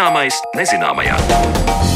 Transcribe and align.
Zināmais 0.00 0.38
nezināmajā. 0.56 1.89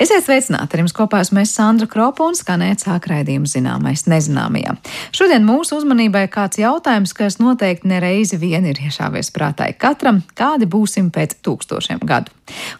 Esiet 0.00 0.24
sveicināti! 0.24 0.72
Ar 0.72 0.80
jums 0.80 0.94
kopā 0.96 1.18
esmu 1.20 1.42
Sandra 1.44 1.84
Kropa 1.84 2.24
un 2.24 2.32
skanēt 2.32 2.80
sāk 2.80 3.10
raidījumu 3.10 3.44
zināmais 3.44 4.06
nezināmajā. 4.08 4.72
Šodien 5.12 5.44
mūsu 5.44 5.76
uzmanībai 5.76 6.22
kāds 6.32 6.56
jautājums, 6.62 7.12
kas 7.12 7.36
noteikti 7.36 7.90
nereizi 7.92 8.38
vien 8.40 8.64
ir 8.64 8.80
iešāvies 8.80 9.28
prātā 9.34 9.68
katram, 9.76 10.22
kādi 10.40 10.64
būsim 10.64 11.12
pēc 11.12 11.36
tūkstošiem 11.44 12.00
gadu. 12.08 12.32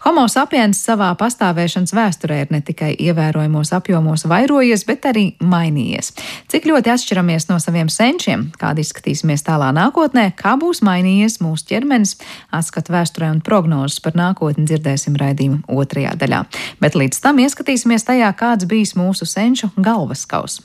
Homo 0.03 0.25
sapiens 0.27 0.81
savā 0.81 1.11
pastāvēšanas 1.19 1.93
vēsturē 1.95 2.39
ir 2.41 2.49
ne 2.51 2.59
tikai 2.65 2.89
ievērojamos 3.05 3.69
apjomos 3.77 4.25
vairojies, 4.27 4.83
bet 4.89 5.05
arī 5.07 5.25
mainījies. 5.39 6.11
Cik 6.51 6.65
ļoti 6.71 6.91
atšķiramies 6.95 7.47
no 7.51 7.59
saviem 7.61 7.87
senčiem, 7.93 8.49
kādi 8.59 8.83
izskatīsimies 8.83 9.45
tālā 9.47 9.69
nākotnē, 9.77 10.31
kā 10.41 10.57
būs 10.59 10.81
mainījies 10.83 11.37
mūsu 11.45 11.69
ķermenis, 11.69 12.17
atskatu 12.49 12.97
vēsturē 12.97 13.29
un 13.35 13.39
prognozes 13.45 14.01
par 14.03 14.17
nākotni 14.19 14.65
dzirdēsim 14.67 15.15
raidījumu 15.21 15.63
otrajā 15.71 16.17
daļā. 16.19 16.43
Bet 16.83 16.97
līdz 16.99 17.10
Līdz 17.11 17.19
tam 17.19 17.39
ieskatīsimies 17.43 18.05
tajā, 18.07 18.29
kāds 18.39 18.63
bijis 18.71 18.93
mūsu 18.95 19.25
senču 19.27 19.67
galvaskaus. 19.75 20.61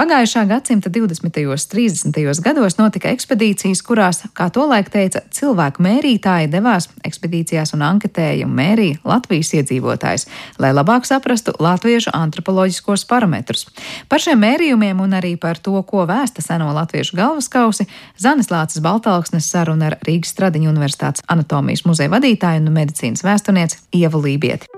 Pagājušā 0.00 0.46
gadsimta 0.48 0.88
20. 0.88 1.42
un 1.44 1.58
30. 1.60 2.40
gados 2.40 2.78
notika 2.78 3.10
ekspedīcijas, 3.12 3.82
kurās, 3.84 4.22
kā 4.32 4.46
tolaik 4.48 4.88
teica, 4.88 5.20
cilvēku 5.28 5.84
mērītāji 5.84 6.48
devās 6.48 6.86
ekspedīcijās 7.04 7.74
un 7.76 7.84
anketēja 7.84 8.46
un 8.48 8.54
mērīja 8.56 9.02
Latvijas 9.04 9.52
iedzīvotājus, 9.58 10.24
lai 10.56 10.70
labāk 10.72 11.04
saprastu 11.04 11.52
latviešu 11.60 12.14
antropoloģiskos 12.16 13.04
parametrus. 13.12 13.66
Par 14.08 14.24
šiem 14.24 14.40
mērījumiem 14.40 15.04
un 15.04 15.18
arī 15.20 15.34
par 15.36 15.60
to, 15.60 15.76
ko 15.84 16.06
vēsta 16.08 16.40
seno 16.40 16.72
latviešu 16.72 17.20
galvaskausi, 17.20 17.84
Zanes 18.16 18.48
Lācis 18.48 18.80
Baltalksnes 18.80 19.52
saruna 19.52 19.92
ar 19.92 19.98
Rīgas 20.08 20.32
Stradiņu 20.32 20.72
Universitātes 20.72 21.28
anatomijas 21.28 21.84
muzeja 21.84 22.16
vadītāju 22.16 22.64
un 22.64 22.72
medicīnas 22.80 23.26
vēsturnieci 23.28 23.84
Ievu 24.00 24.24
Lībieti. 24.24 24.72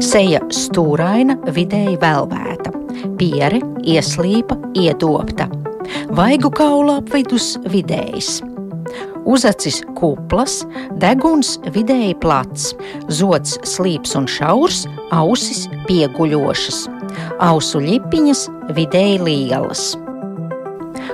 Seja 0.00 0.40
stūraina, 0.48 1.36
vidēji 1.52 2.00
velvēta 2.00 2.69
piere, 3.20 3.60
ieslīpa, 3.86 4.56
iedobta, 4.78 5.48
vaigu 6.16 6.50
kaula 6.54 7.00
apvidus 7.00 7.54
vidējs. 7.70 8.40
Uzacis 9.30 9.82
kuplas, 9.98 10.62
deguns 11.02 11.58
vidēji 11.74 12.16
plats, 12.22 12.70
zods 13.12 13.58
slīps 13.68 14.16
un 14.18 14.26
šaurs, 14.30 14.86
ausis 15.14 15.66
pieguļošas, 15.86 16.86
ausu 17.44 17.82
lipiņas 17.84 18.46
vidēji 18.76 19.20
lielas. 19.26 19.92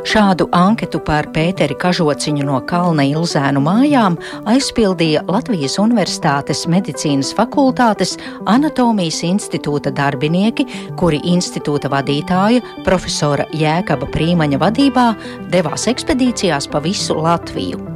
Šādu 0.07 0.45
anketu 0.55 1.01
par 1.03 1.27
Pēteri 1.35 1.75
Kažociņu 1.83 2.45
no 2.47 2.61
Kalna 2.71 3.03
Ilzēnu 3.11 3.59
mājām 3.65 4.15
aizpildīja 4.47 5.25
Latvijas 5.27 5.81
Universitātes 5.83 6.63
medicīnas 6.71 7.33
fakultātes 7.35 8.15
anatomijas 8.47 9.19
institūta 9.27 9.91
darbinieki, 9.91 10.69
kuri 11.01 11.19
institūta 11.33 11.91
vadītāja 11.91 12.63
profesora 12.87 13.49
Jēkaba 13.51 14.07
Prīmaņa 14.15 14.63
vadībā 14.63 15.11
devās 15.51 15.91
ekspedīcijās 15.91 16.71
pa 16.71 16.85
visu 16.87 17.19
Latviju. 17.19 17.96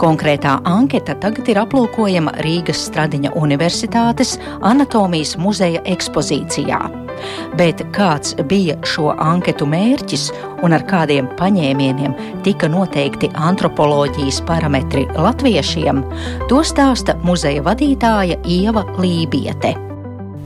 Konkrētā 0.00 0.58
anketa 0.68 1.16
tagad 1.22 1.48
ir 1.52 1.60
aplūkojama 1.62 2.36
Rīgas 2.44 2.86
Stradiņa 2.88 3.32
Universitātes 3.38 4.36
anatomijas 4.60 5.36
muzeja 5.40 5.82
ekspozīcijā. 5.88 6.80
Bet 7.56 7.80
kāds 7.96 8.34
bija 8.50 8.76
šo 8.84 9.14
anketu 9.16 9.68
mērķis 9.70 10.28
un 10.66 10.76
ar 10.76 10.84
kādiem 10.88 11.30
paņēmieniem 11.38 12.14
tika 12.44 12.68
noteikti 12.68 13.32
antropoloģijas 13.48 14.42
parametri 14.48 15.06
latviešiem, 15.16 16.04
to 16.52 16.60
stāsta 16.66 17.16
muzeja 17.24 17.64
vadītāja 17.64 18.40
Ieva 18.44 18.84
Lībiete 19.00 19.76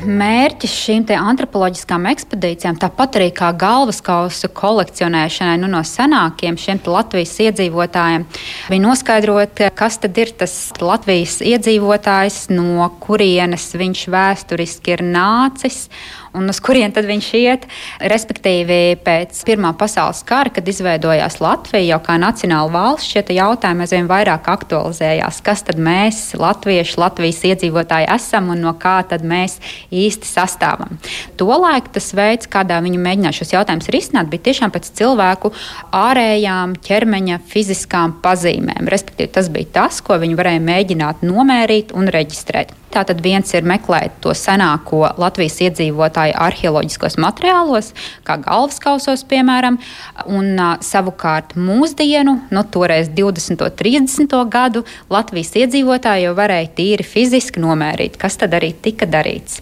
mērķis 0.07 0.75
šīm 0.85 1.05
antropoloģiskām 1.17 2.07
ekspedīcijām, 2.11 2.79
tāpat 2.81 3.19
arī 3.19 3.29
kā 3.37 3.51
galvaskausu 3.57 4.51
kolekcionēšanai 4.57 5.59
nu, 5.63 5.71
no 5.71 5.83
senākiem 5.87 6.59
Latvijas 6.91 7.37
iedzīvotājiem, 7.47 8.27
bija 8.71 8.85
noskaidrot, 8.85 9.65
kas 9.77 10.01
tad 10.03 10.19
ir 10.21 10.33
tas 10.41 10.55
Latvijas 10.81 11.41
iedzīvotājs, 11.45 12.49
no 12.55 12.89
kurienes 13.03 13.71
viņš 13.77 14.07
vēsturiski 14.13 14.97
ir 14.97 15.05
nācis 15.07 15.87
un 16.37 16.51
uz 16.51 16.61
kurien 16.63 16.93
tad 16.95 17.09
viņš 17.09 17.29
iet. 17.39 17.67
Respektīvi, 18.13 18.99
pēc 19.05 19.41
Pirmā 19.47 19.73
pasaules 19.79 20.23
kara, 20.27 20.53
kad 20.55 20.69
izveidojās 20.69 21.41
Latvija 21.43 21.95
jau 21.95 22.01
kā 22.07 22.17
nacionāla 22.21 22.71
valsts, 22.75 23.11
šie 23.11 23.25
jautājumi 23.37 23.85
aizvien 23.87 24.09
vairāk 24.11 24.49
aktualizējās. 24.51 25.41
Kas 25.47 25.65
tad 25.67 25.81
mēs, 25.81 26.23
latvieši, 26.39 26.99
Latvijas 27.01 27.43
iedzīvotāji, 27.51 28.11
esam 28.15 28.51
un 28.55 28.63
no 28.65 28.75
kā 28.81 28.99
tad 29.11 29.25
mēs 29.27 29.59
īsti 29.91 30.29
sastāvam? 30.29 30.99
Tolaik 31.41 31.91
tas 31.95 32.11
veids, 32.17 32.51
kādā 32.51 32.81
viņi 32.85 33.01
mēģināja 33.01 33.41
šos 33.41 33.55
jautājumus 33.57 33.91
risināt, 33.95 34.31
bija 34.33 34.49
tiešām 34.51 34.75
pēc 34.75 34.91
cilvēku 35.01 35.53
ārējām 35.97 36.77
ķermeņa 36.87 37.41
fiziskām 37.51 38.19
pazīmēm. 38.25 38.91
Respektīvi, 38.91 39.33
tas 39.39 39.51
bija 39.53 39.75
tas, 39.81 40.03
ko 40.05 40.21
viņi 40.21 40.39
varēja 40.39 40.67
mēģināt 40.67 41.27
nomērīt 41.27 41.97
un 41.97 42.11
reģistrēt. 42.13 42.80
Tātad 42.91 43.21
viens 43.23 43.53
ir 43.55 43.67
meklēt 43.67 44.17
to 44.25 44.33
senāko 44.35 45.05
Latvijas 45.21 45.61
iedzīvotāju 45.63 46.35
arheoloģiskos 46.43 47.17
materiālos, 47.23 47.93
kā 48.27 48.35
galvaskausos, 48.43 49.23
piemēram, 49.31 49.79
un 50.27 50.59
savukārt 50.83 51.55
mūsdienu, 51.55 52.37
nu, 52.51 52.65
toreiz 52.75 53.13
20. 53.15 53.63
un 53.63 53.77
30. 53.79 54.35
gadu 54.51 54.83
Latvijas 55.13 55.55
iedzīvotāji 55.63 56.27
jau 56.27 56.35
varēja 56.39 56.73
tīri 56.81 57.07
fiziski 57.07 57.63
nomērīt, 57.63 58.19
kas 58.19 58.41
tad 58.41 58.57
arī 58.59 58.73
tika 58.75 59.07
darīts. 59.11 59.61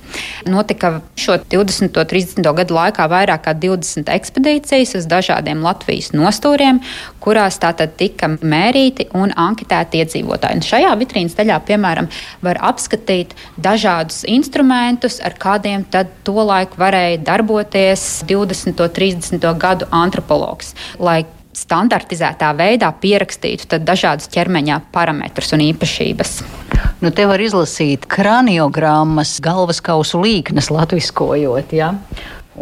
Notika 0.48 0.98
šo 1.18 1.36
20. 1.44 1.92
un 1.92 2.10
30. 2.14 2.52
gadu 2.62 2.78
laikā 2.78 3.08
vairāk 3.12 3.44
kā 3.44 3.54
20 3.54 4.08
ekspedīcijas 4.14 4.96
uz 5.02 5.10
dažādiem 5.10 5.60
Latvijas 5.64 6.14
nostūriem, 6.16 6.80
kurās 7.24 7.58
tātad 7.62 7.94
tika 7.98 8.28
mērīti 8.28 9.08
un 9.18 9.32
anketēti 9.36 10.02
iedzīvotāji. 10.02 10.60
Un 10.60 10.66
šajā 10.66 10.92
vitrīnas 11.00 11.38
daļā, 11.38 11.60
piemēram, 11.68 12.10
var 12.44 12.60
apskatīt 12.70 13.34
dažādus 13.60 14.24
instrumentus, 14.28 15.18
ar 15.24 15.36
kādiem 15.40 15.86
tad 15.90 16.12
tolaik 16.26 16.76
varēja 16.78 17.22
darboties 17.26 18.06
20. 18.28 18.78
un 18.84 18.94
30. 19.00 19.50
gadu 19.58 19.88
antropologs. 19.94 20.74
Lai 20.98 21.24
standartizētā 21.58 22.52
veidā 22.56 22.90
pierakstītu 23.02 23.80
dažādus 23.82 24.30
ķermeņa 24.32 24.80
parametrus 24.94 25.54
un 25.56 25.64
īpašības. 25.68 26.34
Nu, 27.02 27.10
te 27.14 27.26
var 27.30 27.42
izlasīt 27.42 28.06
kraniogrammas, 28.10 29.36
galvaskausu 29.42 30.20
līknes, 30.22 30.70
latviskojot. 30.74 31.74
Ja? 31.74 31.92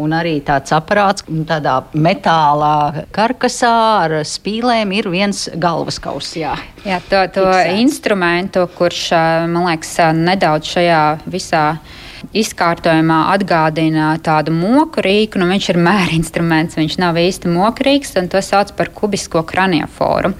Un 0.03 0.15
arī 0.17 0.37
tāds 0.45 0.73
aparāts, 0.75 1.25
tādā 1.49 1.79
metālā 1.97 3.05
karkasā 3.15 3.75
ar 4.05 4.17
spīlēm, 4.27 4.93
ir 4.97 5.09
viens 5.13 5.47
galvaskauss. 5.57 6.35
Jā, 6.39 6.55
jā 6.85 6.99
to, 7.09 7.23
to 7.33 7.45
instrumentu, 7.77 8.67
kurš 8.77 9.09
man 9.49 9.71
liekas 9.71 9.95
nedaudz 10.17 10.75
šajā 10.77 11.01
visā 11.25 11.65
izkārtojumā 12.37 13.19
atgādina 13.33 14.11
tādu 14.23 14.53
moku 14.55 15.03
rīku. 15.05 15.39
Nu, 15.41 15.49
viņš 15.51 15.69
ir 15.73 15.81
mērinstruments, 15.89 16.77
viņš 16.79 16.97
nav 17.01 17.19
īsti 17.21 17.51
mokrīgs, 17.51 18.15
un 18.21 18.29
to 18.31 18.41
sauc 18.43 18.73
par 18.77 18.91
kubisko 18.95 19.43
kranioforu. 19.47 20.33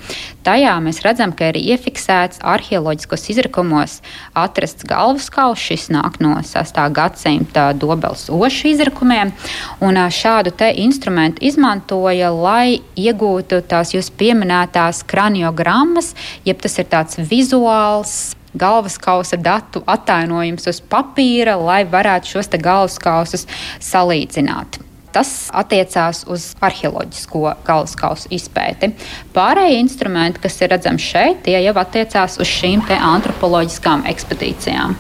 Tajā 0.48 0.78
mēs 0.80 1.02
redzam, 1.04 1.34
ka 1.36 1.50
ir 1.52 1.58
iefiksēts 1.60 2.40
arheoloģiskos 2.40 3.26
izrakumos 3.34 3.98
atrasts 4.32 4.88
galvaskauls. 4.88 5.60
Šis 5.60 5.90
nāk 5.92 6.22
no 6.24 6.38
6. 6.40 6.80
gadsimta 6.96 7.66
dobels 7.76 8.30
ošu 8.32 8.70
izrakumiem. 8.72 9.34
Un 9.84 10.00
šādu 10.00 10.56
te 10.56 10.72
instrumentu 10.86 11.44
izmantoja, 11.50 12.32
lai 12.32 12.80
iegūtu 12.96 13.60
tās 13.68 13.92
jūs 13.92 14.08
pieminētās 14.16 15.04
kraniogrammas, 15.12 16.14
jeb 16.48 16.64
tas 16.64 16.80
ir 16.80 16.88
tāds 16.96 17.20
vizuāls 17.20 18.16
galvaskausa 18.56 19.36
datu 19.36 19.84
attēlojums 19.84 20.72
uz 20.72 20.80
papīra, 20.80 21.60
lai 21.60 21.84
varētu 21.84 22.38
šos 22.38 22.56
galvaskausus 22.56 23.50
salīdzināt. 23.84 24.87
Tas 25.18 25.48
attiecās 25.50 26.20
uz 26.30 26.52
arheoloģisko 26.62 27.40
galvaskausu 27.66 28.30
izpēti. 28.38 28.92
Pārējie 29.34 29.80
instrumenti, 29.82 30.44
kas 30.44 30.60
ir 30.62 30.70
redzami 30.76 31.02
šeit, 31.02 31.40
tie 31.48 31.56
jau 31.58 31.74
attiecās 31.82 32.38
uz 32.38 32.52
šīm 32.52 32.84
antropoloģiskām 32.94 34.06
ekspedīcijām. 34.12 34.94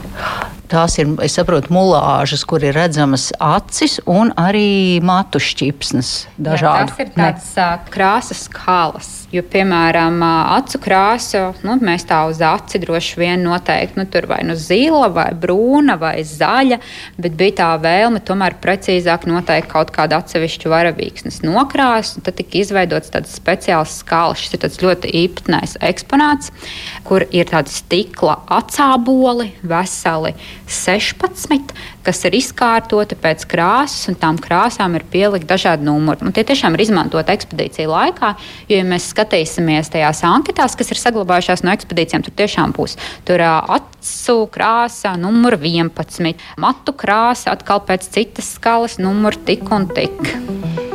Tās 0.67 0.97
ir, 0.99 1.13
es 1.23 1.37
saprotu, 1.37 1.71
mulāžas, 1.71 2.43
kur 2.47 2.63
ir 2.65 2.75
redzamas 2.75 3.29
acis 3.39 4.01
un 4.03 4.33
arī 4.35 4.99
matu 5.05 5.39
šķipsnes 5.39 6.11
dažādi. 6.35 6.91
Tas 6.91 7.05
ir 7.05 7.13
tāds 7.15 7.53
ne. 7.55 7.69
krāsas 7.93 8.47
skālas 8.49 9.17
Jo, 9.27 9.41
piemēram, 9.43 10.21
acu 10.23 10.79
krāsu 10.79 11.41
nu, 11.67 11.73
mēs 11.83 12.05
tā 12.07 12.21
uz 12.29 12.37
aci 12.47 12.79
droši 12.79 13.17
vien 13.19 13.41
noteikti 13.43 13.99
nu, 13.99 14.05
tur 14.07 14.23
vai 14.29 14.37
nu 14.47 14.53
zila, 14.55 15.09
vai 15.11 15.25
brūna, 15.35 15.97
vai 15.99 16.21
zaļa, 16.23 16.77
bet 17.19 17.35
bija 17.35 17.57
tā 17.57 17.67
vēlme 17.83 18.21
tomēr 18.23 18.55
precīzāk 18.63 19.25
noteikt 19.27 19.67
kaut 19.73 19.91
kādu 19.91 20.15
atsevišķu 20.15 20.71
varavīksnes 20.71 21.41
nokrāsu. 21.43 22.23
Tad 22.23 22.39
tika 22.39 22.61
izveidots 22.61 23.11
tāds 23.11 23.35
speciāls 23.35 23.97
skāls. 23.99 24.45
Šis 24.45 24.55
ir 24.55 24.63
tāds 24.63 24.79
ļoti 24.85 25.11
īpatnējs 25.25 25.75
eksponāts, 25.89 26.55
kur 27.03 27.27
ir 27.27 27.51
tādi 27.51 27.75
stikla 27.75 28.39
acāboli, 28.61 29.49
veseli 29.59 30.37
16, 30.67 31.73
kas 32.05 32.23
ir 32.27 32.35
izkārtoti 32.37 33.17
pēc 33.19 33.45
krāsas, 33.49 34.07
un 34.11 34.17
tām 34.19 34.39
krāsām 34.41 34.95
ir 34.99 35.05
pielikt 35.11 35.47
dažādi 35.49 35.87
numuri. 35.87 36.25
Un 36.27 36.35
tie 36.35 36.43
tiešām 36.47 36.75
ir 36.75 36.85
izmantoti 36.87 37.33
ekspedīciju 37.33 37.91
laikā, 37.91 38.33
jo, 38.67 38.79
ja 38.79 38.87
mēs 38.87 39.09
skatīsimies 39.13 39.91
tajās 39.93 40.23
anketās, 40.27 40.75
kas 40.79 40.91
ir 40.93 41.01
saglabājušās 41.01 41.63
no 41.65 41.73
ekspedīcijām, 41.75 42.25
tur 42.27 42.35
tiešām 42.43 42.75
būs 42.77 42.97
tur 43.27 43.43
acu 43.43 44.37
krāsa, 44.53 45.15
numur 45.19 45.57
11, 45.59 46.35
matu 46.61 46.95
krāsa, 46.97 47.55
atkal 47.55 47.83
pēc 47.87 48.09
citas 48.17 48.53
skalas, 48.57 48.99
numur 49.01 49.39
tik 49.47 49.71
un 49.71 49.89
tik. 49.91 50.86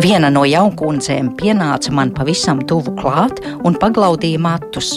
Viena 0.00 0.30
no 0.32 0.46
jaunkundzēm 0.48 1.34
pienāca 1.36 1.90
man 1.92 2.12
pavisam 2.16 2.62
tuvu 2.64 2.94
klāt 2.96 3.42
un 3.68 3.74
paglaudīja 3.76 4.40
matus. 4.40 4.94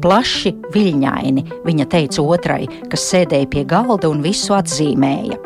Plaši, 0.00 0.54
viļņaini, 0.72 1.44
viņa 1.66 1.86
teica 1.92 2.24
otrai, 2.24 2.62
kas 2.88 3.04
sēdēja 3.10 3.50
pie 3.52 3.66
galda 3.68 4.08
un 4.08 4.24
visu 4.24 4.56
atzīmēja. 4.56 5.36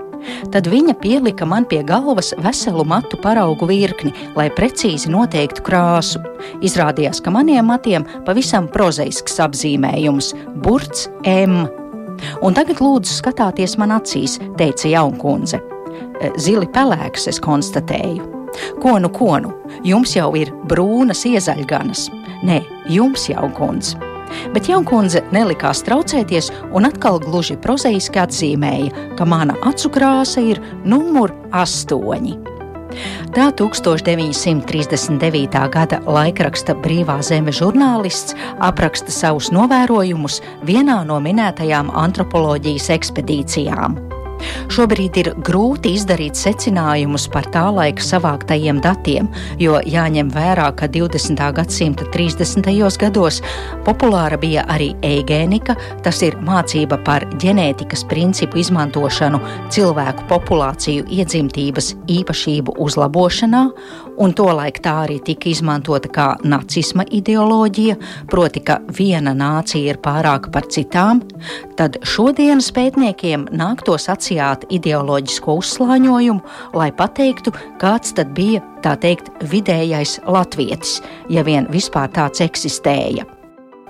Tad 0.55 0.69
viņa 0.71 0.95
pielika 1.03 1.49
man 1.49 1.67
pie 1.67 1.81
galvas 1.87 2.31
veselu 2.45 2.85
matu 2.87 3.19
paraugu 3.19 3.67
virkni, 3.67 4.12
lai 4.39 4.47
precīzi 4.55 5.11
noteiktu 5.11 5.65
krāsu. 5.67 6.23
Izrādījās, 6.63 7.19
ka 7.25 7.35
maniem 7.35 7.67
matiem 7.73 8.06
pavisam 8.29 8.71
prozaisks 8.71 9.41
apzīmējums- 9.43 10.35
burts 10.63 11.09
M. 11.25 11.65
Un 12.43 12.55
tagad 12.55 12.79
lūdzu 12.79 13.23
skatāties 13.23 13.79
man 13.79 13.91
acīs, 13.91 14.39
teica 14.56 14.87
jaunkundze. 14.87 15.59
Zili 16.37 16.69
pelēks, 16.69 17.27
es 17.27 17.41
konstatēju. 17.41 18.40
Ko 18.82 18.99
nu, 18.99 19.11
ko 19.14 19.37
nu, 19.43 19.55
jums 19.87 20.17
jau 20.17 20.32
ir 20.38 20.50
brūnas 20.70 21.26
iezaļganas. 21.31 22.08
Nē, 22.47 22.62
jums 22.91 23.29
jau 23.31 23.50
kundze 23.56 24.11
bet 24.55 24.69
jaunkundze 24.70 25.23
nelikās 25.35 25.82
traucēties 25.87 26.50
un 26.76 26.88
atkal 26.88 27.20
gluži 27.23 27.56
prozaiski 27.61 28.23
atzīmēja, 28.23 29.17
ka 29.19 29.26
mana 29.29 29.58
acu 29.67 29.93
krāsa 29.94 30.44
ir 30.52 30.62
numur 30.85 31.35
astoņi. 31.50 32.38
Tā 33.31 33.52
1939. 33.55 35.61
gada 35.70 36.00
laikraksta 36.11 36.75
Brīvā 36.82 37.20
zeme 37.23 37.55
žurnālists 37.55 38.35
apraksta 38.58 39.14
savus 39.14 39.55
novērojumus 39.55 40.43
vienā 40.67 41.05
no 41.06 41.23
minētajām 41.23 41.94
antropoloģijas 41.94 42.91
ekspedīcijām. 42.99 44.10
Šobrīd 44.71 45.19
ir 45.23 45.31
grūti 45.47 45.95
izdarīt 45.97 46.39
secinājumus 46.39 47.27
par 47.33 47.49
tā 47.53 47.67
laika 47.75 48.05
savāktajiem 48.05 48.81
datiem, 48.85 49.29
jo 49.61 49.81
jāņem 49.85 50.31
vērā, 50.35 50.69
ka 50.79 50.89
20. 50.91 51.43
gadsimta 51.57 52.07
30. 52.15 52.71
gados 53.01 53.41
populāra 53.87 54.39
bija 54.41 54.65
arī 54.71 54.93
eigēnika, 55.07 55.77
tas 56.05 56.23
ir 56.27 56.39
mācība 56.45 57.01
par 57.05 57.27
ģenētikas 57.43 58.05
principu 58.11 58.61
izmantošanu 58.63 59.41
cilvēku 59.73 60.27
populāciju 60.31 61.07
iedzimtības 61.11 61.95
īpašību 62.11 62.77
uzlabošanā, 62.81 63.65
un 64.20 64.34
tolaik 64.37 64.81
tā 64.84 64.94
arī 65.06 65.19
tika 65.25 65.49
izmantota 65.50 66.11
kā 66.12 66.26
nacisma 66.44 67.06
ideoloģija, 67.11 67.96
proti, 68.31 68.62
ka 68.64 68.78
viena 68.96 69.34
nācija 69.37 69.94
ir 69.94 70.00
pārāka 70.05 70.52
par 70.52 70.69
citām, 70.72 71.22
tad 71.81 71.99
šodienas 72.06 72.70
pētniekiem 72.76 73.49
nāktos 73.56 74.11
atsijāt 74.12 74.69
ideoloģisko 74.70 75.56
uzslāņojumu, 75.62 76.56
lai 76.76 76.90
pateiktu, 76.96 77.55
kāds 77.81 78.14
tad 78.17 78.34
bija 78.37 78.62
tā 78.84 78.96
teikt 79.00 79.32
vidējais 79.50 80.19
latvietis, 80.28 81.00
ja 81.32 81.44
vien 81.46 81.69
vispār 81.72 82.12
tāds 82.12 82.44
eksistēja. 82.44 83.40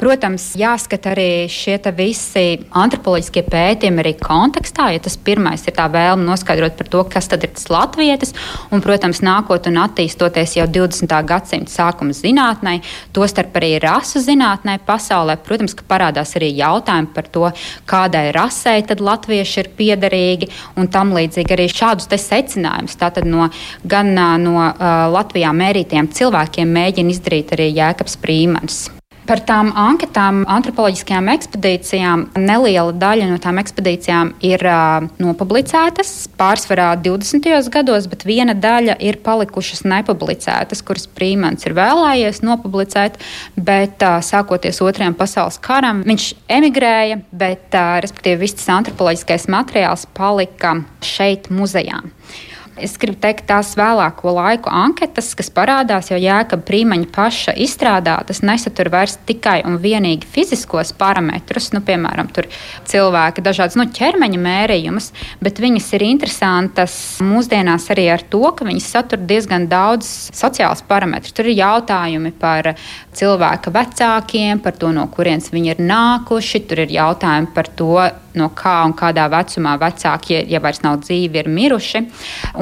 Protams, 0.01 0.55
jāskata 0.57 1.11
arī 1.13 1.45
šie 1.53 1.75
visi 1.93 2.63
antropoloģiskie 2.73 3.43
pētījumi 3.45 4.01
arī 4.01 4.13
kontekstā, 4.17 4.87
ja 4.95 5.01
tas 5.05 5.19
pirmais 5.21 5.67
ir 5.69 5.75
tā 5.77 5.85
vēlme 5.93 6.25
noskaidrot 6.25 6.79
par 6.79 6.87
to, 6.89 7.03
kas 7.05 7.29
tad 7.29 7.43
ir 7.45 7.51
tas 7.53 7.67
latvietis, 7.69 8.33
un, 8.73 8.81
protams, 8.81 9.21
nākot 9.21 9.67
un 9.69 9.77
attīstoties 9.83 10.55
jau 10.57 10.65
20. 10.73 11.13
gadsimta 11.29 11.75
sākuma 11.75 12.17
zinātnē, 12.17 12.79
tostarp 13.13 13.59
arī 13.61 13.75
rasu 13.83 14.23
zinātnē 14.25 14.79
pasaulē, 14.87 15.37
protams, 15.45 15.77
ka 15.77 15.85
parādās 15.91 16.33
arī 16.41 16.49
jautājumi 16.57 17.13
par 17.13 17.29
to, 17.35 17.51
kādai 17.91 18.31
rasei 18.33 18.81
tad 18.89 19.03
latvieši 19.05 19.61
ir 19.61 19.69
piederīgi, 19.77 20.49
un 20.81 20.89
tam 20.89 21.13
līdzīgi 21.13 21.57
arī 21.59 21.67
šādus 21.75 22.09
te 22.09 22.17
secinājumus. 22.17 22.97
Tātad 23.05 23.29
no, 23.29 23.51
gan 23.85 24.15
no 24.17 24.57
uh, 24.63 24.73
Latvijā 25.13 25.53
mērītiem 25.61 26.09
cilvēkiem 26.09 26.73
mēģina 26.79 27.15
izdarīt 27.19 27.53
arī 27.59 27.69
Jēkabs 27.75 28.17
Prīmans. 28.25 28.81
Par 29.31 29.39
tām 29.47 29.69
anketām, 29.79 30.41
antropoloģiskajām 30.51 31.29
ekspedīcijām, 31.31 32.25
neliela 32.35 32.91
daļa 32.99 33.29
no 33.31 33.37
tām 33.39 33.61
ekspedīcijām 33.63 34.33
ir 34.43 34.65
uh, 34.67 35.05
nopublicētas 35.23 36.11
pārsvarā 36.35 36.89
20. 36.99 37.47
gados, 37.71 38.09
bet 38.11 38.27
viena 38.27 38.57
daļa 38.59 38.97
ir 39.07 39.21
palikušas 39.23 39.85
nepublicētas, 39.87 40.83
kuras 40.83 41.07
Prīmans 41.07 41.63
ir 41.63 41.79
vēlējies 41.79 42.43
nopublicēt, 42.43 43.23
bet 43.55 44.03
uh, 44.03 44.19
sākoties 44.19 44.83
Otrajam 44.83 45.15
pasaules 45.15 45.63
karam 45.63 46.03
viņš 46.11 46.33
emigrēja, 46.51 47.23
bet 47.31 47.71
uh, 47.71 48.01
respektīvi 48.03 48.49
viss 48.49 48.59
tas 48.59 48.73
antropoloģiskais 48.81 49.47
materiāls 49.47 50.09
palika 50.19 50.81
šeit 51.07 51.53
muzejā. 51.55 52.03
Es 52.81 52.97
gribu 53.01 53.19
teikt, 53.21 53.45
tās 53.49 53.75
vēlāko 53.79 54.33
laiku 54.37 54.71
anketas, 54.73 55.33
kas 55.39 55.51
parādās 55.53 56.11
jau 56.11 56.19
Jēkabā 56.21 56.65
Prīmaņa 56.67 57.09
paša 57.15 57.55
izstrādātas, 57.61 58.41
nesatur 58.47 58.89
vairs 58.93 59.19
tikai 59.29 59.61
un 59.69 59.77
vienīgi 59.83 60.29
fiziskos 60.31 60.93
parametrus, 60.97 61.71
nu, 61.75 61.83
piemēram, 61.85 62.31
cilvēka 62.89 63.45
dažādas 63.45 63.77
nu, 63.81 63.87
ķermeņa 63.97 64.41
mērījumus, 64.47 65.11
bet 65.45 65.61
viņas 65.63 65.91
ir 65.99 66.07
interesantas 66.09 66.97
mūsdienās 67.25 67.91
arī 67.93 68.09
ar 68.15 68.25
to, 68.33 68.43
ka 68.57 68.69
viņas 68.69 68.89
satur 68.97 69.21
diezgan 69.29 69.69
daudz 69.71 70.09
sociālus 70.37 70.85
parametrus. 70.89 71.35
Tur 71.37 71.51
ir 71.51 71.61
jautājumi 71.61 72.33
par 72.41 72.73
cilvēka 73.17 73.75
vecākiem, 73.75 74.63
par 74.65 74.79
to, 74.81 74.95
no 74.97 75.07
kurienes 75.13 75.53
viņi 75.53 75.75
ir 75.75 75.85
nākuši, 75.85 76.65
tur 76.71 76.85
ir 76.87 76.99
jautājumi 77.01 77.53
par 77.55 77.69
to, 77.77 77.95
no 78.39 78.51
kā 78.55 78.77
un 78.87 78.95
kādā 78.97 79.27
vecumā 79.31 79.75
vecāki, 79.81 80.39
ja, 80.51 80.61
vairs 80.63 80.83
nav 80.85 81.01
dzīvi, 81.05 81.41
ir 81.41 81.51
miruši. 81.51 82.03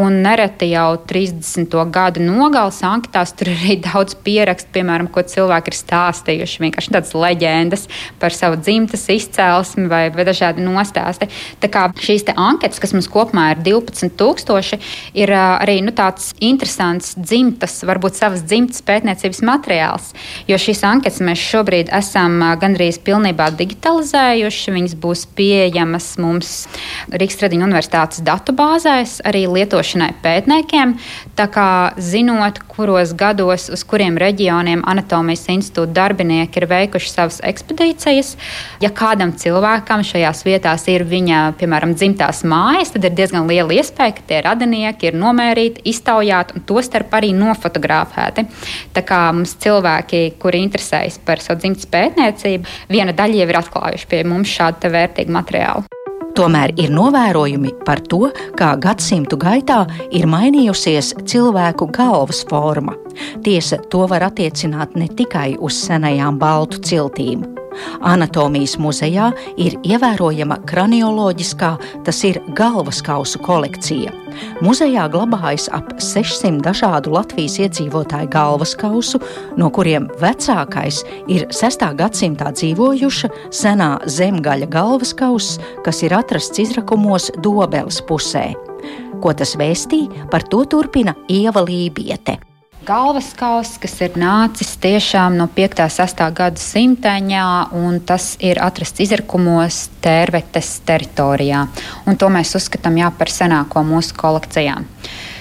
Un 0.00 0.07
nereti 0.12 0.70
jau 0.72 0.96
30. 1.08 1.74
gadu 1.92 2.22
nogales 2.24 2.80
anketās 2.86 3.32
tur 3.36 3.50
ir 3.52 3.58
arī 3.62 3.76
daudz 3.84 4.16
pierakstu, 4.24 4.70
piemēram, 4.76 5.10
ko 5.12 5.22
cilvēki 5.26 5.72
ir 5.72 5.78
stāstījuši. 5.78 6.62
Vienkārši 6.64 6.94
tādas 6.94 7.14
leģendas 7.16 7.86
par 8.20 8.34
savu 8.34 8.58
dzimtas 8.60 9.06
izcelsmi 9.12 9.86
vai, 9.90 10.04
vai 10.14 10.26
dažādi 10.28 10.64
nostāsti. 10.64 11.28
Tā 11.62 11.70
kā 11.72 11.86
šīs 11.98 12.26
anketas, 12.34 12.80
kas 12.82 12.94
mums 12.96 13.10
kopumā 13.12 13.50
ir 13.54 13.62
12,000, 13.66 14.78
ir 15.18 15.32
arī 15.34 15.78
nu, 15.84 15.94
tāds 15.96 16.32
interesants 16.44 17.14
dzimtas, 17.18 17.80
varbūt 17.88 18.18
savas 18.18 18.44
dzimtas 18.46 18.82
pētniecības 18.86 19.42
materiāls. 19.46 20.12
Jo 20.50 20.58
šīs 20.60 20.84
anketas 20.88 21.22
mēs 21.24 21.42
šobrīd 21.42 21.92
esam 21.98 22.40
gandrīz 22.60 23.00
pilnībā 23.04 23.50
digitalizējuši. 23.58 24.76
Viņas 24.78 24.96
būs 25.00 25.24
pieejamas 25.38 26.10
mums 26.22 26.52
Rīgas 27.12 27.38
Tradiņu 27.40 27.66
universitātes 27.68 28.22
datubāzēs 28.26 29.18
arī 29.28 29.46
lietošanai 29.88 30.14
pētniekiem. 30.22 30.96
Tā 31.36 31.46
kā 31.48 31.94
zinot, 31.96 32.60
kuros 32.68 33.14
gados, 33.14 33.68
uz 33.70 33.84
kuriem 33.84 34.18
reģioniem 34.18 34.82
anatomijas 34.86 35.46
institūta 35.48 35.92
darbinieki 35.94 36.58
ir 36.60 36.66
veikuši 36.68 37.10
savas 37.10 37.40
ekspedīcijas, 37.42 38.36
ja 38.80 38.90
kādam 38.90 39.32
cilvēkam 39.32 40.04
šajās 40.04 40.44
vietās 40.44 40.86
ir 40.88 41.04
viņa, 41.04 41.54
piemēram, 41.58 41.94
dzimtās 41.94 42.44
mājas, 42.44 42.92
tad 42.92 43.04
ir 43.04 43.14
diezgan 43.14 43.48
liela 43.48 43.72
iespēja, 43.72 44.16
ka 44.16 44.26
tie 44.26 44.42
radinieki 44.42 45.10
ir 45.10 45.18
nomērīti, 45.18 45.84
iztaujāti 45.88 46.58
un 46.58 46.66
tostarp 46.66 47.14
arī 47.14 47.32
nofotografēti. 47.36 48.46
Tā 48.94 49.04
kā 49.06 49.28
mums 49.32 49.56
cilvēki, 49.62 50.38
kuri 50.40 50.64
interesējas 50.66 51.20
par 51.24 51.42
savu 51.42 51.62
dzimtas 51.62 51.88
pētniecību, 51.90 52.66
viena 52.90 53.14
daļa 53.16 53.42
jau 53.42 53.48
ir 53.48 53.62
atklājuši 53.62 54.10
pie 54.10 54.24
mums 54.26 54.52
šādu 54.58 54.92
vērtīgu 54.92 55.34
materiālu. 55.34 55.97
Tomēr 56.38 56.70
ir 56.78 56.92
novērojumi 56.94 57.72
par 57.82 57.98
to, 58.06 58.28
kā 58.54 58.68
gadsimtu 58.78 59.34
gaitā 59.42 59.80
ir 60.14 60.28
mainījusies 60.30 61.10
cilvēku 61.26 61.90
galvas 61.90 62.44
forma. 62.46 62.94
Tiesa, 63.42 63.80
to 63.90 64.06
var 64.06 64.28
attiecināt 64.30 64.94
ne 64.94 65.10
tikai 65.18 65.56
uz 65.58 65.82
senajām 65.88 66.38
baltu 66.38 66.78
ciltīm. 66.78 67.42
Anatomijas 68.00 68.76
muzejā 68.80 69.30
ir 69.60 69.76
ievērojama 69.86 70.60
kranioloģiskā, 70.68 71.72
tas 72.06 72.22
ir 72.26 72.40
galvaskausu 72.58 73.40
kolekcija. 73.44 74.14
Muzejā 74.62 75.06
glabājas 75.12 75.66
ap 75.74 75.94
600 76.02 76.62
dažādu 76.62 77.12
Latvijas 77.16 77.58
iedzīvotāju 77.62 78.30
galvaskausu, 78.32 79.20
no 79.58 79.70
kuriem 79.74 80.08
vecākais 80.22 81.02
ir 81.30 81.48
6. 81.54 81.86
gadsimtā 81.98 82.52
dzīvojuša 82.54 83.32
senā 83.54 83.90
zemgaļa 84.18 84.70
galvaskauss, 84.72 85.58
kas 85.86 86.04
ir 86.06 86.14
atrasts 86.18 86.62
izrakumos 86.62 87.32
Dobeles 87.42 88.02
pusē. 88.08 88.50
Ko 89.18 89.32
tas 89.34 89.56
vēstī, 89.58 90.04
par 90.30 90.46
to 90.46 90.62
turpina 90.70 91.16
Ieva 91.26 91.64
Lībiete 91.66 92.38
galvaskauss, 92.86 93.78
kas 93.82 93.94
ir 94.04 94.16
nācis 94.18 94.74
tiešām 94.80 95.36
no 95.38 95.48
5. 95.54 95.82
un 95.84 95.92
6. 95.94 96.22
gadsimtaņā, 96.38 97.48
un 97.78 98.00
tas 98.06 98.32
ir 98.44 98.60
atrasts 98.62 99.02
izrakumos 99.02 99.86
Tērvetes 100.04 100.78
teritorijā. 100.88 101.64
Un 102.06 102.18
to 102.20 102.30
mēs 102.32 102.54
uzskatām 102.58 103.00
jā, 103.00 103.10
par 103.18 103.32
senāko 103.32 103.82
mūsu 103.86 104.16
kolekcijā. 104.18 104.78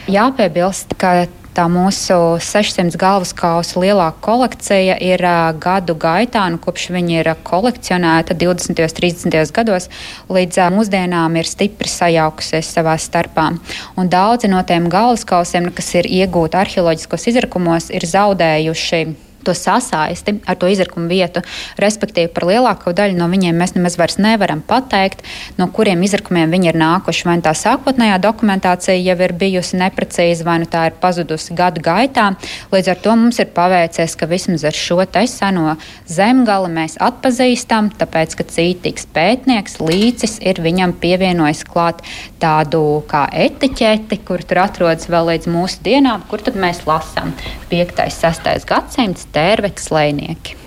Jāpiebilst, 0.07 0.95
ka 0.97 1.27
tā 1.57 1.65
mūsu 1.71 2.37
600 2.43 2.97
galvaskausa 3.01 3.81
lielākā 3.81 4.21
kolekcija 4.21 4.97
ir 5.01 5.23
gadu 5.61 5.95
gaitā, 5.97 6.45
nu, 6.53 6.61
kopš 6.61 6.89
viņa 6.93 7.19
ir 7.21 7.31
kolekcionēta 7.47 8.37
20. 8.37 8.81
un 8.85 8.95
30. 9.01 9.37
gados, 9.55 9.89
līdz 10.29 10.61
mūsdienām 10.75 11.37
ir 11.41 11.49
stipri 11.49 11.89
sajaukusies 11.89 12.73
savā 12.77 12.97
starpā. 13.01 13.49
Un 13.97 14.11
daudzi 14.13 14.51
no 14.51 14.61
tiem 14.67 14.89
galvaskausiem, 14.93 15.71
kas 15.73 15.93
ir 15.97 16.09
iegūti 16.21 16.59
arheoloģiskos 16.61 17.31
izrakumos, 17.33 17.89
ir 17.93 18.05
zaudējuši 18.05 19.26
to 19.45 19.53
sasaisti 19.57 20.37
ar 20.45 20.57
to 20.59 20.69
izrakumu 20.71 21.09
vietu. 21.11 21.43
Respektīvi, 21.81 22.31
par 22.33 22.47
lielāko 22.49 22.93
daļu 22.95 23.17
no 23.19 23.29
viņiem 23.31 23.57
mēs 23.57 23.75
nemaz 23.77 23.97
vairs 23.99 24.17
nevaram 24.21 24.61
pateikt, 24.65 25.23
no 25.59 25.69
kuriem 25.73 26.03
izrakumiem 26.05 26.51
viņi 26.53 26.71
ir 26.71 26.79
nākuši. 26.79 27.27
Vai 27.27 27.37
nu 27.39 27.45
tā 27.45 27.53
sākotnējā 27.57 28.17
dokumentācija 28.23 28.97
jau 28.97 29.17
ir 29.25 29.35
bijusi 29.37 29.79
neprecīza, 29.81 30.45
vai 30.47 30.59
nu 30.63 30.69
tā 30.69 30.87
ir 30.89 30.97
pazudusi 31.01 31.55
gadu 31.57 31.83
gaitā. 31.85 32.29
Līdz 32.73 32.91
ar 32.93 33.01
to 33.03 33.15
mums 33.19 33.41
ir 33.43 33.51
paveicies, 33.55 34.17
ka 34.19 34.29
vismaz 34.29 34.65
ar 34.67 34.75
šo 34.75 34.99
seno 35.27 35.75
zemgali 36.09 36.69
mēs 36.73 36.97
atpazīstam, 37.03 37.91
tāpēc, 37.99 38.35
ka 38.37 38.45
cītīgs 38.47 39.07
pētnieks 39.13 39.79
līcis 39.83 40.37
ir 40.41 40.61
viņam 40.63 40.95
pievienojis 41.01 41.63
klāt 41.67 42.03
tādu 42.41 43.03
kā 43.09 43.25
etiķeti, 43.31 44.19
kur 44.27 44.43
tur 44.43 44.63
atrodas 44.65 45.09
vēl 45.11 45.31
līdz 45.31 45.49
mūsu 45.53 45.83
dienām, 45.85 46.25
kur 46.29 46.43
tad 46.43 46.57
mēs 46.59 46.83
lasām 46.89 47.33
5. 47.71 48.03
un 48.03 48.13
6. 48.13 48.67
gadsimts 48.67 49.26
tērvetes 49.35 49.91
lēnieki. 49.93 50.57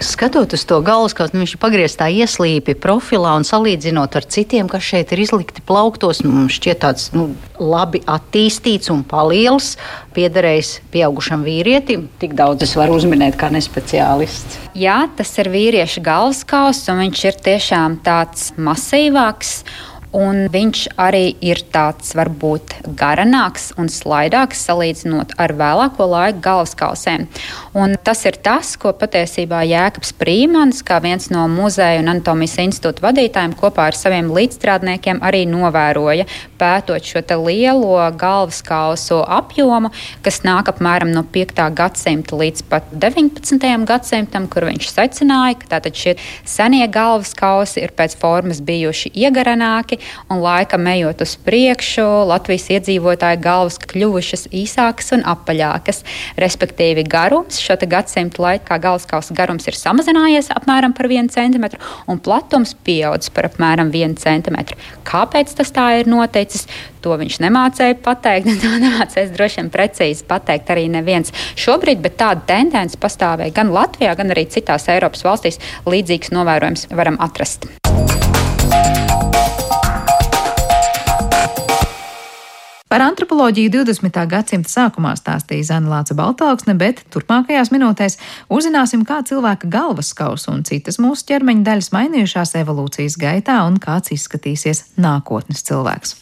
Skatot 0.00 0.54
uz 0.56 0.62
to 0.64 0.78
galvaskausu, 0.80 1.34
nu, 1.34 1.42
viņš 1.42 1.52
ir 1.56 1.60
pagriezts 1.60 1.98
tā 2.00 2.06
ieslīpi 2.08 2.72
profilā 2.80 3.34
un 3.36 3.44
salīdzinot 3.44 4.14
ar 4.16 4.24
citiem, 4.32 4.68
kas 4.70 4.86
šeit 4.86 5.10
ir 5.12 5.20
izlikti 5.26 5.60
plauktos, 5.66 6.22
nu, 6.24 6.46
šķiet 6.48 6.80
tāds 6.80 7.10
nu, 7.12 7.26
labi 7.60 8.00
attīstīts 8.08 8.88
un 8.94 9.02
paliels, 9.04 9.74
piederējis 10.16 10.70
pieaugušam 10.94 11.44
vīrietim. 11.44 12.06
Tik 12.22 12.32
daudz 12.38 12.64
es 12.64 12.72
varu 12.80 12.96
uzminēt 12.96 13.36
kā 13.40 13.50
nespeciālists. 13.52 14.56
Jā, 14.78 15.02
tas 15.18 15.34
ir 15.42 15.52
vīrieša 15.52 16.06
galvaskauss, 16.06 16.88
un 16.88 17.04
viņš 17.04 17.26
ir 17.28 17.40
tiešām 17.50 18.00
tāds 18.06 18.54
masīvāks 18.56 19.58
un 20.16 20.46
viņš 20.50 20.82
arī 20.98 21.34
ir 21.44 21.62
tāds 21.70 22.14
varbūt 22.18 22.74
garanāks 22.98 23.70
un 23.78 23.90
slaidāks 23.92 24.64
salīdzinot 24.66 25.36
ar 25.40 25.54
vēlāko 25.58 26.06
laiku 26.10 26.42
galvaskausēm. 26.44 27.26
Un 27.78 27.94
tas 28.02 28.24
ir 28.26 28.38
tas, 28.42 28.72
ko 28.80 28.92
patiesībā 28.96 29.62
Jēkabs 29.68 30.12
Prīmans, 30.18 30.82
kā 30.86 30.98
viens 31.02 31.30
no 31.30 31.46
muzeja 31.50 32.00
un 32.02 32.10
anatomijas 32.10 32.58
institūta 32.64 33.04
vadītājiem, 33.06 33.54
kopā 33.58 33.90
ar 33.90 33.98
saviem 33.98 34.32
līdzstrādniekiem 34.34 35.22
arī 35.26 35.44
novēroja, 35.50 36.26
pētot 36.60 37.06
šo 37.06 37.22
lielo 37.44 38.00
galvaskausu 38.18 39.20
apjomu, 39.30 39.92
kas 40.24 40.42
nāk 40.46 40.72
apmēram 40.72 41.12
no 41.14 41.22
5. 41.22 41.62
gadsimta 41.76 42.38
līdz 42.40 42.66
pat 42.70 42.90
19. 42.92 43.86
gadsimtam, 43.86 44.48
kur 44.50 44.66
viņš 44.66 44.90
secināja, 44.90 45.58
ka 45.60 45.70
tātad 45.76 45.96
šie 45.96 46.16
senie 46.48 46.86
galvaskausi 46.90 47.84
ir 47.84 47.94
pēc 47.96 48.16
formas 48.18 48.60
bijuši 48.64 49.12
iegaranāki, 49.14 49.99
un 50.30 50.42
laikam 50.44 50.86
ejot 50.90 51.24
uz 51.24 51.36
priekšu, 51.46 52.06
Latvijas 52.30 52.68
iedzīvotāju 52.76 53.40
galvas 53.44 53.80
kļuvušas 53.90 54.48
īsākas 54.54 55.12
un 55.16 55.24
apaļākas. 55.28 56.04
Respektīvi, 56.40 57.06
garums 57.08 57.60
šo 57.62 57.78
gadsimtu 57.90 58.44
laikā 58.44 58.78
galvaskausa 58.82 59.34
garums 59.36 59.68
ir 59.68 59.78
samazinājies 59.78 60.50
apmēram 60.54 60.94
par 60.96 61.08
1 61.10 61.30
cm 61.34 61.70
un 62.10 62.20
platums 62.22 62.74
pieaudzis 62.86 63.32
par 63.34 63.50
apmēram 63.50 63.92
1 63.94 64.16
cm. 64.20 64.60
Kāpēc 65.08 65.54
tas 65.58 65.74
tā 65.74 65.90
ir 66.00 66.10
noticis? 66.10 66.66
To 67.00 67.16
viņš 67.16 67.38
nemācīja 67.40 67.96
pateikt, 68.04 68.50
to 68.62 68.72
nemācīs 68.84 69.32
droši 69.36 69.62
vien 69.62 69.70
precīzi 69.72 70.26
pateikt 70.28 70.72
arī 70.74 70.86
neviens 70.92 71.32
šobrīd, 71.60 72.02
bet 72.04 72.18
tāda 72.20 72.44
tendence 72.52 73.00
pastāvēja 73.00 73.56
gan 73.56 73.72
Latvijā, 73.74 74.14
gan 74.18 74.34
arī 74.34 74.46
citās 74.52 74.88
Eiropas 74.92 75.24
valstīs. 75.26 75.60
Līdzīgs 75.88 76.34
novērojums 76.36 76.90
varam 76.92 77.20
atrast. 77.22 77.70
Par 82.90 83.04
antropoloģiju 83.06 83.70
20. 83.70 84.16
gadsimta 84.26 84.66
sākumā 84.66 85.12
stāstīja 85.14 85.68
Zana 85.68 85.92
Lāca 85.92 86.16
Baltāksne, 86.18 86.74
bet 86.74 87.04
turpmākajās 87.14 87.70
minūtēs 87.70 88.16
uzzināsim, 88.50 89.04
kā 89.06 89.20
cilvēka 89.22 89.70
galvaskaus 89.70 90.48
un 90.50 90.64
citas 90.66 90.98
mūsu 90.98 91.28
ķermeņa 91.28 91.62
daļas 91.68 91.92
mainījušās 91.94 92.56
evolūcijas 92.58 93.14
gaitā 93.14 93.60
un 93.68 93.78
kāds 93.78 94.10
izskatīsies 94.10 94.82
nākotnes 94.98 95.62
cilvēks. 95.70 96.18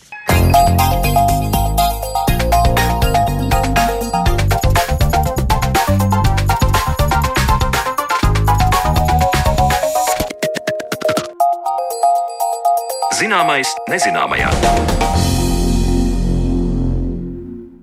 Zināmais 13.16 13.72
nezināmajā. 13.88 14.97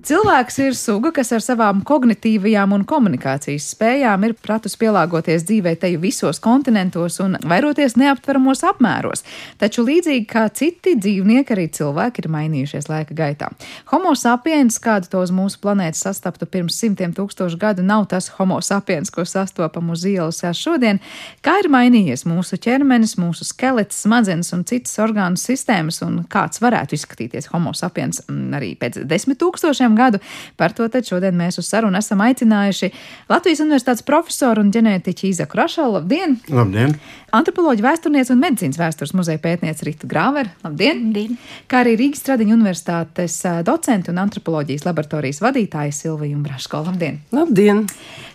Cilvēks 0.06 0.60
ir 0.62 0.76
suga, 0.78 1.10
kas 1.10 1.32
ar 1.34 1.42
savām 1.42 1.80
kognitīvajām 1.82 2.76
un 2.76 2.84
komunikācijas 2.86 3.72
spējām 3.74 4.28
ir 4.28 4.36
pratus 4.38 4.76
pielāgoties 4.78 5.42
dzīvē 5.48 5.72
teju 5.82 5.98
visos 6.04 6.38
kontinentos 6.38 7.16
un 7.24 7.40
vairoties 7.42 7.96
neaptveramos 7.98 8.62
apmēros. 8.70 9.26
Taču 9.58 9.82
līdzīgi 9.88 10.28
kā 10.30 10.44
citi 10.54 10.94
dzīvnieki, 11.02 11.56
arī 11.56 11.66
cilvēki 11.74 12.22
ir 12.22 12.28
mainījušies 12.36 12.86
laika 12.92 13.18
gaitā. 13.18 13.50
Homo 13.90 14.12
sapiens, 14.14 14.78
kādu 14.84 15.10
to 15.10 15.24
uz 15.26 15.32
mūsu 15.34 15.58
planētas 15.64 16.04
sastaptu 16.06 16.46
pirms 16.54 16.78
simtiem 16.78 17.18
tūkstošu 17.18 17.58
gadu, 17.58 17.82
nav 17.82 18.06
tas 18.14 18.30
homo 18.38 18.60
sapiens, 18.62 19.10
ko 19.10 19.26
sastopam 19.26 19.90
uz 19.90 20.06
ielas 20.06 20.44
šodien. 20.54 21.02
Kā 21.42 21.58
ir 21.64 21.72
mainījies 21.74 22.28
mūsu 22.30 22.62
ķermenis, 22.62 23.16
mūsu 23.18 23.50
skelets, 23.50 24.04
smadzenes 24.06 24.54
un 24.54 24.68
citas 24.70 24.94
orgānu 25.02 25.42
sistēmas, 25.42 26.04
un 26.06 26.22
kāds 26.30 26.62
varētu 26.62 26.94
izskatīties 26.94 27.50
homo 27.56 27.74
sapiens 27.74 28.22
mm, 28.30 28.48
arī 28.62 28.74
pēc 28.78 29.02
desmit 29.10 29.42
tūkstošiem 29.42 29.95
gadu. 30.00 30.22
Par 30.60 30.75
to 30.75 30.88
tad 30.92 31.08
šodien 31.08 31.36
mēs 31.38 31.60
uz 31.62 31.70
sarunu 31.70 32.00
esam 32.00 32.24
aicinājuši 32.25 32.92
Latvijas 33.32 33.64
Universitātes 33.66 34.06
profesoru 34.06 34.64
un 34.66 34.72
ģenētiķu 34.75 35.30
Izaku 35.32 35.62
Rašalu. 35.62 36.00
Labdien! 36.00 36.38
Labdien! 36.52 36.98
Antropoloģija 37.36 37.90
vēsturniece 37.90 38.32
un 38.32 38.40
medicīnas 38.40 38.80
vēstures 38.80 39.16
muzeja 39.18 39.42
pētniece 39.44 39.88
Rita 39.88 40.08
Grāver. 40.08 40.52
Labdien! 40.64 41.08
Labdien! 41.10 41.40
Kā 41.72 41.82
arī 41.84 41.98
Rīgas 42.00 42.24
Tradiņu 42.28 42.56
universitātes 42.56 43.42
docenta 43.68 44.14
un 44.14 44.22
antropoloģijas 44.24 44.86
laboratorijas 44.88 45.42
vadītāja 45.44 45.96
Silvija 45.96 46.38
Umbraško. 46.38 46.86
Labdien! 46.88 47.20
Labdien! 47.36 47.86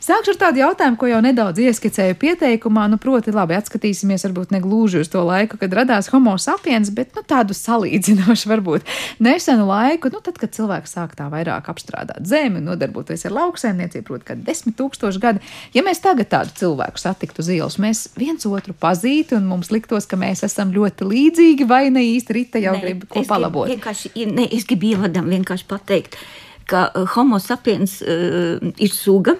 Sākšu 0.00 0.32
ar 0.32 0.38
tādu 0.40 0.62
jautājumu, 0.62 0.96
ko 0.96 1.08
jau 1.10 1.18
nedaudz 1.20 1.60
ieskicēju 1.60 2.16
pieteikumā. 2.20 2.86
Nu, 2.88 2.96
proti, 3.00 3.34
labi, 3.36 3.52
atskatīsimies 3.58 4.24
varbūt 4.24 4.54
ne 4.54 4.60
gluži 4.64 5.02
uz 5.04 5.10
to 5.12 5.20
laiku, 5.26 5.58
kad 5.60 5.74
radās 5.76 6.08
homo 6.08 6.32
sapiens, 6.40 6.88
bet 6.96 7.12
nu, 7.18 7.20
tādu 7.20 7.52
salīdzinošu 7.56 8.48
varbūt 8.48 8.88
nesenu 9.20 9.66
laiku, 9.68 10.08
nu, 10.14 10.22
tad, 10.24 10.40
kad 10.40 10.54
cilvēks 10.56 10.96
sāk 10.96 11.12
tā 11.18 11.26
vairāk 11.32 11.68
apstrādāt 11.68 12.24
zemi, 12.28 12.62
nodarboties 12.64 13.26
ar 13.28 13.36
lauksaimniecību, 13.36 14.06
proti, 14.08 14.26
kad 14.30 14.40
desmit 14.46 14.78
tūkstoši 14.80 15.20
gadi. 15.20 15.44
Ja 15.76 15.84
mēs 15.84 16.00
tagad 16.00 16.32
tādu 16.32 16.56
cilvēku 16.62 17.02
satiktu 17.02 17.44
uz 17.44 17.52
ielas, 17.52 17.76
mēs 17.82 18.06
viens 18.16 18.48
otru 18.48 18.72
pazītu 18.72 19.36
un 19.36 19.52
mums 19.52 19.68
liktos, 19.74 20.08
ka 20.08 20.16
mēs 20.20 20.46
esam 20.48 20.72
ļoti 20.72 21.10
līdzīgi, 21.12 21.68
vai 21.68 21.84
ne 21.92 22.06
īsti 22.14 22.38
Rita 22.38 22.64
jau 22.64 22.72
ne, 22.78 22.86
grib 22.86 23.04
ko 23.12 23.26
palabot? 23.28 23.68
Vienkārši, 23.68 24.14
ne, 24.32 24.48
es 24.48 24.64
gribu 24.64 24.94
ievadam 24.94 25.28
vienkārši 25.28 25.68
pateikt, 25.68 26.16
ka 26.70 26.88
uh, 26.88 27.04
homo 27.18 27.36
sapiens 27.42 28.00
uh, 28.00 28.56
ir 28.80 28.96
suga 28.96 29.36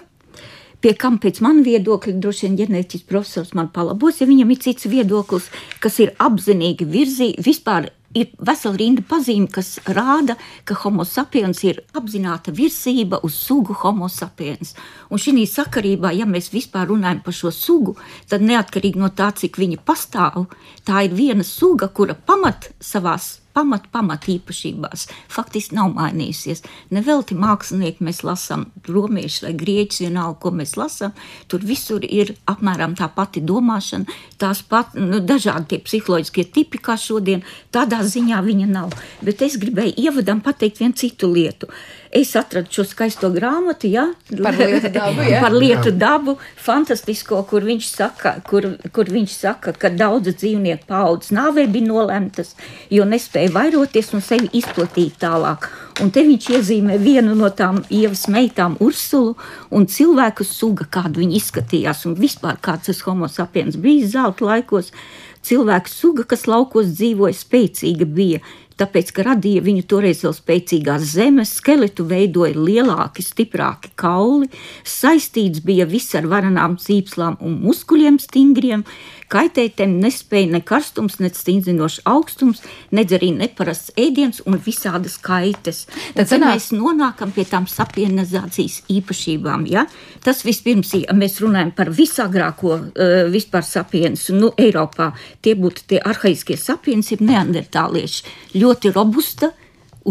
pie 0.81 0.93
kam 0.97 1.19
pēc 1.21 1.41
manas 1.45 1.67
viedokļa, 1.67 2.17
droši 2.21 2.47
vien 2.47 2.59
ģenētiķis 2.63 3.07
profesors 3.09 3.55
man 3.57 3.71
palabos, 3.73 4.21
ja 4.21 4.29
viņam 4.29 4.53
ir 4.53 4.61
cits 4.65 4.89
viedoklis, 4.89 5.49
kas 5.83 5.99
ir 6.01 6.15
apzinīgi 6.19 6.87
virzī, 6.89 7.33
vispār 7.41 7.91
ir 8.17 8.31
vesela 8.43 8.75
rinda 8.79 9.03
pazīme, 9.07 9.47
kas 9.51 9.77
rāda, 9.87 10.35
ka 10.67 10.75
homo 10.83 11.05
sapiens 11.07 11.63
ir 11.67 11.81
apzināta 11.97 12.53
virsība 12.55 13.21
uz 13.25 13.37
sugu 13.37 13.75
homo 13.83 14.09
sapiens. 14.11 14.75
Un 15.09 15.21
šī 15.21 15.45
sakarībā, 15.47 16.11
ja 16.15 16.27
mēs 16.27 16.51
vispār 16.53 16.89
runājam 16.91 17.21
par 17.25 17.37
šo 17.37 17.53
sugu, 17.55 17.95
tad 18.27 18.43
neatkarīgi 18.43 18.99
no 18.99 19.11
tā, 19.15 19.31
cik 19.31 19.61
viņa 19.61 19.83
pastāv, 19.85 20.49
tā 20.87 21.05
ir 21.07 21.15
viena 21.15 21.45
suga, 21.47 21.87
kura 21.87 22.15
pamat 22.15 22.71
savās 22.83 23.40
pamat, 23.53 23.87
pamat 23.91 24.27
īpašībās 24.31 25.07
faktiski 25.31 25.77
nav 25.77 25.93
mainījusies. 25.95 26.63
Nevelti 26.93 27.37
mākslinieki 27.39 28.05
mēs 28.07 28.23
lasām, 28.27 28.67
romieši 28.87 29.45
vai 29.47 29.53
grieķi, 29.61 30.05
vienalga, 30.07 30.39
ko 30.43 30.53
mēs 30.55 30.75
lasām, 30.79 31.15
tur 31.51 31.65
visur 31.67 32.05
ir 32.07 32.35
apmēram 32.51 32.95
tā 32.99 33.09
pati 33.15 33.43
domāšana, 33.43 34.19
tās 34.41 34.63
pat, 34.67 34.95
nu, 34.97 35.19
dažādi 35.19 35.73
tie 35.73 35.81
psiholoģiskie 35.85 36.47
tipi, 36.53 36.81
kā 36.81 36.97
šodien, 36.99 37.45
tādā 37.73 38.01
ziņā 38.07 38.43
viņa 38.45 38.69
nav. 38.71 38.95
Bet 39.21 39.43
es 39.45 39.59
gribēju 39.61 39.97
ievadam 40.01 40.43
pateikt 40.43 40.81
vienu 40.83 40.97
citu 40.97 41.31
lietu. 41.31 41.71
Es 42.11 42.33
atradu 42.35 42.67
šo 42.75 42.83
skaisto 42.83 43.29
grāmatu, 43.31 43.87
ja? 43.87 44.09
par 44.43 44.57
lietu 44.59 44.89
dabu, 44.91 45.23
ja? 45.23 45.39
par 45.39 45.53
lietu 45.55 45.93
dabu 45.95 46.33
fantastisko, 46.59 47.37
kur 47.47 47.63
viņš 47.63 47.85
saka, 47.87 48.33
kur, 48.43 48.67
kur 48.91 49.07
viņš 49.07 49.35
saka 49.45 49.71
ka 49.71 49.87
daudz 49.95 50.33
dzīvnieku 50.41 50.89
paudzes 50.89 51.31
nāvē 51.31 51.69
bija 51.71 51.87
nolemtas, 51.87 52.51
jo 52.91 53.05
nespēja 53.07 53.53
vairoties 53.55 54.11
un 54.17 54.25
sevi 54.25 54.51
izplatīt 54.59 55.21
tālāk. 55.23 55.69
Un 56.03 56.11
te 56.11 56.25
viņš 56.27 56.49
iezīmē 56.57 56.97
vienu 56.99 57.37
no 57.39 57.47
tām 57.55 57.79
ievas 57.87 58.25
meitām, 58.31 58.75
Ursulu, 58.83 59.37
un 59.71 59.87
cilvēku 59.87 60.43
suga, 60.47 60.89
kāda 60.91 61.21
viņa 61.21 61.39
izskatījās, 61.39 62.03
un 62.09 62.19
vispār 62.19 62.59
kāds 62.59 62.91
tas 62.91 62.99
homo 63.07 63.31
sapiens 63.31 63.79
bija 63.79 64.09
zelta 64.17 64.49
laikos. 64.51 64.91
Cilvēku 65.47 65.89
suga, 65.89 66.27
kas 66.27 66.43
laukos 66.45 66.91
dzīvoja, 66.91 67.39
spēcīga 67.39 68.05
bija, 68.05 68.41
tāpēc, 68.81 69.13
ka 69.15 69.25
radīja 69.29 69.63
viņu 69.65 69.85
toreiz 69.89 70.23
vēl 70.25 70.35
spēcīgās 70.37 71.05
zemes, 71.13 71.53
skeletu 71.61 72.05
veidoja 72.09 72.57
lielāki, 72.57 73.23
stiprāki 73.25 73.93
kauli, 73.99 74.49
saistīts 74.87 75.63
bija 75.65 75.87
viss 75.89 76.17
ar 76.17 76.27
varanām 76.31 76.79
cīpslām 76.81 77.39
un 77.45 77.59
muskuļiem 77.65 78.19
stingriem, 78.21 78.85
Kaitētēm 79.31 79.93
nespēja 80.01 80.49
ne 80.51 80.59
karstums, 80.67 81.15
ne 81.23 81.29
stingzinošs 81.31 82.01
augstums, 82.09 82.59
nedz 82.91 83.15
arī 83.15 83.29
neparasts 83.35 83.93
ēdiens 83.99 84.41
un 84.43 84.57
visādas 84.59 85.15
kaites. 85.23 85.85
Tad 86.17 86.27
sanāk... 86.27 86.57
mēs 86.57 86.67
nonākam 86.75 87.31
pie 87.35 87.45
tām 87.47 87.67
sapienizācijas 87.71 88.81
īpašībām. 88.91 89.63
Ja? 89.71 89.85
Tas 90.25 90.43
vispirms, 90.47 90.91
ja 90.99 91.15
mēs 91.15 91.39
runājam 91.43 91.71
par 91.77 91.93
visagrāko 91.95 92.75
uh, 92.75 93.15
vispār 93.31 93.63
sapiens, 93.67 94.27
nu, 94.35 94.51
Eiropā, 94.59 95.13
tie 95.41 95.55
būtu 95.55 95.87
tie 95.93 96.03
arhaiskie 96.03 96.59
sapiens, 96.59 97.13
ir 97.15 97.23
neandertālieši. 97.23 98.27
Ļoti 98.59 98.91
robusta 98.97 99.53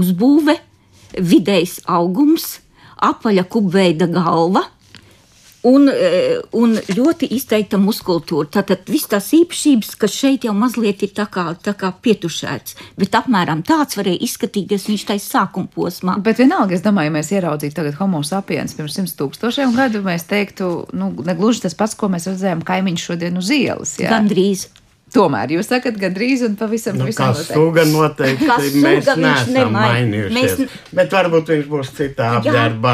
uzbūve, 0.01 0.57
vidējs 1.21 1.83
augums, 1.91 2.55
apaļa 3.05 3.45
kubveida 3.53 4.09
galva 4.09 4.65
Un, 5.69 5.91
e, 5.93 6.39
un 6.57 6.73
ļoti 6.73 7.29
izteikta 7.37 7.77
muskultūra. 7.81 8.49
Tātad 8.57 8.89
viss 8.89 9.11
tās 9.11 9.29
īpašības, 9.37 9.93
kas 10.01 10.15
šeit 10.17 10.47
jau 10.49 10.55
mazliet 10.57 11.05
ir 11.05 11.13
tā 11.17 11.27
kā, 11.29 11.51
tā 11.61 11.75
kā 11.77 11.91
pietušēts, 11.93 12.79
bet 13.01 13.19
apmēram 13.19 13.61
tāds 13.69 13.99
varēja 14.01 14.25
izskatīties 14.25 14.89
viņš 14.89 15.07
taisa 15.13 15.29
sākuma 15.37 15.69
posmā. 15.75 16.17
Bet 16.25 16.41
vienalga, 16.41 16.79
es 16.79 16.85
domāju, 16.87 17.11
ja 17.11 17.17
mēs 17.19 17.33
ieraudzītu 17.37 17.77
tagad 17.77 18.01
homo 18.01 18.23
sapiens 18.25 18.77
pirms 18.79 18.97
simt 18.97 19.13
tūkstošiem 19.21 19.77
gadu, 19.77 20.01
mēs 20.07 20.25
teiktu, 20.31 20.73
nu, 20.97 21.13
negluži 21.29 21.67
tas 21.67 21.77
pats, 21.77 21.99
ko 21.99 22.09
mēs 22.13 22.31
redzējām 22.31 22.65
kaimiņš 22.65 23.09
šodien 23.11 23.37
uz 23.41 23.53
ielas. 23.53 23.99
Jā. 24.01 24.15
Gandrīz. 24.17 24.71
Tomēr 25.11 25.57
jūs 25.57 25.67
sakat, 25.67 25.97
gandrīz 25.99 26.45
un 26.47 26.55
pavisam 26.59 26.95
nu, 26.95 27.09
pavisam 27.09 27.33
kā 27.35 27.43
suga 27.43 27.83
noteikti 27.89 28.47
kā 28.47 28.59
suga 28.63 28.83
mēs 28.85 29.09
neesam 29.19 29.73
mainījušies. 29.75 30.61
Mēs... 30.61 30.77
Bet 30.95 31.15
varbūt 31.17 31.51
viņš 31.51 31.65
būs 31.71 31.91
citā 31.97 32.29
apģērbā, 32.39 32.93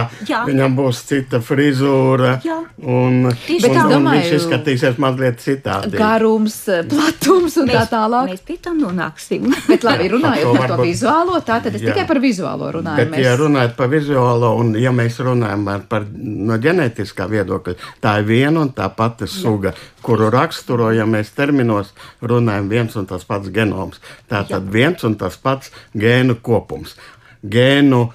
viņam 0.49 0.76
būs 0.78 1.02
cita 1.11 1.40
frizūra. 1.44 2.38
Jā. 2.46 2.56
Un, 2.80 3.28
Tieši 3.46 3.68
un, 3.68 3.76
tā. 3.76 3.82
un 3.85 3.92
Domāju, 3.92 4.23
viņš 4.23 4.37
izskatīsies 4.38 5.00
mazliet 5.02 5.42
citādi. 5.44 6.00
Garums, 6.00 6.56
platums 6.88 7.58
un 7.61 7.68
mēs, 7.68 7.82
tā 7.82 7.85
tālāk. 7.92 8.32
Mēs 8.32 8.46
pie 8.49 8.56
tā 8.64 8.73
nonāksim. 8.76 9.50
bet 9.70 9.85
labi, 9.85 10.08
runājot 10.14 10.50
par, 10.50 10.62
par 10.62 10.75
to 10.75 10.80
vizuālo, 10.88 11.42
tā 11.44 11.61
tad 11.66 11.76
es 11.76 11.85
jā. 11.85 11.92
tikai 11.92 12.06
par 12.08 12.23
vizuālo 12.25 12.73
runāju. 12.78 13.02
Bet, 13.02 13.12
mēs... 13.12 13.25
ja 13.26 13.37
runājot 13.40 13.76
par 13.76 13.92
vizuālo 13.92 14.54
un 14.62 14.73
ja 14.80 14.94
mēs 14.96 15.20
runājam 15.25 15.68
par 15.90 16.08
no 16.16 16.56
ģenētiskā 16.64 17.28
viedokļa, 17.32 17.76
tā 18.00 18.16
ir 18.23 18.28
viena 18.32 18.64
un 18.64 18.73
tā 18.76 18.88
pati 18.96 19.28
suga, 19.30 19.75
jā. 19.76 20.00
kuru 20.06 20.32
raksturojam 20.32 21.12
mēs 21.12 21.35
terminos 21.37 21.92
runājam, 22.22 22.68
viens 22.72 22.96
un 22.96 23.09
tas 23.09 23.24
pats 23.28 23.50
genoms. 23.52 24.00
Tātad 24.31 24.68
viens 24.72 25.02
un 25.07 25.16
tas 25.20 25.37
pats 25.40 25.72
gēnu 25.94 26.38
kopums. 26.42 26.96
Gēnu 27.42 28.07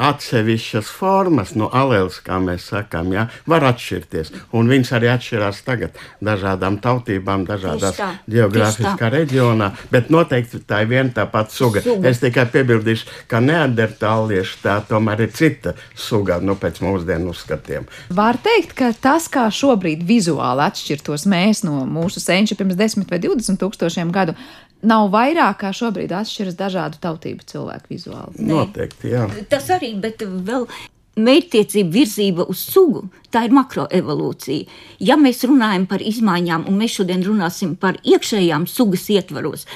atsevišķas 0.00 0.90
formas, 0.94 1.54
no 1.58 1.68
aleles, 1.76 2.20
kā 2.24 2.38
mēs 2.42 2.70
sakām, 2.72 3.12
ja, 3.14 3.26
var 3.50 3.66
atšķirties. 3.70 4.32
Un 4.56 4.70
viņas 4.70 4.92
arī 4.96 5.10
atšķirās 5.12 5.62
tagad 5.66 5.98
dažādām 6.24 6.78
tautībām, 6.82 7.44
dažādās 7.48 8.00
geogrāfiskā 8.30 9.10
reģionā, 9.12 9.72
bet 9.92 10.10
noteikti 10.12 10.62
tā 10.66 10.82
ir 10.84 10.92
viena 10.94 11.14
tā 11.20 11.26
pati 11.30 11.56
suga. 11.56 11.84
suga. 11.84 12.08
Es 12.10 12.22
tikai 12.22 12.46
piebildīšu, 12.52 13.10
ka 13.30 13.42
neandertālieši 13.44 14.60
tā 14.64 14.78
tomēr 14.88 15.26
ir 15.26 15.34
cita 15.36 15.74
suga, 15.94 16.40
nu, 16.40 16.56
pēc 16.60 16.80
mūsdienu 16.84 17.34
uzskatiem. 17.34 17.88
Var 18.16 18.40
teikt, 18.44 18.74
ka 18.78 18.92
tas, 18.96 19.28
kā 19.32 19.46
šobrīd 19.52 20.04
vizuāli 20.08 20.66
atšķirtos 20.66 21.28
mēs 21.30 21.64
no 21.66 21.84
mūsu 21.88 22.22
senča 22.22 22.56
pirms 22.58 22.78
10 22.78 23.10
vai 23.10 23.20
20 23.22 23.60
tūkstošiem 23.60 24.12
gadu, 24.14 24.36
nav 24.86 25.10
vairāk 25.12 25.60
kā 25.64 25.72
šobrīd 25.76 26.14
atšķiras 26.14 26.56
dažādu 26.58 27.00
tautību 27.02 27.46
cilvēku 27.50 27.92
vizuāli. 27.92 28.46
Noteikti, 28.50 29.12
jā. 29.14 29.26
Tas 29.50 29.68
arī, 29.74 29.94
bet 30.00 30.24
vēl. 30.24 30.66
Mērķtiecība, 31.20 31.90
virzība 31.92 32.44
uz 32.48 32.60
sugu, 32.70 33.02
tā 33.34 33.42
ir 33.44 33.52
makroevolūcija. 33.52 34.76
Ja 35.04 35.18
mēs 35.20 35.42
runājam 35.44 35.84
par 35.90 36.00
izmaiņām, 36.06 36.68
un 36.70 36.78
mēs 36.80 36.94
šodien 36.96 37.24
runāsim 37.26 37.74
par 37.76 37.98
iekšējām 38.06 38.64
sugas 38.70 39.08
ietvaros, 39.12 39.66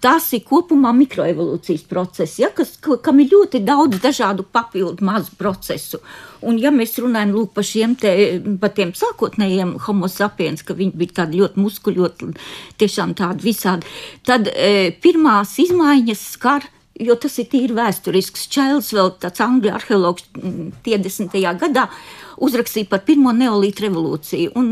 Tas 0.00 0.30
ir 0.32 0.40
kopumā 0.48 0.94
mikroevolūcijas 0.96 1.82
process, 1.90 2.38
ja, 2.40 2.48
kas, 2.56 2.72
kam 2.80 3.20
ir 3.20 3.34
ļoti 3.34 3.60
daudz 3.66 4.00
dažādu 4.00 4.46
papildu 4.48 5.04
mazu 5.04 5.34
procesu. 5.36 6.00
Un, 6.40 6.56
ja 6.56 6.72
mēs 6.72 6.96
runājam 7.02 7.34
lūk, 7.36 7.52
par 7.58 7.66
šiem 7.68 7.98
te, 8.00 8.14
par 8.62 8.72
tiem 8.76 8.94
sākotnējiem 8.96 9.74
homo 9.84 10.08
sapiens, 10.08 10.64
ka 10.64 10.76
viņi 10.78 10.96
bija 10.96 11.18
tādi 11.20 11.42
ļoti 11.42 11.60
muskuļoti, 11.60 12.30
tiešām 12.80 13.12
tādi 13.18 13.50
visādi, 13.50 13.92
tad 14.24 14.48
e, 14.48 14.94
pirmās 15.04 15.58
izmaiņas 15.66 16.24
skar 16.38 16.64
jo 17.00 17.16
tas 17.20 17.38
ir 17.40 17.48
tīri 17.52 17.76
vēsturisks. 17.76 18.48
Čēlis, 18.52 18.92
vēl 18.96 19.14
tāds 19.22 19.42
angļu 19.44 19.72
arheologs, 19.74 20.26
50. 20.86 21.38
gadā 21.60 21.86
uzrakstīja 22.40 22.88
par 22.90 23.02
pirmo 23.06 23.32
neolītu 23.36 23.86
revolūciju. 23.86 24.52
Un, 24.56 24.68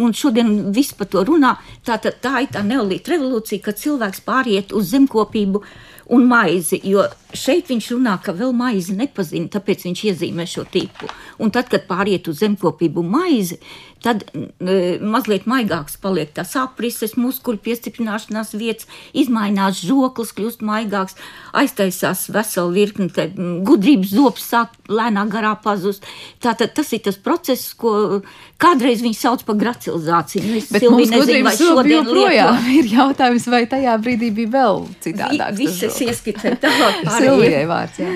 un 0.00 0.14
šodien 0.16 0.52
viss 0.74 0.96
par 0.96 1.10
to 1.12 1.24
runā. 1.28 1.54
Tā, 1.86 1.98
tā, 2.02 2.14
tā 2.24 2.44
ir 2.44 2.52
tā 2.54 2.64
neolīta 2.66 3.14
revolūcija, 3.14 3.64
kad 3.66 3.80
cilvēks 3.80 4.24
pāriet 4.26 4.72
uz 4.76 4.92
zemkopību 4.94 5.62
un 6.10 6.26
maizi. 6.30 6.80
Jo 6.84 7.06
šeit 7.36 7.70
viņš 7.72 7.92
runā, 7.94 8.16
ka 8.22 8.34
vēl 8.36 8.52
maizi 8.56 8.96
nepazina, 8.96 9.50
tāpēc 9.52 9.86
viņš 9.88 10.04
iezīmē 10.10 10.46
šo 10.48 10.66
tipu. 10.68 11.08
Un 11.42 11.52
tad, 11.54 11.70
kad 11.72 11.86
pāriet 11.88 12.28
uz 12.30 12.42
zemkopību 12.42 13.04
maizi, 13.06 13.58
tad 14.02 14.24
e, 14.34 14.98
mazliet 14.98 15.46
maigāks 15.48 15.96
paliek 16.02 16.32
tās 16.34 16.54
aprises, 16.58 17.14
muskuļu 17.16 17.60
piestiprināšanās 17.62 18.52
vietas, 18.58 18.88
izmainās 19.16 19.80
žoklis, 19.86 20.34
kļūst 20.36 20.64
maigāks, 20.66 21.16
aiztaisās 21.56 22.26
vesela 22.34 22.72
virkne, 22.74 23.08
tad 23.14 23.38
gudrības 23.38 24.12
zops 24.16 24.48
sāk 24.52 24.74
lēnā 24.90 25.24
garā 25.32 25.54
pazust. 25.62 26.06
Tātad 26.42 26.74
tas 26.76 26.90
ir 26.92 27.04
tas 27.06 27.18
process, 27.22 27.72
ko 27.78 28.22
kādreiz 28.62 29.04
viņi 29.04 29.18
sauc 29.18 29.46
par 29.46 29.58
gracilizāciju. 29.60 30.44
Nu, 30.50 30.60
Bet 30.72 30.82
Silvija 30.82 30.92
mums 30.92 31.14
nezinu, 31.14 31.46
vai 31.46 31.54
šodien 31.58 31.96
joprojām 32.00 32.68
ir 32.78 32.90
jautājums, 32.92 33.48
vai 33.54 33.64
tajā 33.70 33.96
brīdī 34.02 34.32
bija 34.34 34.54
vēl 34.58 34.84
citādāk. 35.04 35.56
Vi, 35.58 35.68
visas 35.70 35.91
ieskicēt 36.00 36.60
tālāk. 36.62 37.02
Silvijai 37.18 37.64
vārds, 37.70 38.00
jā. 38.02 38.10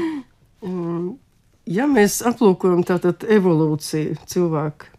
Mm, 0.66 1.16
ja 1.78 1.86
mēs 1.90 2.20
aplūkojam 2.26 2.84
tātad 2.86 3.26
evolūciju 3.36 4.16
cilvēku, 4.30 4.92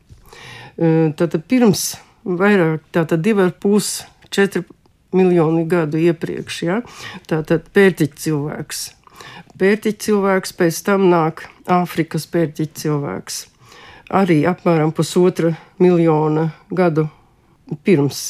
eh, 0.77 1.13
tad 1.17 1.37
pirms 1.49 1.89
vairāk, 2.27 2.83
tātad 2.95 3.23
divi 3.23 3.47
ar 3.47 3.53
pus, 3.55 4.03
četri 4.29 4.63
miljoni 5.15 5.65
gadu 5.69 5.99
iepriekš, 6.01 6.61
ja, 6.67 6.81
tātad 7.29 7.69
pērtiķa 7.73 8.23
cilvēks. 8.23 8.81
Pērtiķa 9.57 10.03
cilvēks, 10.05 10.53
pēc 10.53 10.81
tam 10.85 11.07
nāk 11.11 11.47
Āfrikas 11.67 12.27
pērtiķa 12.31 12.81
cilvēks. 12.83 13.45
Arī 14.15 14.43
apmēram 14.47 14.93
pusotra 14.95 15.55
miljona 15.83 16.51
gadu 16.71 17.07
pirms. 17.83 18.29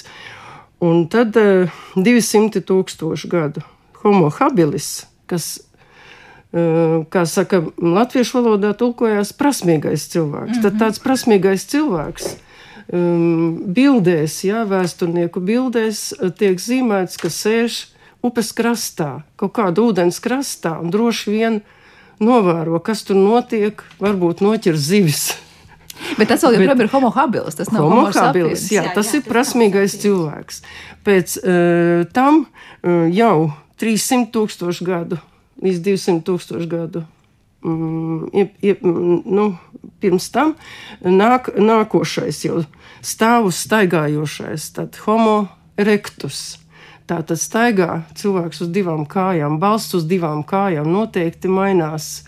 Un 0.82 1.06
tad 1.12 1.38
200 1.38 2.64
tūkstošu 2.66 3.30
gadu 3.30 3.66
homo 4.08 4.32
habilis, 4.34 5.06
kas 5.30 5.58
kā 7.12 7.26
saka, 7.28 7.60
latviešu 7.78 8.40
valodā 8.40 8.72
tulkojās 8.74 9.34
prasmīgais 9.36 10.08
cilvēks. 10.14 10.48
Mm 10.48 10.58
-hmm. 10.58 10.64
Tad 10.64 10.74
mhm. 10.74 10.82
tāds 10.84 11.02
prasmīgais 11.04 11.68
cilvēks 11.68 12.36
bildēs, 12.88 14.44
jā, 14.48 14.64
vēsturnieku 14.68 15.42
bildēs 15.44 16.14
tiek 16.40 16.60
zīmēts, 16.60 17.20
ka 17.20 17.28
sēž 17.28 17.88
upes 18.24 18.54
krastā, 18.56 19.24
kaut 19.36 19.54
kāda 19.58 19.84
ūdens 19.84 20.22
krastā, 20.24 20.80
un 20.80 20.90
droši 20.90 21.32
vien 21.32 21.62
novēro, 22.20 22.80
kas 22.80 23.04
tur 23.04 23.20
notiek, 23.20 23.84
varbūt 24.00 24.42
noķer 24.42 24.78
zivis. 24.80 25.36
Bet 26.18 26.30
tas 26.30 26.44
vēl 26.46 26.60
joprojām 26.60 26.82
ir 26.82 26.90
homo 26.94 27.10
habilis. 27.12 27.56
Tas 27.58 27.72
nav 27.74 27.88
homo 27.90 28.12
habilis. 28.14 28.68
Jā, 28.72 28.86
tas 28.94 29.10
jā, 29.10 29.18
jā, 29.18 29.22
ir 29.24 29.32
prasmīgais 29.32 29.98
cilvēks. 30.04 30.62
Pēc 31.04 31.38
uh, 31.42 32.06
tam 32.14 32.46
uh, 32.46 33.08
jau 33.10 33.50
300 33.82 34.32
tūkstošu 34.34 34.88
gadu 34.88 35.22
līdz 35.64 35.82
200 35.86 36.24
tūkstošu 36.28 36.70
gadu. 36.70 37.04
Mm, 37.66 38.30
iep, 38.38 38.54
iep, 38.62 38.84
nu, 38.86 39.48
pirms 40.02 40.30
tam 40.34 40.54
nāk, 41.02 41.50
nākošais 41.58 42.44
jau 42.46 42.62
stāvus 43.02 43.64
staigājošais, 43.66 44.70
tad 44.78 45.00
homo 45.08 45.48
erectus. 45.80 46.60
Tā 47.08 47.22
tad 47.24 47.40
staigā 47.40 48.02
cilvēks 48.20 48.66
uz 48.66 48.72
divām 48.76 49.06
kājām, 49.08 49.62
balsts 49.62 49.96
uz 49.96 50.06
divām 50.10 50.44
kājām 50.48 50.90
noteikti 50.92 51.48
mainās 51.48 52.28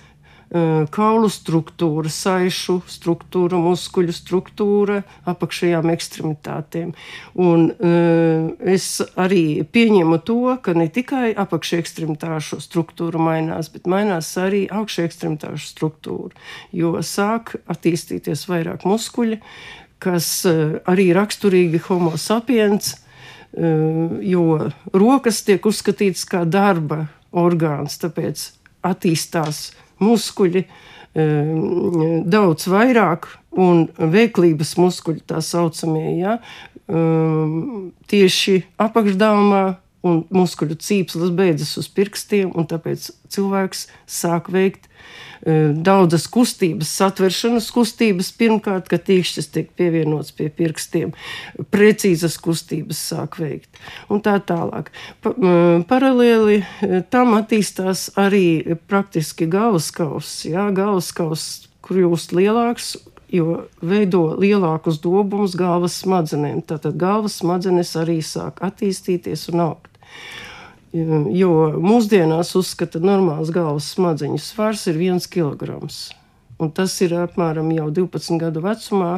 kaulu 0.50 1.28
struktūra, 1.30 2.10
saišu 2.10 2.80
struktūra, 2.90 3.60
muskuļu 3.62 4.14
struktūra, 4.16 5.04
apakšējām 5.30 5.92
ekstremitātēm. 5.94 6.94
Un 7.38 7.68
es 8.66 8.88
arī 9.14 9.62
pieņemu 9.62 10.18
to, 10.26 10.40
ka 10.66 10.74
ne 10.74 10.88
tikai 10.90 11.36
apakšējā 11.38 11.84
ekstremitāšu 11.84 12.62
struktūra 12.66 13.22
mainās, 13.22 13.70
bet 13.70 13.86
mainās 13.86 14.32
arī 14.42 14.64
augšējā 14.74 15.12
ekstremitāšu 15.12 15.70
struktūra, 15.70 16.34
jo 16.74 16.96
sāk 17.06 17.54
attīstīties 17.70 18.48
vairāk 18.50 18.88
muskuļi, 18.90 19.38
kas 20.02 20.32
arī 20.90 21.12
raksturīgi 21.14 21.84
homo 21.90 22.16
sapiens, 22.18 22.96
jo 23.54 24.46
rokas 24.94 25.44
tiek 25.46 25.62
uzskatītas 25.66 26.26
kā 26.30 26.42
darba 26.50 27.04
orgāns, 27.38 28.00
tāpēc 28.02 28.48
attīstās 28.86 29.70
muskuļi 30.04 30.64
ehm, 30.66 32.26
daudz 32.30 32.70
vairāk, 32.72 33.30
un 33.60 33.88
veiklības 33.98 34.76
muskuļi, 34.80 35.24
tā 35.30 35.42
saucamie, 35.46 36.20
ja, 36.20 36.40
ehm, 36.90 37.92
tieši 38.10 38.64
apakšdāvumā 38.82 39.64
un 40.08 40.22
muskuļu 40.32 40.78
cīpslis 40.80 41.34
beidzas 41.36 41.76
uz 41.82 41.90
pirkstiem, 41.92 42.54
un 42.56 42.68
tāpēc 42.70 43.10
cilvēks 43.34 43.88
sāk 44.08 44.48
veikt 44.54 44.88
e, 44.88 44.89
daudzas 45.46 46.28
kustības, 46.32 46.92
satveršanas 47.00 47.70
kustības, 47.72 48.32
pirmkārt, 48.36 48.90
kad 48.92 49.06
tīkšķis 49.08 49.52
tiek 49.54 49.70
pievienots 49.80 50.34
pie 50.36 50.50
pirkstiem, 50.52 51.14
precīzas 51.72 52.36
kustības 52.44 53.00
sāk 53.12 53.40
veikt, 53.40 53.70
un 54.12 54.24
tā 54.26 54.38
tālāk. 54.44 54.92
Pa, 55.24 55.34
paralēli 55.90 56.60
e, 56.60 57.02
tam 57.12 57.38
attīstās 57.40 58.10
arī 58.20 58.78
praktiski 58.92 59.48
galvaskauss, 59.50 60.44
jā, 60.50 60.68
galvaskauss 60.76 61.70
kļūst 61.88 62.36
lielāks 62.36 62.98
jo 63.32 63.64
veido 63.86 64.24
lielākus 64.42 65.00
dobumus 65.04 65.56
galvas 65.58 66.00
smadzenēm. 66.02 66.64
Tātad 66.66 66.98
galvas 67.00 67.40
smadzenes 67.44 67.94
arī 68.00 68.20
sāk 68.26 68.64
attīstīties 68.66 69.50
un 69.54 69.66
augt. 69.70 70.00
Jo 70.90 71.52
mūsdienās 71.78 72.56
uzskata, 72.58 72.98
ka 72.98 73.06
normāls 73.06 73.52
galvas 73.54 73.92
smadzeņu 73.94 74.40
svars 74.42 74.88
ir 74.90 74.98
viens 74.98 75.28
kilograms. 75.30 76.08
Un 76.60 76.72
tas 76.74 76.96
ir 77.06 77.14
apmēram 77.14 77.70
jau 77.76 77.92
12 77.94 78.40
gadu 78.42 78.64
vecumā 78.66 79.12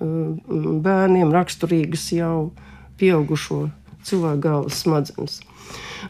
um, 0.00 0.80
bērniem 0.82 1.28
raksturīgas 1.34 2.08
jau 2.16 2.48
pieaugušo 2.98 3.66
cilvēku 4.08 4.42
galvas 4.48 4.80
smadzenes. 4.82 5.36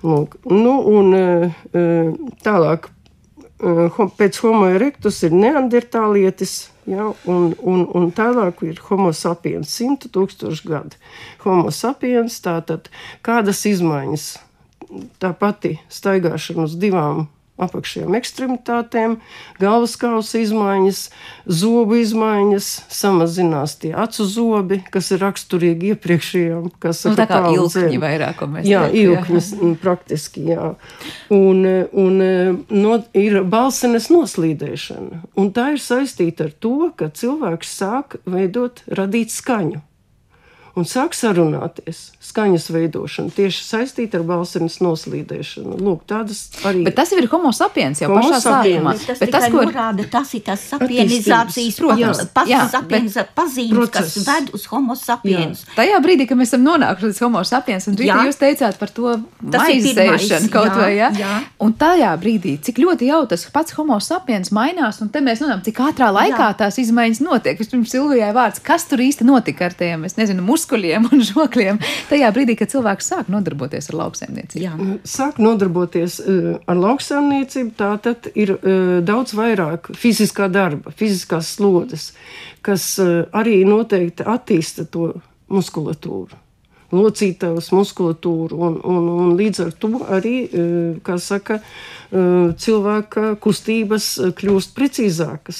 Lūk, 0.07 0.39
nu, 0.47 0.79
un 0.87 1.13
uh, 1.19 1.61
uh, 1.75 2.15
tālāk 2.47 2.87
uh, 2.87 4.01
pēc 4.21 4.39
homo 4.47 4.71
erectus 4.71 5.25
ir 5.27 5.35
neandertālietis, 5.35 6.69
ja, 6.87 7.11
un, 7.27 7.53
un, 7.59 7.87
un 7.91 8.13
tālāk 8.15 8.63
ir 8.71 8.79
homo 8.87 9.11
sapiens, 9.11 9.75
100 9.83 10.15
tūkstoši 10.15 10.69
gadi. 10.71 11.07
Homo 11.43 11.75
sapiens, 11.75 12.39
tātad 12.45 12.87
kādas 13.27 13.67
izmaiņas 13.67 14.37
tā 15.23 15.33
pati 15.37 15.77
staigāšana 15.93 16.69
uz 16.69 16.79
divām 16.81 17.27
apakšējām 17.59 18.15
ekstremitātēm, 18.19 19.17
galvas 19.59 19.97
kausa 19.99 20.41
izmaiņas, 20.45 21.01
zobu 21.61 21.99
izmaiņas, 21.99 22.69
samazinās 22.95 23.75
tie 23.83 23.91
acu 23.99 24.27
zobi, 24.31 24.81
kas 24.95 25.11
ir 25.15 25.23
raksturīgi 25.25 25.93
iepriekšējām. 25.95 26.71
Kas 26.83 27.03
nu, 27.09 27.17
tā 27.19 27.27
kā 27.31 27.41
ilkņi 27.55 28.01
vairāk, 28.03 28.39
ko 28.39 28.51
mēs 28.53 28.69
Jā, 28.69 28.85
ilkņas 28.95 29.51
jā. 29.57 29.73
praktiski, 29.83 30.47
jā. 30.53 30.71
Un, 31.35 31.65
un 31.91 32.23
no, 32.71 33.01
ir 33.19 33.41
balsenes 33.43 34.09
noslīdēšana, 34.15 35.25
un 35.39 35.53
tā 35.57 35.73
ir 35.75 35.83
saistīta 35.83 36.49
ar 36.49 36.55
to, 36.63 36.93
ka 36.99 37.11
cilvēks 37.11 37.75
sāk 37.83 38.21
veidot, 38.29 38.85
radīt 38.87 39.35
skaņu 39.35 39.83
un 40.79 40.87
sāk 40.89 41.17
sarunāties. 41.17 42.09
Skaņas 42.29 42.69
veidošana 42.75 43.33
tieši 43.35 43.63
saistīta 43.65 44.21
ar 44.21 44.25
balsīm 44.29 44.69
noslīdēšanu. 44.69 45.79
Lūk, 45.81 46.05
tādas 46.11 46.45
arī. 46.69 46.83
Bet 46.87 46.97
tas 46.99 47.13
ir 47.17 47.27
homo 47.33 47.53
sapiens 47.57 48.03
jau 48.03 48.11
homo 48.13 48.23
pašā 48.27 48.41
sākumā. 48.45 48.95
Tas, 49.01 49.21
bet 49.23 49.33
tas, 49.33 49.47
ko 49.53 49.65
norāda, 49.65 50.05
tas 50.13 50.35
ir 50.37 50.43
tas 50.47 50.65
sapienizācijas 50.73 51.79
process, 51.81 53.21
pazīmes, 53.39 53.93
kas 53.95 54.17
ved 54.27 54.53
uz 54.57 54.67
homo 54.71 54.97
sapiens. 54.99 55.65
Jā. 55.65 55.77
Tajā 55.79 56.01
brīdī, 56.05 56.29
kad 56.29 56.41
mēs 56.41 56.53
esam 56.53 56.67
nonākuši 56.67 57.11
līdz 57.11 57.23
homo 57.25 57.43
sapiens, 57.49 57.89
un 57.91 57.99
Rīta, 57.99 58.19
jūs 58.29 58.41
teicāt 58.41 58.79
par 58.81 58.93
to 58.95 59.17
maizēšanu 59.43 60.53
kaut 60.53 60.69
jā, 60.69 60.77
vai, 60.79 60.91
ja? 60.99 61.11
Jā. 61.19 61.35
Un 61.65 61.75
tajā 61.79 62.13
brīdī, 62.21 62.57
cik 62.65 62.83
ļoti 62.85 63.09
jau 63.09 63.23
tas 63.31 63.47
pats 63.55 63.75
homo 63.79 63.99
sapiens 64.05 64.53
mainās, 64.55 65.01
un 65.05 65.11
te 65.13 65.23
mēs 65.25 65.43
nonākam, 65.43 65.65
cik 65.67 65.83
ātrā 65.89 66.11
laikā 66.15 66.51
jā. 66.51 66.53
tās 66.63 66.79
izmaiņas 66.85 67.23
notiek. 67.25 67.59
Vispirms 67.59 67.93
Silvijai 67.95 68.31
vārds, 68.37 68.63
kas 68.65 68.87
tur 68.91 69.03
īsti 69.03 69.27
notika 69.29 69.69
ar 69.69 69.77
tiem, 69.79 70.05
es 70.09 70.19
nezinu, 70.21 70.45
muskuļiem 70.47 70.68
muskuļiem 70.69 71.09
un 71.13 71.23
žokļiem 71.25 71.79
tajā 72.11 72.31
brīdī, 72.35 72.57
kad 72.59 72.71
cilvēks 72.73 73.09
sāk 73.09 73.29
nodarboties 73.33 73.89
ar 73.91 73.99
lauksaimniecību? 74.03 74.65
Jā. 74.65 74.75
Mm, 74.77 74.99
sāk 75.05 75.39
nodarboties 75.41 76.19
uh, 76.21 76.59
ar 76.69 76.77
lauksaimniecību, 76.77 77.73
tā 77.79 77.95
tad 78.03 78.29
ir 78.35 78.57
uh, 78.57 78.99
daudz 79.01 79.35
vairāk 79.39 79.93
fiziskā 79.97 80.51
darba, 80.53 80.93
fiziskās 80.93 81.55
slodzes, 81.57 82.13
kas 82.63 82.99
uh, 83.01 83.25
arī 83.33 83.63
noteikti 83.65 84.27
attīsta 84.27 84.85
to 84.85 85.15
muskulatūru 85.49 86.45
locītavas 86.89 87.67
muskulatūru, 87.77 88.57
un, 88.65 88.79
un, 88.81 89.09
un 89.13 89.33
līdz 89.37 89.59
ar 89.61 89.73
to 89.77 89.91
arī, 90.09 90.33
kā 91.05 91.19
saka, 91.21 91.59
cilvēka 92.09 93.35
kustības 93.45 94.07
kļūst 94.41 94.73
precīzākas. 94.73 95.59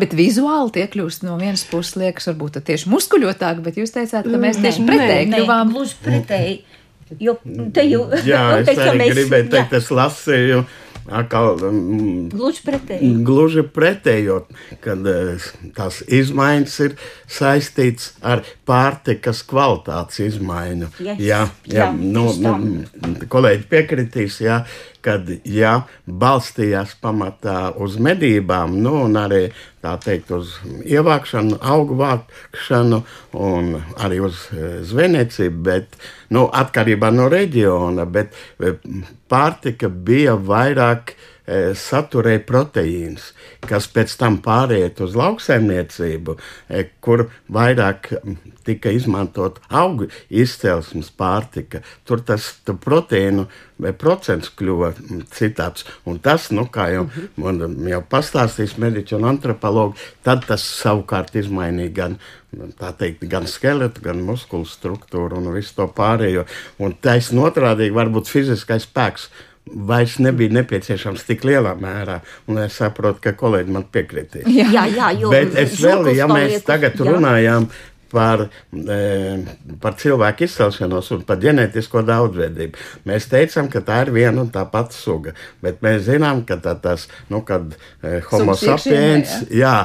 Bet 0.00 0.14
vizuāli 0.18 0.74
tie 0.74 0.84
kļūst 0.90 1.24
no 1.24 1.36
vienas 1.40 1.62
puses, 1.70 1.94
liekas, 2.00 2.26
varbūt 2.30 2.58
tieši 2.66 2.90
muskuļotāki, 2.90 3.64
bet 3.64 3.78
jūs 3.80 3.94
teicāt, 3.94 4.26
ka 4.26 4.40
mēs 4.42 4.60
tieši 4.60 4.84
pretēji 4.88 5.30
kļuvām. 5.30 5.72
Gluži 5.74 5.98
pretēji. 6.04 6.56
Jo 7.22 7.36
te 7.74 7.84
jau. 7.88 8.04
Jā, 8.26 8.42
es 8.60 8.78
arī 8.78 9.10
gribēju 9.10 9.50
teikt, 9.54 9.76
es 9.80 9.90
lasīju 9.94 10.64
Atkal, 11.08 11.56
mm, 11.56 12.28
gluži 12.34 12.62
pretēji. 12.66 13.10
Gluži 13.24 13.64
pretēji, 13.74 14.36
kad 14.84 15.06
eh, 15.08 15.48
tās 15.76 16.02
izmaiņas 16.06 16.76
ir 16.86 16.96
saistītas 17.30 18.12
ar 18.20 18.44
pārtikas 18.68 19.42
kvalitātes 19.48 20.20
izmaiņu. 20.28 20.90
Yes. 21.00 21.22
Jā, 21.24 21.40
jā, 21.64 21.88
jā 21.88 21.90
nu, 21.96 22.28
nu, 22.36 23.16
kolēģi 23.32 23.66
piekritīs, 23.72 24.40
jā, 24.44 24.60
kad 25.04 25.28
jā, 25.48 25.74
balstījās 26.06 26.94
pamatā 27.00 27.72
uz 27.80 27.96
medībām, 28.02 28.76
nu, 28.84 28.98
un 29.06 29.16
arī 29.18 29.46
tā 29.80 29.96
teikt, 30.02 30.30
uz 30.36 30.58
ievākšanu, 30.84 31.58
augu 31.64 31.96
vākšanu 32.00 33.00
un 33.40 33.72
arī 33.96 34.20
uz 34.28 34.44
eh, 34.52 34.82
zvejniecību, 34.86 35.64
bet 35.70 35.96
nu, 36.30 36.44
atkarībā 36.46 37.10
no 37.14 37.30
reģiona. 37.32 38.06
Bet 38.06 38.36
eh, 38.60 38.76
pārtika 39.30 39.88
bija 39.88 40.34
vairāk 40.36 41.14
saturēja 41.48 42.42
proteīnus, 42.46 43.30
kas 43.66 43.88
pēc 43.90 44.14
tam 44.20 44.38
pāriet 44.44 45.00
uz 45.02 45.16
lauksaimniecību, 45.18 46.36
e, 46.68 46.84
kur 47.00 47.26
vairāk 47.50 48.12
tika 48.66 48.92
izmantot 48.94 49.58
augu 49.68 50.10
izcelsmes 50.28 51.10
pārtika. 51.10 51.82
Tur 52.04 52.22
tas 52.26 52.52
proteīnu 52.66 53.46
procents 53.98 54.50
kļuva 54.56 54.92
citāds. 55.34 55.86
Un 56.08 56.20
tas, 56.22 56.50
nu, 56.54 56.66
kā 56.72 56.90
jau, 56.92 57.06
man 57.40 57.60
jau 57.88 58.02
pastāstīs 58.10 58.76
mediķi 58.80 59.16
un 59.18 59.28
antropologi, 59.32 59.98
tad 60.26 60.44
tas 60.48 60.64
savukārt 60.82 61.36
izmainīja 61.40 61.94
gan, 61.96 62.18
teikt, 62.98 63.24
gan 63.30 63.48
skeletu, 63.50 64.04
gan 64.04 64.22
muskulu 64.26 64.68
struktūru 64.68 65.40
un 65.40 65.52
visu 65.56 65.78
to 65.78 65.88
pārējo. 65.96 66.46
Un 66.82 66.96
taisn 67.00 67.40
otrādīgi 67.42 67.96
varbūt 67.96 68.30
fiziskais 68.30 68.88
spēks 68.88 69.30
vairs 69.66 70.16
nebija 70.18 70.52
nepieciešams 70.60 71.26
tik 71.28 71.44
lielā 71.46 71.76
mērā. 71.78 72.20
Un 72.50 72.58
es 72.64 72.78
saprotu, 72.80 73.20
ka 73.24 73.34
kolēģi 73.38 73.76
man 73.76 73.86
piekritīs. 73.92 74.48
Jā, 74.50 74.86
jā, 74.88 75.12
jā 75.14 75.30
Bet 75.30 75.56
es 75.60 75.78
vēl, 75.82 76.12
ja 76.16 76.28
mēs 76.30 76.62
tagad 76.66 76.98
jā. 76.98 77.06
runājām 77.06 77.68
par, 78.10 78.46
e, 78.74 78.98
par 79.82 79.96
cilvēku 80.00 80.46
izcelšanos 80.46 81.10
un 81.14 81.24
par 81.28 81.40
ģenētisko 81.42 82.02
daudzveidību. 82.08 82.86
Mēs 83.08 83.28
teicām, 83.30 83.70
ka 83.72 83.82
tā 83.86 84.02
ir 84.06 84.14
viena 84.16 84.44
un 84.44 84.50
tā 84.54 84.64
pati 84.70 84.98
suga, 84.98 85.34
bet 85.62 85.82
mēs 85.84 86.08
zinām, 86.08 86.42
ka 86.48 86.58
tā, 86.62 86.74
tas, 86.82 87.06
nu, 87.30 87.44
kad 87.46 87.70
e, 88.02 88.18
homo 88.32 88.58
sapiens, 88.58 89.44
jā, 89.54 89.76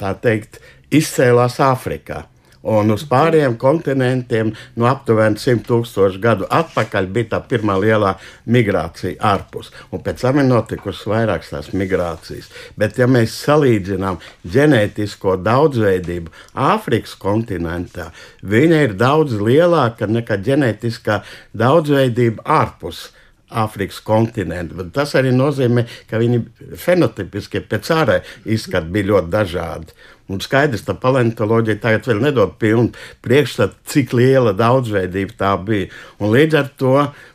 tā 0.00 0.14
teikt, 0.24 0.62
izcēlās 0.94 1.60
Āfrikā. 1.64 2.24
Un 2.64 2.88
uz 2.94 3.02
pārējiem 3.04 3.58
kontinentiem, 3.60 4.54
no 4.80 4.88
aptuveni 4.88 5.36
100 5.40 5.66
tūkstošu 5.68 6.20
gadu 6.22 6.46
atpakaļ, 6.48 7.08
bija 7.12 7.34
tā 7.34 7.40
pirmā 7.44 7.76
lielā 7.80 8.14
migrācija 8.48 9.18
ārpus. 9.34 9.68
Un 9.92 10.00
pēc 10.04 10.24
tam 10.24 10.40
ir 10.40 10.48
notikusi 10.48 11.10
vairākas 11.12 11.52
tās 11.52 11.72
migrācijas. 11.76 12.48
Bet, 12.80 12.96
ja 12.96 13.08
mēs 13.10 13.36
salīdzinām 13.44 14.16
ģenētisko 14.54 15.36
daudzveidību 15.44 16.32
Āfrikas 16.54 17.12
kontinentā, 17.20 18.08
viņa 18.40 18.80
ir 18.86 18.96
daudz 18.96 19.36
lielāka 19.36 20.08
nekā 20.08 20.40
ģenētiskā 20.48 21.20
daudzveidība 21.52 22.48
ārpus. 22.62 23.10
Āfrikas 23.54 24.00
kontinentu. 24.02 24.74
Bet 24.80 24.88
tas 24.96 25.12
arī 25.14 25.30
nozīmē, 25.30 25.84
ka 26.10 26.18
viņi 26.18 26.40
fenotipiski 26.80 27.60
pēc 27.70 27.90
ārējā 27.94 28.24
izskata 28.56 28.88
bija 28.90 29.12
ļoti 29.12 29.30
dažādi. 29.30 29.94
Un 30.32 30.40
skaidrs, 30.40 30.86
ka 30.86 30.94
paleontoloģija 30.96 31.82
tagad 31.82 32.06
vēl 32.08 32.22
nedod 32.24 32.54
pilnu 32.60 32.94
priekšstatu, 33.24 33.76
cik 33.92 34.14
liela 34.16 34.54
daudzveidība 34.56 35.36
tā 35.36 35.50
bija. 35.60 35.90
Un 36.16 36.32
līdz 36.32 36.60
ar 36.62 36.70
to 36.80 36.94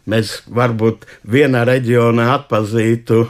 mēs 0.10 0.40
varbūt 0.50 1.06
vienā 1.30 1.68
reģionā 1.70 2.32
atpazītu 2.40 3.28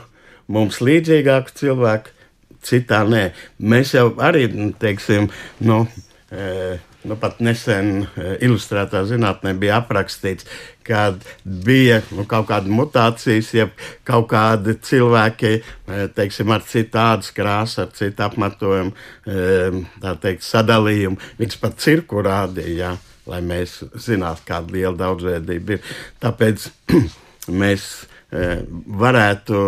mums 0.48 0.80
līdzīgāku 0.80 1.58
cilvēku, 1.60 2.16
citā 2.64 3.04
nē. 3.08 3.30
Mēs 3.60 3.94
jau 3.98 4.14
arī, 4.24 4.48
nu, 4.54 4.72
teiksim, 4.80 5.28
nu, 5.68 5.84
e, 6.32 6.80
nu, 7.04 7.16
pat 7.20 7.40
nesen 7.44 8.04
e, 8.04 8.34
ilustrētā 8.46 9.04
zinātnē 9.08 9.54
bija 9.60 9.80
aprakstīts, 9.80 10.48
kad 10.88 11.24
bija 11.44 12.00
nu, 12.16 12.26
kaut 12.30 12.50
kāda 12.50 12.72
mutācijas, 12.74 13.52
ja 13.56 13.68
kaut 14.08 14.30
kādi 14.34 14.76
cilvēki, 14.84 15.54
e, 15.60 16.02
teiksim, 16.16 16.52
ar 16.52 16.66
citādu 16.68 17.32
krāsu, 17.38 17.84
ar 17.86 17.94
citu 17.96 18.26
apmetojumu, 18.28 18.94
e, 19.26 19.84
tā 20.04 20.16
teikt, 20.26 20.46
sadalījumu, 20.48 21.20
viņš 21.40 21.60
pat 21.64 21.80
cirku 21.84 22.24
rādīja, 22.26 22.96
lai 23.30 23.42
mēs 23.46 23.80
zinātu, 24.02 24.48
kāda 24.48 24.74
liela 24.76 24.96
daudzveidība 25.00 25.78
ir. 25.78 25.92
Tāpēc 26.24 26.70
mēs 27.62 27.92
varētu 28.30 29.62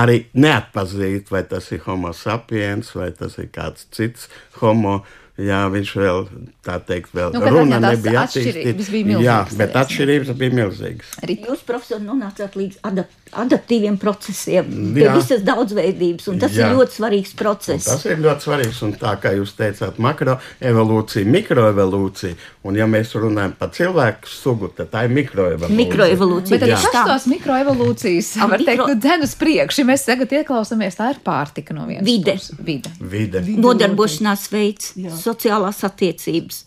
arī 0.00 0.24
neatpazīt, 0.34 1.30
vai 1.30 1.44
tas 1.46 1.68
ir 1.74 1.82
homo 1.84 2.10
sapiens, 2.16 2.90
vai 2.94 3.10
tas 3.14 3.36
ir 3.38 3.50
kāds 3.54 3.86
cits 3.94 4.26
homo 4.58 5.00
Jā, 5.40 5.60
viņš 5.72 5.90
vēl 5.96 6.26
tā 6.66 6.76
teikt, 6.84 7.14
vēl 7.16 7.32
nu, 7.32 7.40
runa 7.48 7.78
nebija 7.80 8.26
attīstīta. 8.26 8.84
Jā, 9.24 9.38
bet 9.56 9.76
atšķirības 9.78 10.34
bija 10.36 10.56
milzīgas. 10.58 11.14
Arī 11.24 11.38
jūs, 11.46 11.62
profesor, 11.64 12.02
nonācāt 12.04 12.58
līdz 12.58 12.82
adapt, 12.90 13.14
adaptīviem 13.30 13.96
procesiem, 14.00 14.68
pie 14.96 15.06
jā. 15.06 15.14
visas 15.14 15.44
daudzveidības, 15.46 16.26
un 16.32 16.40
tas 16.42 16.52
jā. 16.56 16.66
ir 16.66 16.76
ļoti 16.76 16.96
svarīgs 16.98 17.32
process. 17.38 17.86
Un 17.86 17.94
tas 17.94 18.04
ir 18.10 18.20
ļoti 18.24 18.46
svarīgs, 18.48 18.80
un 18.84 18.94
tā 19.00 19.14
kā 19.22 19.32
jūs 19.36 19.54
teicāt, 19.56 20.00
makroevolūcija, 20.02 21.30
mikroevolūcija, 21.36 22.36
un 22.66 22.80
ja 22.80 22.88
mēs 22.90 23.14
runājam 23.16 23.54
par 23.60 23.72
cilvēku 23.76 24.28
sugu, 24.28 24.72
tad 24.76 24.90
tā 24.92 25.06
ir 25.06 25.14
mikroevolūcija. 25.14 25.78
Mikroevolūcija. 25.78 26.58
Bet 26.58 26.66
arī 26.66 26.80
kas 26.82 27.08
tās 27.12 27.28
mikroevolūcijas, 27.30 28.32
var 28.42 28.56
mikro... 28.58 28.66
teikt, 28.66 28.84
nu, 28.90 28.98
dzen 29.06 29.26
uz 29.28 29.36
priekšu, 29.40 29.84
ja 29.84 29.90
mēs 29.94 30.04
tagad 30.10 30.36
ieklausāmies, 30.40 30.98
tā 30.98 31.12
ir 31.14 31.22
pārtika 31.24 31.78
no 31.78 31.86
vienas. 31.88 32.04
Vide. 32.10 32.36
Vide. 32.58 32.92
Vide. 33.00 33.46
Nodarbošanās 33.62 34.50
veids. 34.52 34.92
Jā 34.98 35.14
sociālās 35.30 35.84
attiecības. 35.86 36.64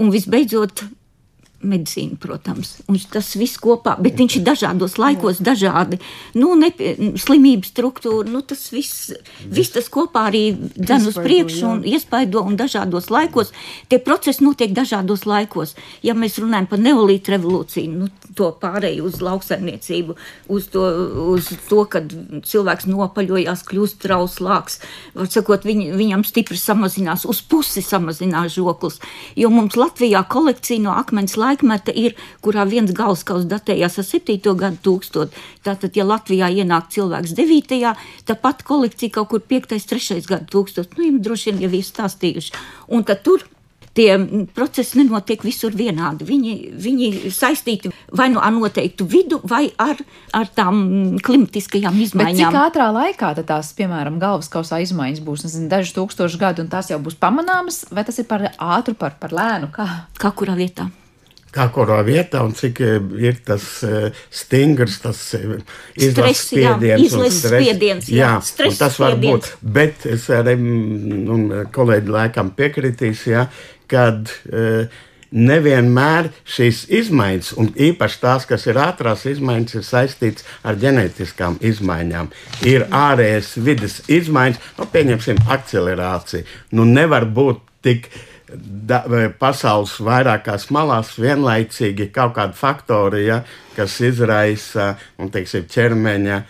Un 0.00 0.10
visbeidzot, 0.14 0.84
medicīna, 1.68 2.18
protams, 2.20 2.76
un 2.90 2.98
tas 3.12 3.32
viss 3.38 3.60
kopā, 3.62 3.96
bet 4.02 4.18
viņš 4.20 4.38
ir 4.38 4.44
dažādos 4.46 4.96
laikos, 5.00 5.40
dažādi, 5.44 6.00
nu, 6.38 6.54
nepie, 6.58 6.94
slimības 7.20 7.72
struktūra, 7.74 8.28
nu, 8.30 8.42
tas 8.46 8.66
viss, 8.74 9.10
viss 9.44 9.74
tas 9.74 9.90
kopā 9.92 10.26
arī 10.30 10.44
dzen 10.76 11.08
uz 11.10 11.18
priekšu 11.20 11.66
un 11.70 11.84
iespaido 11.88 12.44
un 12.46 12.58
dažādos 12.58 13.10
laikos. 13.12 13.52
Tie 13.90 14.00
procesi 14.02 14.44
notiek 14.44 14.74
dažādos 14.76 15.26
laikos. 15.28 15.74
Ja 16.06 16.14
mēs 16.18 16.38
runājam 16.42 16.68
par 16.70 16.82
neolītu 16.82 17.34
revolūciju, 17.34 17.92
nu, 18.02 18.10
to 18.36 18.50
pārēju 18.60 19.06
uz 19.08 19.20
lauksaimniecību, 19.24 20.16
uz 20.52 20.68
to, 20.72 20.84
uz 21.32 21.48
to 21.70 21.84
kad 21.90 22.12
cilvēks 22.46 22.88
nopaļojās, 22.90 23.64
kļūst 23.66 24.00
trauslāks, 24.04 24.80
var 25.16 25.30
sakot, 25.32 25.64
viņ, 25.66 25.86
viņam 25.96 26.24
stipri 26.28 26.58
samazinās, 26.60 27.24
uz 27.28 27.40
pusi 27.40 27.82
samazinās 27.84 28.54
žoklis, 28.56 29.00
jo 29.38 29.50
mums 29.52 29.78
Latvijā 29.80 30.22
kolekcija 30.28 30.82
no 30.84 30.92
akmens 30.96 31.36
laika 31.40 31.55
laikmeta 31.56 31.92
ir, 31.94 32.14
kurā 32.42 32.66
viens 32.68 32.92
galskaus 32.92 33.46
datējās 33.48 33.98
ar 33.98 34.04
7. 34.04 34.54
gadu 34.56 34.76
tūkstotu. 34.82 35.32
Tātad, 35.64 35.96
ja 35.96 36.04
Latvijā 36.04 36.50
ienāk 36.52 36.90
cilvēks 36.90 37.34
9. 37.34 37.96
tāpat 38.26 38.62
kolekcija 38.62 39.10
kaut 39.10 39.28
kur 39.30 39.40
5. 39.40 39.76
3. 39.88 40.22
gadu 40.26 40.46
tūkstotu, 40.52 40.96
nu, 40.98 41.10
jums 41.10 41.22
droši 41.24 41.52
vien 41.52 41.66
jau 41.66 41.72
ir 41.72 41.84
stāstījuši. 41.84 42.52
Un 42.88 43.04
tad 43.04 43.22
tur 43.24 43.44
tie 43.96 44.18
procesi 44.52 44.98
nenotiek 45.00 45.40
visur 45.40 45.72
vienādi. 45.72 46.26
Viņi, 46.28 46.52
viņi 46.76 47.30
saistīti 47.32 47.88
vai 48.12 48.28
nu 48.28 48.42
ar 48.44 48.52
noteiktu 48.52 49.06
vidu, 49.08 49.40
vai 49.48 49.70
ar, 49.80 49.96
ar 50.36 50.50
tām 50.52 51.16
klimatiskajām 51.24 51.96
izmaiņām. 52.04 52.36
Bet 52.36 52.42
cik 52.42 52.60
ātrā 52.60 52.90
laikā 52.92 53.32
tās, 53.40 53.72
piemēram, 53.78 54.20
galvaskausā 54.20 54.82
izmaiņas 54.84 55.24
būs? 55.24 55.46
Nezinu, 55.46 55.70
dažus 55.72 55.96
tūkstošus 55.96 56.36
gadu, 56.40 56.66
un 56.66 56.68
tās 56.72 56.92
jau 56.92 57.00
būs 57.00 57.16
pamanāmas, 57.16 57.86
vai 57.88 58.04
tas 58.04 58.20
ir 58.20 58.28
par 58.28 58.50
ātru, 58.52 58.92
par, 59.00 59.16
par 59.16 59.32
lēnu? 59.32 59.72
Kā? 59.72 59.88
kā 60.20 60.34
kurā 60.36 60.58
vietā? 60.60 60.90
Kā 61.56 61.66
kurā 61.72 62.02
vietā 62.06 62.42
un 62.46 62.54
cik 62.56 62.82
eh, 62.84 63.00
ir 63.22 63.40
tas 63.46 63.64
eh, 63.86 64.10
stingrs, 64.30 65.00
tas 65.04 65.22
eh, 65.38 65.56
izlases 65.96 66.44
spiediens. 66.50 67.06
Izlases 67.08 67.42
spiediens, 67.46 68.12
jā, 68.12 68.36
jā 68.36 68.76
tas 68.78 69.00
var 69.02 69.18
būt. 69.22 69.50
Bet 69.62 70.06
es 70.10 70.28
arī, 70.34 70.56
mm, 70.60 71.26
un 71.32 71.50
kolēģi 71.74 72.16
laikam 72.18 72.52
piekritīs, 72.56 73.26
jā, 73.30 73.46
kad 73.90 74.30
nevienmēr 75.36 76.28
šīs 76.48 76.84
izmaiņas, 76.96 77.50
un 77.60 77.68
īpaši 77.88 78.20
tās, 78.22 78.46
kas 78.48 78.66
ir 78.70 78.78
ātrās 78.80 79.24
izmaiņas, 79.28 79.74
ir 79.76 79.84
saistītas 79.86 80.46
ar 80.66 80.78
ģenētiskām 80.80 81.58
izmaiņām. 81.66 82.30
Ir 82.66 82.86
ārējas 82.94 83.52
vidas 83.66 84.00
izmaiņas, 84.06 84.62
nu, 84.78 84.88
pieņemsim, 84.94 85.42
akcelerācija. 85.56 86.46
Nu, 86.78 86.86
nevar 86.88 87.26
būt 87.26 87.62
tik 87.86 88.08
da, 88.48 89.02
pasaules 89.40 89.96
vairākās 90.04 90.68
malās 90.74 91.14
vienlaicīgi 91.20 92.10
kaut 92.14 92.36
kādi 92.36 92.58
faktori, 92.58 93.24
ja, 93.26 93.40
kas 93.76 93.98
izraisa 94.04 94.94
un, 95.18 95.30
teiksim, 95.34 95.66
ķermeņa 95.72 96.38
e, 96.38 96.44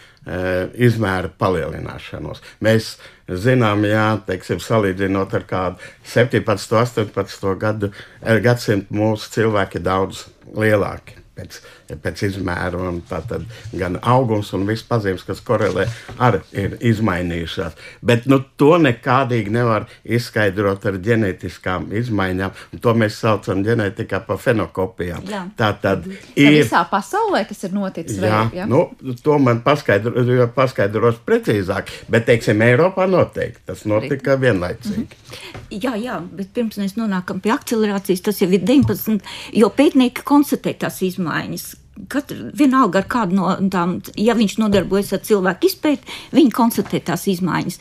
izmēra 0.89 1.31
palielināšanos. 1.41 2.43
Mēs 2.65 2.97
zinām, 3.27 3.87
jā, 3.89 4.09
teiksim, 4.29 4.61
salīdzinot 4.63 5.37
ar 5.39 5.47
kādu 5.49 5.93
17, 6.13 6.77
18 6.83 7.55
gadu, 7.63 7.93
e, 8.21 8.39
gadsimtu 8.45 8.97
mūsu 8.97 9.33
cilvēki 9.39 9.81
ir 9.81 9.87
daudz 9.89 10.27
lielāki. 10.57 11.23
Pēc, 11.37 11.61
pēc 12.03 12.22
izmēra, 12.31 12.81
un 12.90 13.01
tātad 13.09 13.44
gan 13.72 13.99
augums 14.03 14.53
un 14.57 14.66
viss 14.68 14.87
pazīmes, 14.87 15.25
kas 15.27 15.40
korelē, 15.46 15.87
arī 16.18 16.40
ir 16.53 16.77
izmainījušās. 16.81 17.77
Bet 18.07 18.27
nu, 18.31 18.40
to 18.57 18.75
nekādīgi 18.83 19.53
nevar 19.55 19.87
izskaidrot 20.05 20.87
ar 20.87 20.99
ģenētiskām 21.03 21.90
izmaiņām. 22.01 22.64
To 22.83 22.94
mēs 22.99 23.20
saucam 23.22 23.62
ģenētikā 23.66 24.22
par 24.27 24.40
fenokopijām. 24.42 25.27
Jā. 25.31 25.44
Tā 25.59 25.70
tad 25.83 26.07
ir 26.35 26.59
visā 26.59 26.83
pasaulē, 26.90 27.44
kas 27.49 27.66
ir 27.68 27.77
noticis. 27.77 28.20
Jā, 28.22 28.42
vai, 28.46 28.61
jā? 28.61 28.68
Nu, 28.70 28.87
to 29.22 29.38
man 29.42 29.62
paskaidro, 29.66 30.49
paskaidros 30.57 31.20
precīzāk, 31.27 31.92
bet, 32.12 32.27
teiksim, 32.29 32.62
Eiropā 32.66 33.07
noteikti 33.11 33.66
tas 33.66 33.85
notika 33.88 34.37
vienlaicīgi. 34.40 35.07
Mm 35.07 35.07
-hmm. 35.07 35.62
Jā, 35.70 35.96
jā, 35.99 36.20
bet 36.33 36.53
pirms 36.55 36.79
mēs 36.79 36.96
nonākam 36.96 37.40
pie 37.40 37.53
akcelerācijas, 37.53 38.22
tas 38.22 38.40
jau 38.42 38.51
ir 38.51 38.61
19, 38.61 39.20
jo 39.53 39.68
pētnieki 39.68 40.22
konstatē 40.25 40.75
tās 40.79 41.03
izmaiņas 41.03 41.76
Katra, 42.13 42.51
vienalga 42.57 43.01
ar 43.01 43.07
kādu 43.09 43.39
no 43.39 43.53
tām, 43.73 43.97
ja 44.21 44.35
viņš 44.37 44.59
nodarbojas 44.61 45.15
ar 45.17 45.23
cilvēku 45.25 45.71
izpēti, 45.71 46.17
viņi 46.37 46.53
konstatē 46.55 47.01
tās 47.09 47.25
izmaiņas. 47.33 47.79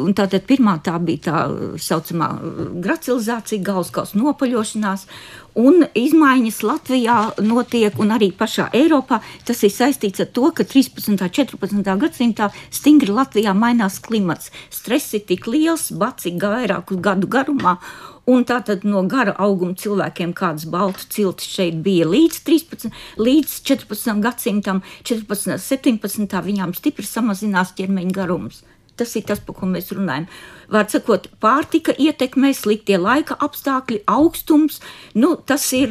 Un 0.00 0.16
tātad 0.16 0.46
pirmā 0.48 0.78
tā 0.84 0.96
bija 1.02 1.24
tā 1.28 1.42
saucamā 1.80 2.30
gracilizācija, 2.84 3.64
galvaskaus 3.64 4.14
nopaļošanās, 4.16 5.04
un 5.60 5.84
izmaiņas 5.94 6.62
Latvijā 6.66 7.18
notiek 7.44 7.98
un 8.00 8.14
arī 8.16 8.30
pašā 8.34 8.70
Eiropā. 8.74 9.20
Tas 9.46 9.60
ir 9.66 9.74
saistīts 9.74 10.24
ar 10.24 10.32
to, 10.34 10.48
ka 10.56 10.64
13. 10.64 11.12
un 11.12 11.20
14. 11.20 11.94
gadsimtā 12.00 12.50
stingri 12.74 13.12
Latvijā 13.14 13.54
mainās 13.56 14.00
klimats. 14.02 14.50
Stress 14.72 15.14
ir 15.14 15.26
tik 15.28 15.46
liels, 15.50 15.90
bats 15.92 16.26
ir 16.30 16.40
vairāku 16.42 16.98
gadu 17.02 17.30
garumā. 17.30 17.78
Un 18.30 18.44
tātad 18.48 18.86
no 18.88 19.02
gara 19.10 19.34
auguma 19.44 19.76
cilvēkiem 19.76 20.32
kādas 20.36 20.64
baltu 20.72 21.04
ciltis 21.12 21.50
šeit 21.58 21.82
bija 21.84 22.06
līdz 22.08 22.38
13, 22.46 22.94
līdz 23.20 23.58
14 23.68 24.22
gadsimtam, 24.24 24.80
14, 25.04 25.60
17. 25.60 26.38
viņām 26.46 26.72
stipri 26.76 27.04
samazinās 27.08 27.74
ķermeņa 27.76 28.16
garums. 28.16 28.62
tas 28.96 29.16
ir 29.16 29.24
tas, 29.26 29.40
par 29.42 29.56
ko 29.58 29.66
mēs 29.66 29.88
runājam. 29.90 30.28
Var 30.70 30.86
sakot, 30.86 31.26
pārtika 31.42 31.90
ietekmē 31.98 32.52
sliktie 32.54 32.94
laika 32.94 33.34
apstākļi, 33.42 34.04
augstums. 34.06 34.80
Nu, 35.18 35.34
tas 35.34 35.66
ir, 35.74 35.90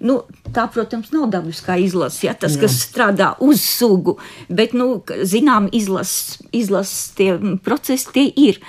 nu, 0.00 0.22
tā, 0.48 0.64
protams, 0.72 1.12
nav 1.12 1.28
dabiskā 1.34 1.76
izlase, 1.84 2.24
ja, 2.26 2.32
tas, 2.32 2.56
Jā. 2.56 2.64
kas 2.64 2.78
strādā 2.86 3.34
uz 3.44 3.60
sugu, 3.60 4.16
bet, 4.48 4.72
nu, 4.72 5.02
zinām, 5.20 5.68
izlases 5.76 6.40
izlas 6.56 6.94
tie 7.16 7.34
procesi 7.60 8.08
tie 8.14 8.30
ir. 8.40 8.60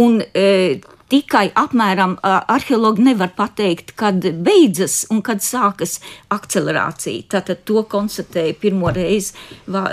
Un, 0.00 0.22
e, 0.32 0.80
tikai 1.08 1.48
apmēram 1.58 2.16
arheologi 2.22 3.04
nevar 3.06 3.32
pateikt, 3.36 3.94
kad 3.98 4.24
beidzas 4.44 5.00
un 5.12 5.22
kad 5.24 5.42
sākas 5.44 5.98
akcelerācija. 6.34 7.26
Tātad 7.34 7.62
to 7.68 7.82
konstatēja 7.90 8.56
pirmo 8.60 8.92
reizi 8.94 9.36
vā, 9.70 9.86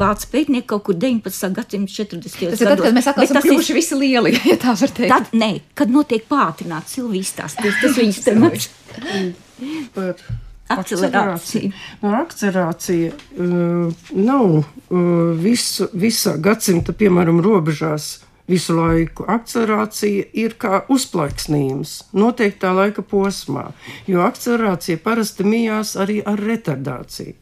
vācu 0.00 0.30
pētnieki 0.34 0.68
kaut 0.70 0.86
kur 0.88 0.98
19. 1.00 1.50
gadsimta 1.56 1.96
40. 1.96 2.52
Tas 2.54 2.62
ir 2.62 2.70
tad, 2.72 2.84
kad 2.84 2.96
mēs 2.96 3.10
atkal 3.10 3.26
esam 3.26 3.42
kļuvuši 3.46 3.78
visi 3.78 3.98
lieli, 3.98 4.36
ja 4.50 4.58
tā 4.60 4.76
var 4.76 4.94
teikt. 5.00 5.10
Tad, 5.14 5.32
nē, 5.36 5.50
kad 5.78 5.90
notiek 5.92 6.28
pātrināts 6.30 6.94
Silvijas 6.98 7.34
stāstīs, 7.34 7.82
tas 7.82 7.98
viņas 8.00 8.22
temats. 8.26 8.70
Par 9.96 10.22
akcelerāciju. 10.70 11.72
No, 12.02 12.14
akcelerācija 12.20 13.12
uh, 13.12 14.02
nav 14.16 14.46
uh, 14.60 14.64
visu, 15.40 15.90
visā 15.98 16.36
gadsimta, 16.42 16.94
piemēram, 16.96 17.40
robežās 17.44 18.20
visu 18.50 18.76
laiku. 18.76 19.26
Akcelerācija 19.30 20.30
ir 20.42 20.56
kā 20.60 20.82
uzplaiksnījums 20.92 21.96
noteiktā 22.16 22.72
laika 22.76 23.04
posmā, 23.06 23.70
jo 24.10 24.24
akcelerācija 24.26 25.00
parasti 25.04 25.46
mijās 25.46 25.96
arī 26.00 26.20
ar 26.26 26.42
retardāciju. 26.50 27.36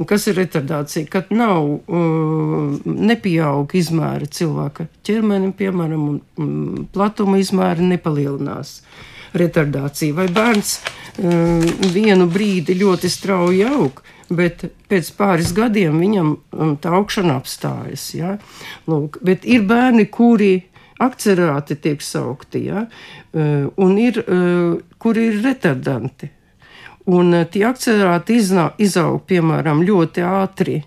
Un 0.00 0.08
kas 0.08 0.24
ir 0.30 0.38
retardācija? 0.40 1.04
Kad 1.12 1.28
nav 1.34 1.66
uh, 1.68 2.76
nepieauga 2.84 3.76
izmēra 3.76 4.24
cilvēka 4.32 4.86
ķermenim, 5.04 5.52
piemēram, 5.56 6.06
um, 6.40 6.86
platuma 6.94 7.40
izmēra 7.40 7.84
nepalielinās. 7.84 8.78
Retardācija 9.36 10.16
vai 10.16 10.26
bērns 10.32 10.72
uh, 10.80 11.68
vienu 11.92 12.30
brīdi 12.32 12.78
ļoti 12.80 13.12
strauji 13.12 13.66
aug, 13.68 14.00
bet 14.30 14.64
pēc 14.90 15.12
pāris 15.18 15.52
gadiem 15.56 15.98
viņam 16.00 16.34
um, 16.34 16.74
tā 16.80 16.94
augšana 16.98 17.38
apstājas. 17.40 18.06
Ja? 18.16 18.36
Lūk, 18.90 19.20
bet 19.26 19.46
ir 19.48 19.66
bērni, 19.68 20.06
kuri 20.12 20.52
akcerāti 21.00 21.78
tiek 21.80 22.02
saukti, 22.04 22.66
ja? 22.68 22.84
Uh, 23.32 23.70
un 23.80 23.96
ir, 24.00 24.20
uh, 24.22 24.76
kuri 25.00 25.30
ir 25.30 25.42
retardanti. 25.44 26.30
Un 27.10 27.34
uh, 27.34 27.46
tie 27.50 27.64
akcerāti 27.68 28.38
izaug, 28.38 29.22
piemēram, 29.28 29.84
ļoti 29.86 30.26
ātri 30.26 30.80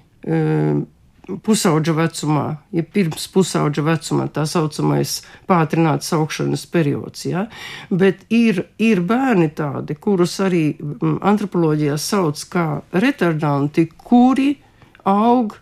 pusauģa 1.24 1.94
vecumā, 1.96 2.46
ja 2.76 2.84
pirms 2.84 3.26
pusauģa 3.32 3.84
vecumā 3.86 4.28
tā 4.34 4.44
saucamais 4.50 5.22
pātrināts 5.48 6.12
augšanas 6.16 6.66
periods. 6.72 7.26
Ja? 7.30 7.46
Bet 7.90 8.26
ir, 8.34 8.66
ir 8.82 9.04
bērni 9.08 9.50
tādi, 9.56 9.96
kurus 9.96 10.36
arī 10.44 10.66
mm, 10.76 11.22
antropoloģijā 11.24 11.98
sauc 12.02 12.44
kā 12.52 12.68
retardanti, 12.92 13.88
kuri 13.96 14.52
aug 15.08 15.56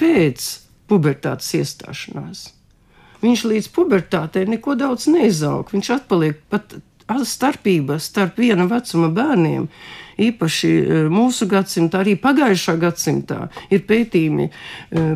pēc 0.00 0.50
pubertātes 0.90 1.48
iestāšanās. 1.58 2.50
Viņš 3.24 3.46
līdz 3.50 3.70
pubertātei 3.74 4.44
neko 4.48 4.76
daudz 4.78 5.08
neizaug, 5.10 5.70
viņš 5.72 5.94
atpaliek 5.96 6.42
pat 6.52 6.76
starpība 7.06 7.96
starp 8.02 8.36
viena 8.42 8.66
vecuma 8.68 9.08
bērniem 9.14 9.68
īpaši 10.22 10.70
e, 10.70 11.00
mūsu 11.12 11.48
gadsimtā, 11.50 12.00
arī 12.02 12.16
pagājušā 12.20 12.76
gadsimtā 12.80 13.46
ir 13.70 13.84
pētījumi 13.88 14.48
e, 14.48 14.52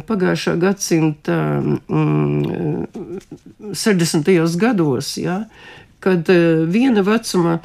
pagājušā 0.06 0.56
gadsimta 0.60 1.36
mm, 1.60 2.86
60. 3.72 4.32
E, 4.34 4.38
gados, 4.60 5.14
ja, 5.20 5.42
kad 6.00 6.28
viena 6.72 7.04
vecuma 7.04 7.58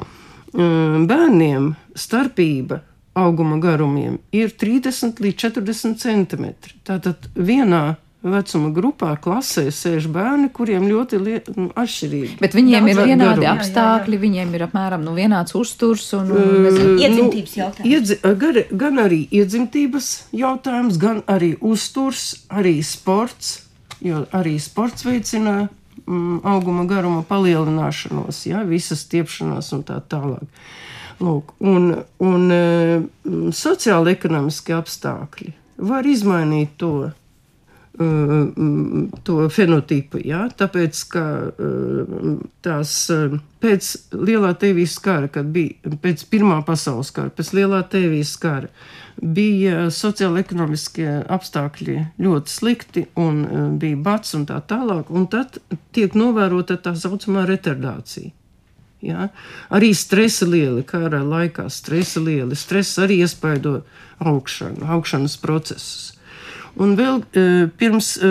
bērniem 0.56 1.70
starpība 1.96 2.80
auguma 3.16 3.56
garumiem 3.60 4.18
ir 4.36 4.52
30 4.60 5.20
līdz 5.24 5.40
40 5.48 5.96
centimetri. 6.00 6.76
Tātad 6.84 7.28
vienā 7.36 7.96
vecuma 8.32 8.70
grupā, 8.74 9.12
klasē 9.22 9.66
sēž 9.74 10.08
bērni, 10.12 10.48
kuriem 10.54 10.86
ļoti 10.88 11.20
nu, 11.56 11.68
atšķirīgi. 11.78 12.38
Bet 12.42 12.56
viņiem 12.56 12.88
Daudz 12.88 12.92
ir 12.92 13.10
vienādi 13.10 13.44
garumi. 13.44 13.48
apstākļi, 13.52 14.14
jā, 14.14 14.18
jā. 14.18 14.22
viņiem 14.24 14.54
ir 14.56 14.64
apmēram 14.66 15.04
nu, 15.06 15.14
vienāds 15.16 15.56
uzturs 15.58 16.06
un, 16.18 16.32
un 16.34 16.66
nezinu, 16.66 16.94
iedzimtības 17.02 17.54
nu, 17.56 17.62
jautājums. 17.62 17.92
Iedzi, 17.92 18.18
gar, 18.42 18.60
gan 18.84 19.02
arī 19.02 19.20
iedzimtības 19.40 20.10
jautājums, 20.36 21.00
gan 21.02 21.22
arī 21.30 21.52
uzturs, 21.60 22.26
arī 22.50 22.78
sports, 22.86 23.52
jo 24.04 24.24
arī 24.36 24.56
sports 24.62 25.06
veicina 25.06 25.58
mm, 25.66 26.40
auguma 26.46 26.86
garuma 26.88 27.22
palielināšanos, 27.26 28.42
ja, 28.50 28.64
visas 28.68 29.06
stiepšanās 29.06 29.72
un 29.76 29.86
tā 29.86 30.00
tālāk. 30.10 30.48
Lūk, 31.16 31.54
un 31.64 31.94
un 32.20 32.50
mm, 32.52 33.54
sociāli 33.56 34.12
ekonomiski 34.12 34.74
apstākļi 34.76 35.54
var 35.76 36.06
izmainīt 36.08 36.76
to 36.80 37.10
to 37.96 39.36
fenotipu. 39.52 40.20
Ja? 40.20 40.46
Tāpēc, 40.52 41.00
ka 41.12 41.24
tās 42.66 42.92
pēc 43.62 43.90
lielā 44.12 44.52
tēvijas 44.60 44.98
kara, 45.02 45.30
kad 45.32 45.48
bija 45.54 45.96
pēc 46.02 46.26
Pirmā 46.30 46.60
pasaules 46.66 47.12
kara, 47.16 47.32
pēc 47.32 47.54
lielā 47.56 47.80
tēvijas 47.90 48.34
kara, 48.42 48.70
bija 49.16 49.86
sociāla-ekonomiskie 49.92 51.08
apstākļi 51.32 51.98
ļoti 52.20 52.52
slikti 52.52 53.06
un 53.16 53.44
bija 53.80 54.00
bats 54.08 54.36
un 54.36 54.44
tā 54.48 54.60
tālāk, 54.68 55.08
un 55.08 55.24
tad 55.32 55.56
tiek 55.96 56.12
novērota 56.18 56.76
tā 56.76 56.92
saucamā 56.98 57.46
retardācija. 57.48 58.34
Ja? 59.06 59.28
Arī 59.72 59.92
stresa 59.96 60.48
lieli, 60.48 60.84
kara 60.84 61.22
laikā 61.24 61.68
stresa 61.72 62.20
lieli, 62.20 62.56
stress 62.58 62.98
arī 63.00 63.22
iespaido 63.24 63.80
augšanu, 64.20 64.84
augšanas 64.96 65.36
procesus. 65.40 66.15
Un 66.76 66.92
vēl 66.92 67.22
e, 67.32 67.42
pirms 67.80 68.10
e, 68.20 68.30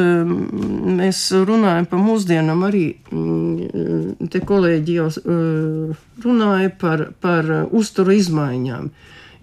mēs 0.99 1.21
runājam 1.49 1.87
par 1.89 2.01
mūsdienām, 2.05 2.61
arī 2.67 2.83
mm, 3.09 4.27
te 4.29 4.41
kolēģi 4.45 4.97
jau 4.99 5.07
e, 5.09 5.37
runāja 6.21 6.73
par, 6.81 7.07
par 7.23 7.49
uzturu 7.73 8.13
izmaiņām. 8.13 8.91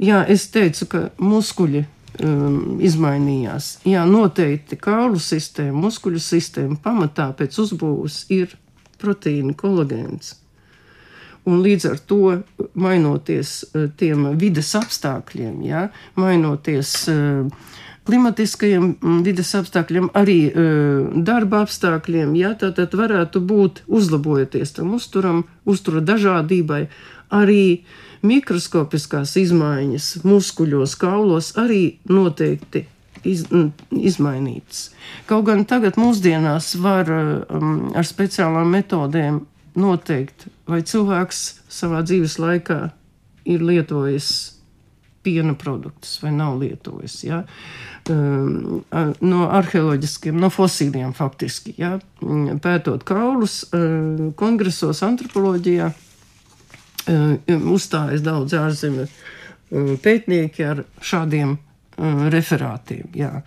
Jā, 0.02 0.22
es 0.30 0.46
teicu, 0.54 0.88
ka 0.90 1.02
muskuļi 1.22 1.84
izmainījās. 2.84 3.66
Jā, 3.88 4.02
noteikti 4.04 4.76
kaulu 4.76 5.16
sistēma, 5.22 5.72
muskuļu 5.86 6.20
sistēma 6.20 6.76
pamatā 6.84 7.30
pēc 7.38 7.56
uzbūves 7.62 8.18
ir 8.34 8.52
proteīna 9.00 9.54
kolagēns. 9.58 10.34
Un 11.48 11.62
līdz 11.64 11.88
ar 11.88 12.02
to, 12.06 12.20
mainoties 12.78 13.54
tiem 13.98 14.28
vides 14.38 14.74
apstākļiem, 14.78 15.56
ja, 15.66 15.86
mainoties 16.20 16.92
uh, 17.10 17.72
klimatiskajiem 18.08 18.86
mm, 18.92 19.18
vides 19.26 19.52
apstākļiem, 19.58 20.10
arī 20.18 20.38
uh, 20.50 21.10
darba 21.26 21.62
apstākļiem, 21.66 22.36
ja 22.38 22.54
tā 22.58 22.72
tad 22.76 22.94
varētu 22.98 23.42
būt 23.46 23.84
uzlabojoties 23.86 24.74
tam 24.78 24.94
uzturam, 24.98 25.44
uztura 25.68 26.02
dažādībai, 26.04 26.86
arī 27.32 27.64
mikroskopiskās 28.26 29.36
izmaiņas 29.40 30.08
muskuļos, 30.26 30.96
kaulos 31.00 31.52
arī 31.58 31.98
noteikti 32.10 32.86
iz, 33.26 33.44
izmainītas. 33.90 34.90
Kaut 35.30 35.46
gan 35.48 35.64
tagad 35.68 35.98
mūsdienās 36.00 36.74
var 36.82 37.10
um, 37.12 37.90
ar 37.94 38.06
speciālām 38.06 38.70
metodēm 38.74 39.42
noteikt, 39.78 40.48
vai 40.68 40.82
cilvēks 40.86 41.44
savā 41.72 42.02
dzīves 42.06 42.38
laikā 42.42 42.80
ir 43.48 43.62
lietojis 43.64 44.32
piena 45.22 45.54
produktus 45.58 46.18
vai 46.22 46.32
nav 46.34 46.58
lietojis. 46.60 47.18
Ja? 47.24 47.42
Um, 48.10 48.82
no 49.22 49.48
arheoloģiskiem, 49.54 50.38
no 50.38 50.50
fosiliem 50.52 51.12
faktiski. 51.16 51.74
Ja? 51.78 51.96
Mm, 52.22 52.60
pētot 52.62 53.04
kaulus, 53.08 53.62
uh, 53.70 54.32
kongresos, 54.38 55.02
antropoloģijā 55.06 55.90
uh, 55.92 57.36
uzstājas 57.74 58.24
daudz 58.24 58.58
ārzemju 58.58 59.08
pētnieki 60.02 60.64
ar 60.68 60.82
šādiem 61.00 61.54
referātiem. 62.32 63.06
Jā. 63.16 63.42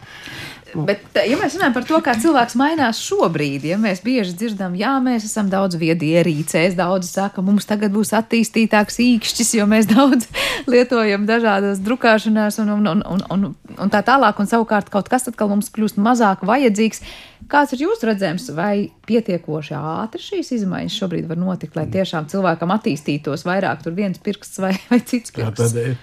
Bet, 0.75 1.03
ja 1.15 1.38
mēs 1.39 1.55
runājam 1.55 1.75
par 1.75 1.85
to, 1.88 1.99
kā 2.03 2.15
cilvēks 2.19 2.57
mainās 2.59 2.99
šobrīd, 3.05 3.63
ja 3.69 3.77
mēs 3.79 4.01
bieži 4.03 4.35
dzirdam, 4.35 4.75
jā, 4.75 4.91
mēs 5.03 5.27
esam 5.29 5.47
daudz 5.51 5.77
viedi 5.79 6.11
ierīcēs, 6.17 6.75
daudz 6.75 7.13
saka, 7.15 7.43
mums 7.45 7.67
tagad 7.69 7.93
būs 7.95 8.11
attīstītāks 8.17 8.99
īkšķis, 9.03 9.53
jo 9.59 9.67
mēs 9.71 9.88
daudz 9.93 10.27
lietojam 10.67 11.27
dažādas 11.29 11.79
drukāšanās 11.85 12.59
un, 12.63 12.73
un, 12.75 13.03
un, 13.05 13.23
un, 13.31 13.45
un 13.77 13.93
tā 13.93 14.03
tālāk, 14.05 14.41
un 14.41 14.51
savukārt 14.51 14.91
kaut 14.93 15.11
kas 15.11 15.29
atkal 15.31 15.53
mums 15.53 15.71
kļūst 15.75 16.01
mazāk 16.01 16.43
vajadzīgs. 16.47 17.03
Kāds 17.51 17.75
ir 17.75 17.85
jūsu 17.85 18.09
redzējums, 18.09 18.49
vai 18.57 18.89
pietiekoši 19.05 19.78
ātri 19.78 20.23
šīs 20.23 20.51
izmaiņas 20.57 20.97
šobrīd 20.97 21.30
var 21.30 21.39
notikt, 21.39 21.78
lai 21.78 21.86
tiešām 21.93 22.28
cilvēkam 22.32 22.73
attīstītos 22.73 23.45
vairāk 23.45 23.86
tur 23.86 23.95
viens 23.95 24.19
pirksts 24.19 24.59
vai, 24.63 24.73
vai 24.89 24.99
cits 25.05 25.36
pirksts? 25.36 25.78
Jā, 25.78 25.95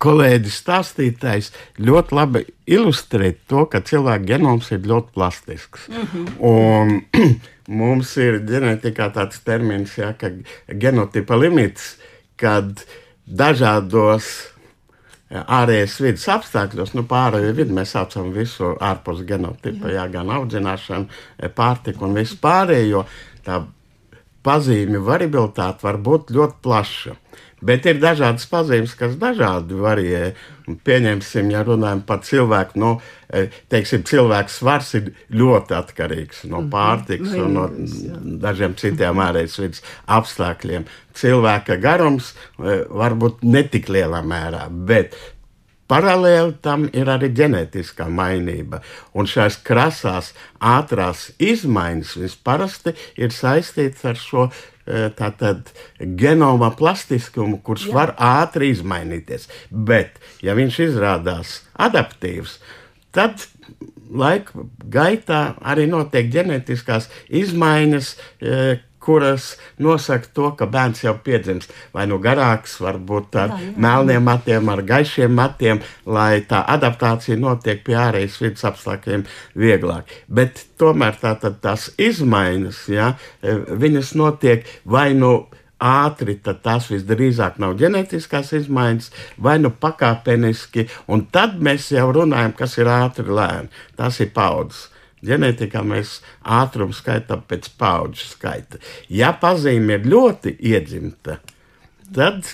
kolēģis 0.00 0.58
stāstītājs 0.62 1.50
ļoti 1.80 2.16
labi 2.16 2.44
ilustrē 2.70 3.32
to, 3.50 3.66
ka 3.68 3.82
cilvēka 3.84 4.24
genoms 4.32 4.70
ir 4.72 4.86
ļoti 4.88 5.12
plastisks. 5.16 5.88
Mm 5.88 6.06
-hmm. 6.12 6.28
Un 6.40 6.94
mums 7.80 8.16
ir 8.16 8.40
ģenētikā 8.48 9.10
tāds 9.14 9.42
termins, 9.44 9.98
ja, 9.98 10.12
ka 10.12 10.30
genotipa 10.68 11.36
limits, 11.36 11.96
kad 12.36 12.84
dažādos 13.26 14.50
ārējās 15.30 16.00
vidas 16.02 16.28
apstākļos, 16.28 16.94
nu, 16.94 17.04
pārējo 17.06 17.52
vidi 17.54 17.74
mēs 17.74 17.92
saucam 17.94 18.32
visu 18.34 18.72
ārpus 18.80 19.22
genotipa, 19.26 19.92
jā, 19.92 20.08
gan 20.10 20.30
audzināšanu, 20.30 21.06
pārtiku 21.54 22.08
un 22.08 22.16
visu 22.18 22.38
pārējo. 22.42 23.04
Tā 23.44 23.60
pazīmju 24.42 25.04
variabilitāte 25.04 25.86
var 25.86 26.00
būt 26.02 26.32
ļoti 26.34 26.58
plaša. 26.64 27.14
Bet 27.60 27.84
ir 27.88 27.98
dažādas 28.00 28.46
pazīmes, 28.48 28.94
kas 28.96 29.18
dažādi 29.20 29.76
varē. 29.76 30.20
Pieņemsim, 30.86 31.48
ja 31.50 31.64
runājam 31.66 32.00
par 32.06 32.20
cilvēku, 32.24 32.78
nu, 32.78 32.92
teiksim, 33.72 34.04
cilvēks 34.06 34.60
svars 34.60 34.92
ir 35.00 35.10
ļoti 35.34 35.74
atkarīgs 35.76 36.44
no 36.46 36.60
mhm. 36.62 36.70
pārtikas 36.70 37.34
un 37.42 37.58
no 37.58 37.66
dažiem 38.44 38.76
citiem 38.78 39.20
ārējas 39.26 39.58
vidas 39.60 39.84
apstākļiem. 40.06 40.86
Cilvēka 41.20 41.76
garums 41.82 42.32
var 42.56 43.18
būt 43.18 43.44
netik 43.44 43.90
lielā 43.92 44.22
mērā, 44.24 44.68
bet 44.70 45.18
Paralēli 45.90 46.54
tam 46.62 46.84
ir 46.94 47.08
arī 47.10 47.32
ģenētiskā 47.34 48.06
mainība, 48.14 48.78
un 49.10 49.26
šīs 49.26 49.56
krasās, 49.66 50.30
ātrās 50.62 51.32
izmaiņas 51.42 52.12
visparasti 52.20 52.94
ir 53.18 53.34
saistītas 53.34 54.06
ar 54.12 54.20
šo 54.20 54.44
e, 54.46 54.52
tātad 55.18 55.70
genoma 55.98 56.72
plastiskumu, 56.76 57.60
kurš 57.64 57.88
Jā. 57.88 57.94
var 57.94 58.14
ātri 58.16 58.72
izmainīties. 58.74 59.48
Bet, 59.70 60.20
ja 60.44 60.56
viņš 60.58 60.80
izrādās 60.88 61.60
adaptīvs, 61.78 62.58
tad 63.14 63.46
laika 64.10 64.66
gaitā 64.90 65.40
arī 65.62 65.86
notiek 65.90 66.30
ģenētiskās 66.32 67.08
izmaiņas, 67.40 68.14
e, 68.42 68.80
kuras 69.00 69.54
nosaka 69.78 70.28
to, 70.34 70.50
ka 70.58 70.68
bērns 70.70 71.04
jau 71.04 71.14
piedzimst 71.24 71.72
vai 71.94 72.06
nu 72.10 72.20
garāks, 72.22 72.76
varbūt 72.84 73.38
ar 73.40 73.54
jā, 73.54 73.60
jā. 73.66 73.76
melniem 73.86 74.26
matiem, 74.28 74.72
ar 74.72 74.82
gaišiem 74.86 75.32
matiem, 75.36 75.80
lai 76.06 76.42
tā 76.48 76.62
adaptācija 76.74 77.38
notiek 77.40 77.82
pie 77.86 77.96
ārējas 78.00 78.40
vidas 78.42 78.66
apstākļiem 78.70 79.24
vieglāk. 79.58 80.12
Bet 80.28 80.66
tomēr 80.80 81.16
tā, 81.20 81.34
tā, 81.40 81.54
tās 81.62 81.90
izmaiņas, 82.00 82.82
ja, 82.92 83.14
viņas 83.42 84.14
notiek 84.20 84.68
vai 84.84 85.10
nu 85.16 85.34
ātri, 85.80 86.36
tad 86.44 86.60
tās 86.64 86.90
visdrīzāk 86.92 87.58
nav 87.62 87.78
ģenētiskās 87.80 88.52
izmaiņas, 88.60 89.10
vai 89.40 89.56
nu 89.62 89.72
pakāpeniski, 89.72 90.86
un 91.08 91.24
tad 91.32 91.56
mēs 91.64 91.90
jau 91.94 92.10
runājam, 92.14 92.52
kas 92.56 92.76
ir 92.78 92.90
ātri 92.92 93.32
lēni. 93.32 93.72
Tas 93.96 94.20
ir 94.20 94.32
paudzes. 94.36 94.88
Ģenētikā 95.26 95.82
mēs 95.84 96.18
ātrumu 96.40 96.96
skaitām 96.96 97.42
pēc 97.48 97.68
paudžu 97.80 98.28
skaita. 98.30 98.80
Ja 99.12 99.34
pazīme 99.36 99.98
ir 99.98 100.08
ļoti 100.08 100.54
iedzimta, 100.70 101.40
tad 102.14 102.48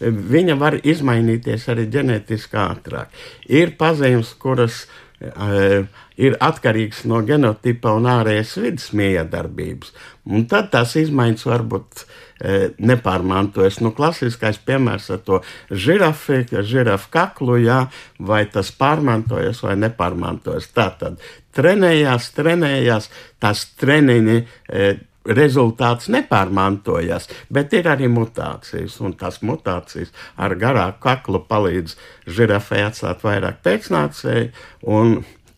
viņa 0.00 0.56
var 0.60 0.78
izmainīties 0.80 1.68
arī 1.72 1.86
ģenētiski 1.92 2.56
ātrāk. 2.60 3.12
Ir 3.52 3.74
pazīmes, 3.80 4.32
kuras 4.40 4.86
uh, 4.86 5.84
ir 6.20 6.36
atkarīgas 6.40 7.06
no 7.08 7.22
genotipa 7.26 7.94
un 7.96 8.08
ārējas 8.10 8.56
vidas 8.60 8.90
miedarbības, 8.96 9.94
un 10.28 10.44
tad 10.50 10.72
tās 10.74 10.96
izmaiņas 11.00 11.46
var 11.48 11.64
būt 11.72 12.04
E, 12.40 12.70
nepārmantojas. 12.80 13.82
Nu, 13.84 13.92
klasiskais 13.92 14.56
piemērs 14.64 15.10
ar 15.12 15.20
to 15.26 15.42
žirafi, 15.68 16.46
žirafu 16.64 17.10
kaklu, 17.12 17.58
jā, 17.60 17.82
vai 18.16 18.46
tas 18.48 18.70
pārmantojas 18.72 19.60
vai 19.66 19.76
nepārmantojas. 19.82 20.70
Tā 20.72 20.88
tad 21.02 21.20
trenējās, 21.56 22.30
trenējās, 22.38 23.10
tās 23.44 23.68
treniņi. 23.80 24.40
E, 24.72 24.90
rezultāts 25.20 26.08
nepārmantojas, 26.08 27.26
bet 27.52 27.74
ir 27.76 27.90
arī 27.92 28.08
mutācijas, 28.08 28.94
un 29.04 29.12
tās 29.20 29.42
mutācijas 29.44 30.14
ar 30.40 30.54
garāku 30.58 31.04
kaklu 31.04 31.42
palīdz 31.44 31.92
žirafai 32.24 32.80
atstāt 32.86 33.20
vairāk 33.26 33.60
pēcnācēju, 33.60 34.48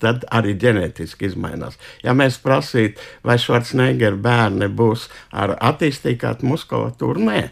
tad 0.03 0.27
arī 0.35 0.57
ģenētiski 0.61 1.31
izmainās. 1.31 1.79
Ja 2.05 2.15
mēs 2.17 2.41
prasītu, 2.43 3.01
vai 3.27 3.39
Schwarzenegger 3.41 4.19
bērni 4.21 4.69
būs 4.69 5.09
ar 5.31 5.57
attīstītu 5.61 6.43
muskulatūru, 6.47 7.23
nē, 7.31 7.47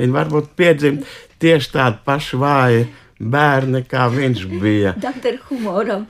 viņi 0.00 0.16
varbūt 0.16 0.50
piedzimt 0.58 1.06
tieši 1.42 1.72
tādi 1.76 2.02
paši 2.06 2.40
vāji 2.40 2.88
bērni, 3.20 3.82
kā 3.88 4.08
viņš 4.12 4.46
bija. 4.60 4.94
Doktor 5.06 5.36
humoram. 5.50 6.06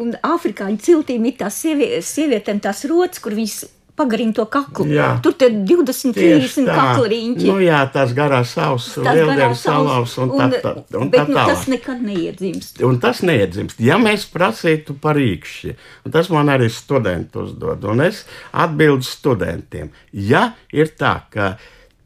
Un 0.00 0.14
afrikāņu 0.26 0.82
ciltīm 0.82 1.28
ir 1.30 1.38
tās 1.44 1.60
sievietēm 1.62 2.62
tās 2.64 2.84
rotas, 2.90 3.22
kur 3.22 3.36
viņas 3.38 3.60
pagarina 3.96 4.34
to 4.34 4.44
kaklu. 4.50 4.86
Jā. 4.90 5.08
Tur 5.24 5.36
ir 5.44 5.58
20, 5.68 6.14
30 6.16 6.70
kakla 6.70 7.10
riņķi. 7.12 7.46
Nu, 7.48 7.58
jā, 7.62 7.82
tās 7.94 8.14
garās 8.16 8.54
savas, 8.56 8.88
lieldienu 8.98 9.58
salaus 9.58 10.16
un, 10.18 10.32
un, 10.34 10.54
tā, 10.54 10.62
tā, 10.64 10.72
un 10.98 11.12
bet, 11.12 11.20
tā 11.20 11.26
nu, 11.28 11.36
tālāk. 11.36 11.52
Tas 11.52 11.68
nekad 11.70 12.02
neiedzimst. 12.04 12.82
Un 12.86 12.98
tas 13.02 13.22
neiedzimst. 13.26 13.78
Ja 13.84 14.00
mēs 14.02 14.26
prasītu 14.32 14.98
par 15.00 15.20
īkšķi, 15.20 15.76
un 16.06 16.16
tas 16.16 16.32
man 16.34 16.50
arī 16.54 16.70
studenti 16.72 17.40
uzdod, 17.44 17.86
un 17.90 18.02
es 18.08 18.24
atbildu 18.50 19.06
studentiem, 19.06 19.94
ja 20.12 20.50
ir 20.74 20.90
tā, 20.98 21.16
ka 21.30 21.54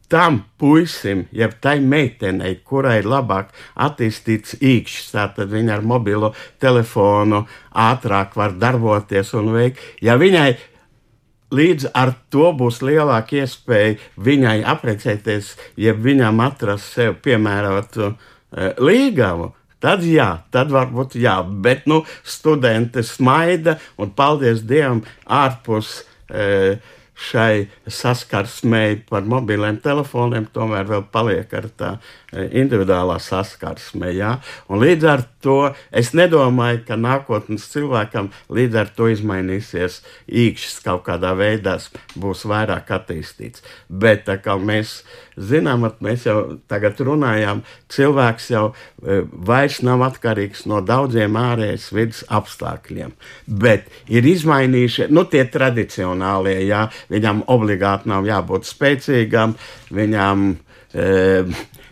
tam 0.09 0.39
puisim, 0.57 1.27
jeb 1.31 1.53
tai 1.61 1.77
meitenei, 1.85 2.55
kurai 2.65 2.97
ir 3.03 3.07
labāk 3.09 3.51
attīstīts 3.77 4.57
īkšķis, 4.57 5.11
tātad 5.13 5.51
viņa 5.53 5.75
ar 5.77 5.85
mobilo 5.85 6.31
telefonu 6.61 7.43
ātrāk 7.77 8.33
var 8.39 8.55
darboties 8.57 9.35
un 9.37 9.51
veikt. 9.53 9.83
Ja 10.01 10.17
viņai 10.17 10.49
Līdz 11.55 11.89
ar 11.97 12.13
to 12.29 12.51
būs 12.53 12.83
lielāka 12.85 13.39
iespēja 13.41 13.95
viņai 14.21 14.59
apprecēties, 14.69 15.55
ja 15.81 15.95
viņam 15.97 16.43
atrast 16.45 16.93
sev 16.93 17.17
piemērotu 17.25 18.11
uh, 18.11 18.19
līgavu. 18.77 19.53
Tad 19.79 20.03
jā, 20.03 20.43
tad 20.51 20.73
varbūt 20.75 21.15
jā, 21.17 21.39
bet 21.63 21.87
nu, 21.87 22.03
studenti 22.27 23.01
smaida 23.07 23.77
un 23.97 24.11
paldies 24.11 24.61
Dievam 24.67 25.01
ārpus. 25.25 26.01
Uh, 26.29 26.77
šai 27.19 27.67
saskarsmei 27.87 28.95
par 29.09 29.25
mobiliem 29.27 29.79
telefoniem, 29.83 30.47
tomēr 30.53 30.87
vēl 30.87 31.03
paliek 31.11 31.53
ar 31.59 31.67
tā 31.75 31.89
e, 31.95 31.99
individuālā 32.33 33.17
saskarsme. 33.21 34.11
Ja? 34.13 34.37
Un 34.69 34.83
līdz 34.83 35.07
ar 35.09 35.23
to 35.43 35.57
es 35.95 36.11
nedomāju, 36.17 36.83
ka 36.87 36.97
nākotnes 36.99 37.65
cilvēkam 37.71 38.29
līdz 38.53 38.81
ar 38.83 38.91
to 38.95 39.09
izmainīsies 39.13 40.01
īkšķis 40.27 40.83
kaut 40.85 41.05
kādā 41.07 41.33
veidā, 41.37 41.77
būs 42.19 42.45
vairāk 42.49 42.91
attīstīts. 42.99 43.63
Bet 43.89 44.27
tā 44.27 44.37
kā 44.43 44.57
mēs 44.61 44.99
zinām, 45.39 45.87
mēs 46.03 46.27
jau 46.27 46.59
tagad 46.69 46.99
runājām, 47.05 47.63
cilvēks 47.91 48.49
jau 48.51 48.65
e, 48.69 49.21
vairs 49.31 49.79
nav 49.85 50.03
atkarīgs 50.09 50.65
no 50.69 50.83
daudziem 50.85 51.37
ārējas 51.39 51.89
vidas 51.95 52.23
apstākļiem, 52.27 53.13
bet 53.47 53.87
ir 54.11 54.27
izmainījušies 54.27 55.13
nu, 55.15 55.23
tie 55.31 55.45
tradicionālie, 55.49 56.59
jā, 56.67 56.87
viņam 57.11 57.45
obligāti 57.47 58.11
nav 58.11 58.27
jābūt 58.27 58.67
spēcīgam, 58.69 59.55
viņam. 59.95 60.49
E, 60.51 60.68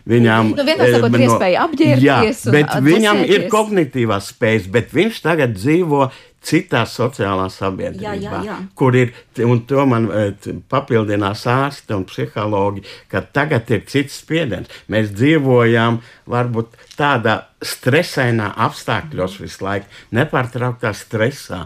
Viņam 0.07 0.53
nu, 0.55 0.63
ir 0.63 0.79
e, 0.79 0.99
no, 1.03 1.19
iespēja 1.19 1.65
apģērbties. 1.67 2.05
Jā, 2.47 2.53
bet 2.53 2.71
viņam 2.85 3.19
ir 3.27 3.49
kognitīvās 3.51 4.31
spējas, 4.31 4.69
bet 4.71 4.93
viņš 4.95 5.19
tagad 5.25 5.57
dzīvo 5.57 6.07
citā 6.47 6.83
sociālā 6.87 7.47
sabiedrībā, 7.51 8.13
jā, 8.15 8.29
jā, 8.29 8.41
jā. 8.45 8.55
kur 8.77 8.95
ir, 8.95 9.11
un 9.43 9.59
to 9.67 9.83
man 9.89 10.07
e, 10.07 10.23
papildinās 10.71 11.43
ārsti 11.51 11.95
un 11.97 12.05
psihologi, 12.07 12.85
ka 13.11 13.23
tagad 13.35 13.67
ir 13.73 13.83
cits 13.89 14.21
spiediens. 14.21 14.71
Mēs 14.91 15.11
dzīvojam 15.17 15.99
varbūt 16.31 16.77
tādā 16.95 17.41
stresainā 17.59 18.53
apstākļos 18.67 19.39
visu 19.41 19.65
laiku, 19.67 19.91
nepārtrauktā 20.15 20.93
stresā. 20.95 21.65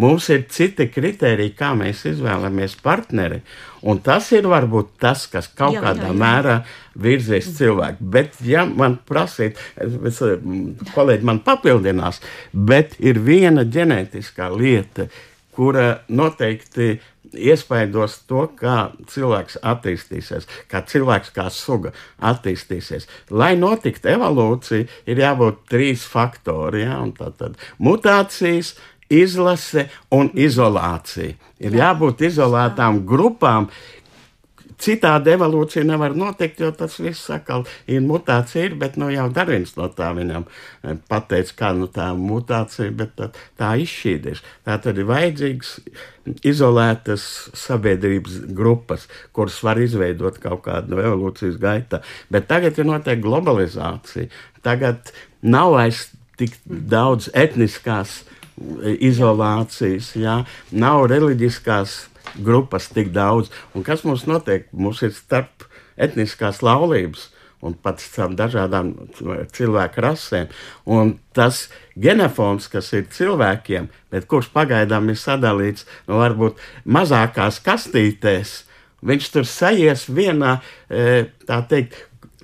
Mums 0.00 0.28
ir 0.32 0.46
citi 0.52 0.86
kriteriji, 0.88 1.54
kā 1.58 1.72
mēs 1.78 2.04
izvēlamies 2.08 2.78
partneri. 2.82 3.42
Un 3.82 3.98
tas 4.04 4.28
ir 4.32 4.46
varbūt 4.48 4.94
tas, 5.02 5.26
kas 5.30 5.50
kaut 5.58 5.74
jā, 5.76 5.82
kādā 5.84 6.06
jā, 6.06 6.12
jā. 6.12 6.18
mērā 6.22 6.56
virzīs 7.02 7.50
cilvēku. 7.58 8.06
Bet, 8.14 8.38
ja 8.46 8.64
man 8.68 8.96
prasīt, 9.08 9.58
es, 9.76 10.22
kolēģi 10.94 11.28
man 11.28 11.42
papildinās, 11.44 12.22
bet 12.52 12.96
ir 13.02 13.20
viena 13.26 13.66
ģenētiskā 13.66 14.52
lieta, 14.54 15.08
kura 15.52 16.02
noteikti 16.08 16.94
iespaidos 17.32 18.18
to, 18.28 18.44
kā 18.58 18.92
cilvēks 19.08 19.58
attīstīsies, 19.64 20.46
kā 20.70 20.82
cilvēks 20.88 21.32
kā 21.34 21.48
suga 21.52 21.92
attīstīsies. 22.20 23.08
Lai 23.32 23.54
notiktu 23.58 24.12
evolūcija, 24.12 24.88
ir 25.08 25.22
jābūt 25.22 25.62
trīs 25.72 26.04
faktori. 26.08 26.84
Ja? 26.84 27.00
Tātad 27.18 27.58
mutācijas, 27.82 28.74
izlase 29.12 29.88
un 30.14 30.30
izolācija. 30.34 31.36
Ir 31.62 31.76
jābūt 31.78 32.24
izolētām 32.30 33.02
grupām, 33.06 33.68
citādi 34.82 35.32
evolūcija 35.36 35.84
nevar 35.86 36.14
notikt, 36.18 36.60
jo 36.62 36.70
tas 36.74 36.96
viss 37.02 37.30
atkal 37.32 37.64
ir 37.90 38.02
mutācija, 38.04 38.66
ir, 38.66 38.76
bet 38.80 38.96
nu, 39.00 39.08
jau 39.12 39.28
Darvins 39.34 39.76
no 39.78 39.88
tā 39.94 40.10
viņam 40.16 40.46
eh, 40.48 40.96
pateica, 41.10 41.54
kā 41.58 41.72
nu, 41.76 41.88
tā 41.92 42.08
mutācija, 42.18 42.90
bet 42.98 43.14
tā, 43.18 43.28
tā 43.60 43.72
izšķīdies. 43.82 44.42
Tā 44.66 44.78
tad 44.82 44.98
ir 44.98 45.08
vajadzīgs 45.10 45.74
izolētas 46.46 47.26
sabiedrības 47.58 48.40
grupas, 48.54 49.06
kuras 49.34 49.60
var 49.66 49.80
izveidot 49.82 50.40
kaut 50.42 50.64
kādu 50.66 50.94
no 50.94 51.02
evolūcijas 51.02 51.60
gaitā. 51.62 52.02
Bet 52.32 52.48
tagad 52.50 52.78
ir 52.78 52.88
notiek 52.88 53.22
globalizācija. 53.22 54.30
Tagad 54.66 55.14
nav 55.42 55.76
vairs 55.76 56.08
tik 56.40 56.54
daudz 56.66 57.28
etniskās 57.38 58.22
izolācijas, 59.02 60.12
jā, 60.18 60.42
nav 60.70 61.06
reliģiskās 61.12 61.96
grupas 62.44 62.88
tik 62.92 63.12
daudz. 63.12 63.50
Un 63.74 63.84
kas 63.86 64.04
mums 64.06 64.26
notiek? 64.28 64.68
Mums 64.72 65.02
ir 65.06 65.14
starp 65.16 65.66
etniskās 66.00 66.62
laulības 66.64 67.30
un 67.62 67.76
pat 67.78 68.02
starp 68.02 68.34
dažādām 68.38 68.90
cilvēku 69.54 70.02
rasēm. 70.02 70.50
Un 70.90 71.16
tas 71.36 71.68
genofons, 71.94 72.66
kas 72.72 72.90
ir 72.96 73.06
cilvēkiem, 73.14 73.88
bet 74.10 74.26
kurš 74.30 74.50
pagaidām 74.54 75.12
ir 75.12 75.20
sadalīts 75.20 75.86
nu, 76.08 76.18
varbūt 76.18 76.58
mazākās 76.84 77.60
kastītēs, 77.62 78.62
viņš 79.06 79.30
tur 79.34 79.46
sajies 79.48 80.08
vienā, 80.10 80.56
e, 80.90 81.28
tā 81.46 81.62
teikt, 81.70 81.94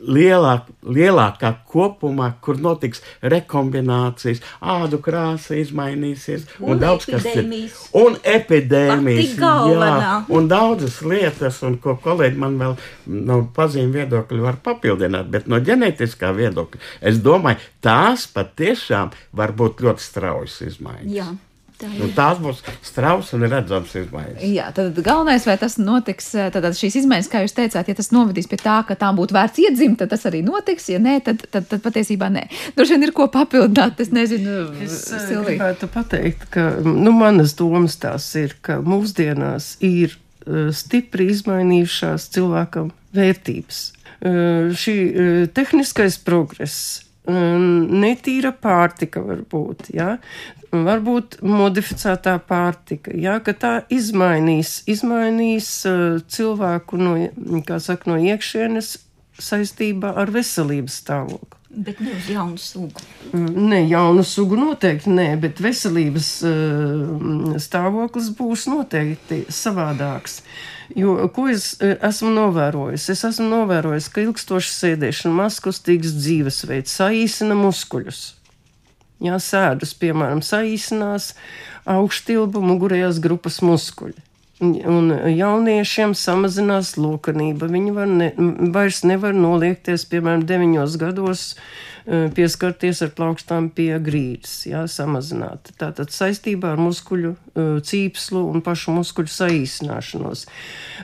lielāk, 0.02 0.68
lielākā 0.86 1.52
kopumā, 1.68 2.30
kur 2.44 2.60
notiks 2.62 3.02
rekombinācijas, 3.22 4.42
ādu 4.60 5.00
krāsa 5.04 5.58
izmainīsies, 5.58 6.46
un, 6.60 6.74
un 6.74 6.82
daudz 6.82 7.08
kas 7.08 7.26
cits. 7.26 7.88
Un 7.98 8.18
epidēmijas, 8.22 9.34
jā, 9.38 10.12
un 10.34 10.48
daudzas 10.50 11.00
lietas, 11.06 11.60
un 11.66 11.78
ko 11.82 11.96
kolēģi 12.04 12.42
man 12.44 12.60
vēl 12.60 12.78
no 13.30 13.40
pazīme 13.56 14.00
viedokļa 14.00 14.44
var 14.44 14.62
papildināt, 14.64 15.30
bet 15.32 15.50
no 15.50 15.60
ģenētiskā 15.64 16.32
viedokļa, 16.36 16.80
es 17.10 17.20
domāju, 17.24 17.62
tās 17.84 18.28
patiešām 18.32 19.12
var 19.36 19.54
būt 19.58 19.84
ļoti 19.84 20.04
straujas 20.04 20.60
izmaiņas. 20.68 21.14
Jā. 21.14 21.30
Tā 21.78 21.88
nu, 21.92 22.08
tās 22.10 22.40
būs 22.42 22.58
straujas 22.82 23.28
un 23.36 23.44
redzamas 23.46 23.92
izmaiņas. 24.00 24.42
Jā, 24.50 24.66
tad 24.74 24.96
galvenais, 24.98 25.44
vai 25.46 25.54
tas 25.60 25.76
notiks, 25.78 26.32
tad 26.54 26.66
šīs 26.74 26.96
izmaiņas, 27.04 27.28
kā 27.30 27.44
jūs 27.44 27.54
teicāt, 27.54 27.90
ja 27.90 27.94
tas 27.94 28.10
novedīs 28.14 28.50
pie 28.50 28.58
tā, 28.58 28.80
ka 28.88 28.96
tām 28.98 29.18
būtu 29.20 29.36
vērts 29.36 29.62
iedzimt, 29.62 30.00
tad 30.00 30.10
tas 30.10 30.26
arī 30.26 30.40
notiks. 30.42 30.88
Ja 30.90 30.98
nē, 31.02 31.20
tad, 31.28 31.44
tad, 31.54 31.68
tad 31.70 31.84
patiesībā 31.84 32.32
nē. 32.34 32.48
Droši 32.74 32.96
vien 32.96 33.06
ir 33.06 33.14
ko 33.14 33.28
papildināt. 33.30 34.02
Es 34.02 34.10
nezinu, 34.14 34.58
es 34.82 34.96
eh, 35.06 35.22
Silvija. 35.28 35.54
gribētu 35.54 35.90
pateikt, 35.94 36.48
ka 36.54 36.66
nu, 36.82 37.14
manas 37.14 37.54
domas 37.58 37.94
tās 38.02 38.26
ir, 38.40 38.58
ka 38.58 38.80
mūsdienās 38.82 39.76
ir 39.86 40.16
uh, 40.18 40.72
stipri 40.74 41.30
izmainījušās 41.36 42.26
cilvēkam 42.34 42.90
vērtības. 43.14 43.84
Šī 44.18 44.94
tehniskais 45.54 46.16
progress 46.26 47.04
netīra 47.28 48.52
pārtika 48.56 49.22
varbūt, 49.24 49.90
ja? 49.94 50.16
varbūt 50.72 51.38
modificētā 51.44 52.38
pārtika, 52.48 53.12
ja? 53.16 53.38
ka 53.44 53.54
tā 53.56 53.74
izmainīs, 53.92 54.82
izmainīs 54.88 55.68
uh, 55.88 56.18
cilvēku 56.28 57.00
no, 57.00 57.14
saka, 57.80 58.10
no 58.10 58.18
iekšienes 58.20 58.96
saistībā 59.38 60.14
ar 60.18 60.32
veselības 60.34 60.98
stāvokli. 61.04 61.54
Bet 61.68 62.00
ne 62.00 62.14
uz 62.16 62.28
jaunu 62.32 62.56
sugu. 62.58 63.02
Ne 63.54 63.82
jaunu 63.84 64.24
sugu 64.26 64.56
noteikti 64.58 65.12
nē, 65.12 65.26
bet 65.42 65.60
veselības 65.62 66.30
uh, 66.48 67.58
stāvoklis 67.60 68.32
būs 68.38 68.66
noteikti 68.72 69.44
savādāks. 69.52 70.40
Jo, 70.96 71.14
ko 71.34 71.48
es 71.52 71.74
esmu 71.82 72.30
novērojis? 72.32 73.08
Es 73.12 73.24
esmu 73.28 73.48
novērojis, 73.50 74.08
ka 74.12 74.22
ilgstoša 74.24 74.72
sēdēšana, 74.72 75.34
mazkustīgs 75.42 76.14
dzīvesveids 76.16 76.94
saīsina 77.00 77.56
muskuļus. 77.58 78.22
Jā, 79.24 79.36
sēdus, 79.42 79.92
piemēram, 79.98 80.40
saīsinās 80.46 81.32
augštilbu 81.88 82.62
mugurējās 82.62 83.20
grupas 83.20 83.60
muskuļi. 83.66 84.24
Un 84.60 85.12
jauniešiem 85.30 86.16
samazinās 86.18 86.96
lokanība. 86.98 87.68
Viņi 87.70 87.92
var 87.94 88.08
ne, 88.10 88.32
vairs 88.74 89.04
nevar 89.06 89.36
noliekties, 89.36 90.06
piemēram, 90.10 90.46
deviņos 90.48 90.96
gados 90.98 91.44
Eh, 91.48 91.97
pieskarties 92.08 93.02
ar 93.04 93.10
plaukstām 93.16 93.68
pie 93.74 93.90
grīdas, 94.00 94.62
jā, 94.68 94.84
samazināt. 94.88 95.72
Tātad 95.80 96.12
saistībā 96.14 96.72
ar 96.72 96.80
muskuļu 96.80 97.34
cīpslu 97.84 98.44
un 98.48 98.62
pašu 98.64 98.94
muskuļu 98.96 99.32
saīsināšanos. 99.34 100.46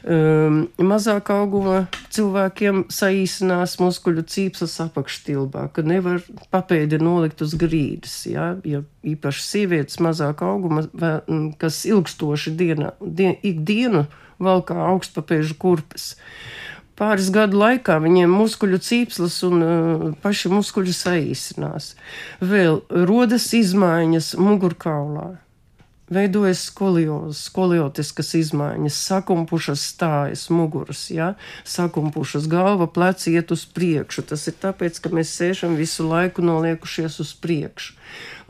Um, 0.01 0.59
mazāk 0.81 1.29
auguma 1.35 1.85
cilvēkiem 2.15 2.87
saīsinās 2.95 3.77
muskuļu 3.83 4.25
cīpslas 4.33 4.79
apakštilbā, 4.87 5.69
ka 5.77 5.85
nevar 5.85 6.25
papēdi 6.55 7.03
nolikt 7.03 7.45
uz 7.45 7.57
grīdas, 7.61 8.23
jā, 8.31 8.55
ja 8.65 8.85
īpaši 9.05 9.45
sievietes 9.45 10.01
mazāk 10.01 10.41
auguma, 10.47 10.87
kas 11.61 11.85
ilgstoši 11.89 12.57
diena, 12.57 12.95
dien, 13.01 13.37
ikdienu 13.45 14.07
valkā 14.41 14.79
augstpapēžu 14.89 15.59
kurpes. 15.61 16.15
Uh, 16.15 16.64
pāris 16.99 17.31
gadu 17.35 17.59
laikā 17.61 17.99
viņiem 18.03 18.35
muskuļu 18.35 18.81
cīpslas 18.83 19.39
un 19.47 19.65
uh, 19.65 20.05
paši 20.23 20.53
muskuļi 20.53 20.95
saīsinās. 20.97 21.95
Vēl 22.43 22.83
rodas 23.09 23.51
izmaiņas 23.57 24.35
mugurkaulā. 24.41 25.35
Veidojas 26.13 26.67
skoliozes, 26.69 27.47
skoliotiskas 27.49 28.35
izmaiņas, 28.37 28.97
sakumpušas 29.09 29.87
stājas, 29.95 30.43
muguras, 30.53 31.07
ja? 31.09 31.31
sakumpušas 31.65 32.45
galva, 32.53 32.85
pleci 32.93 33.33
iet 33.33 33.55
uz 33.55 33.65
priekšu. 33.65 34.27
Tas 34.29 34.45
ir 34.51 34.59
tāpēc, 34.61 35.01
ka 35.01 35.09
mēs 35.17 35.33
sēžam 35.33 35.79
visu 35.81 36.05
laiku 36.05 36.45
noliekušies 36.45 37.17
uz 37.25 37.33
priekšu. 37.41 37.97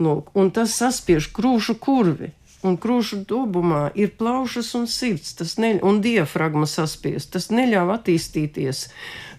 Lūk, 0.03 0.33
un 0.35 0.51
tas 0.51 0.75
saspiež 0.75 1.31
krūšu 1.31 1.79
kurvi 1.79 2.33
un 2.65 2.77
krūšu 2.81 3.21
dubumā 3.29 3.89
ir 3.97 4.13
plaušas 4.19 4.71
un 4.79 4.87
sirds, 4.89 5.35
tas 5.39 5.55
ne, 5.61 5.75
un 5.85 6.01
diafragma 6.03 6.67
saspiest. 6.69 7.31
Tas 7.35 7.49
neļauj 7.53 7.93
attīstīties 7.95 8.77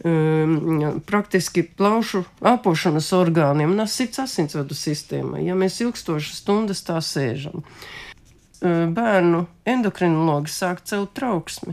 um, 0.07 1.01
praktiski 1.09 1.67
plaušu 1.77 2.25
apošanas 2.47 3.11
orgāniem 3.17 3.75
un 3.75 3.81
sirds 3.91 4.19
asinsvadu 4.23 4.75
sistēmai, 4.79 5.45
ja 5.47 5.55
mēs 5.59 5.81
ilgstošas 5.85 6.37
stundas 6.43 6.81
tā 6.87 6.99
sēžam. 7.05 7.57
Uh, 7.63 8.87
bērnu 8.97 9.41
endokrinologi 9.69 10.51
sāk 10.53 10.79
celt 10.89 11.11
trauksmi, 11.19 11.73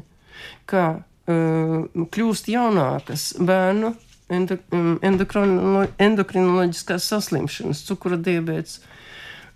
kā 0.70 0.86
uh, 1.00 1.78
kļūst 2.16 2.46
jaunākas 2.52 3.22
bērnu 3.40 3.90
um, 4.34 4.98
endokrinoloģiskās 5.04 7.04
saslimšanas, 7.14 7.86
cukura 7.88 8.18
diabetes 8.18 8.82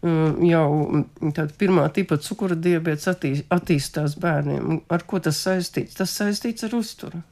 jau 0.04 0.66
mm, 0.74 1.32
tāda 1.34 1.54
pirmā 1.58 1.88
tipa 1.94 2.20
cukura 2.22 2.56
diabetes 2.56 3.10
attīst, 3.10 3.48
attīstās 3.54 4.18
bērniem. 4.22 4.82
Ar 4.94 5.06
ko 5.10 5.20
tas 5.24 5.40
saistīts? 5.42 5.98
Tas 5.98 6.14
saistīts 6.20 6.68
ar 6.68 6.78
uzturu. 6.78 7.24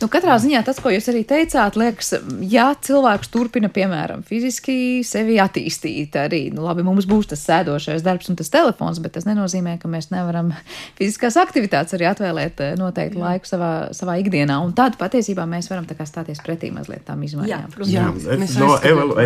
Nu, 0.00 0.08
katrā 0.10 0.36
ziņā 0.40 0.62
tas, 0.66 0.78
ko 0.82 0.92
jūs 0.92 1.08
arī 1.12 1.22
teicāt, 1.28 1.76
liekas, 1.78 2.14
ja 2.48 2.70
cilvēks 2.74 3.30
turpina, 3.32 3.70
piemēram, 3.72 4.22
fiziski 4.26 5.04
sevi 5.06 5.38
attīstīt, 5.42 6.16
arī, 6.18 6.42
nu, 6.54 6.64
labi, 6.66 6.84
mums 6.86 7.08
būs 7.08 7.30
tas 7.32 7.42
sēdošais 7.44 8.04
darbs 8.06 8.30
un 8.32 8.38
tas 8.38 8.50
telefons, 8.52 9.00
bet 9.04 9.16
tas 9.18 9.26
nenozīmē, 9.28 9.76
ka 9.82 9.90
mēs 9.90 10.10
nevaram 10.14 10.52
fiziskās 10.98 11.36
aktivitātes 11.40 11.96
arī 11.96 12.08
atvēlēt 12.10 12.62
eh, 12.64 12.74
noteiktu 12.80 13.20
Jā. 13.20 13.24
laiku 13.24 13.50
savā, 13.50 13.72
savā 13.96 14.18
ikdienā. 14.22 14.58
Un 14.64 14.74
tad 14.78 14.98
patiesībā 15.00 15.46
mēs 15.48 15.70
varam 15.72 15.86
stāties 15.88 16.40
pretī 16.44 16.70
mazliet 16.74 17.04
tām 17.08 17.22
izmaiņām. 17.26 17.48
Jā, 17.50 17.72
protams. 17.74 17.92
Jā, 17.92 18.36
es, 18.38 18.56
no, 18.60 18.72
evalu, 18.86 19.16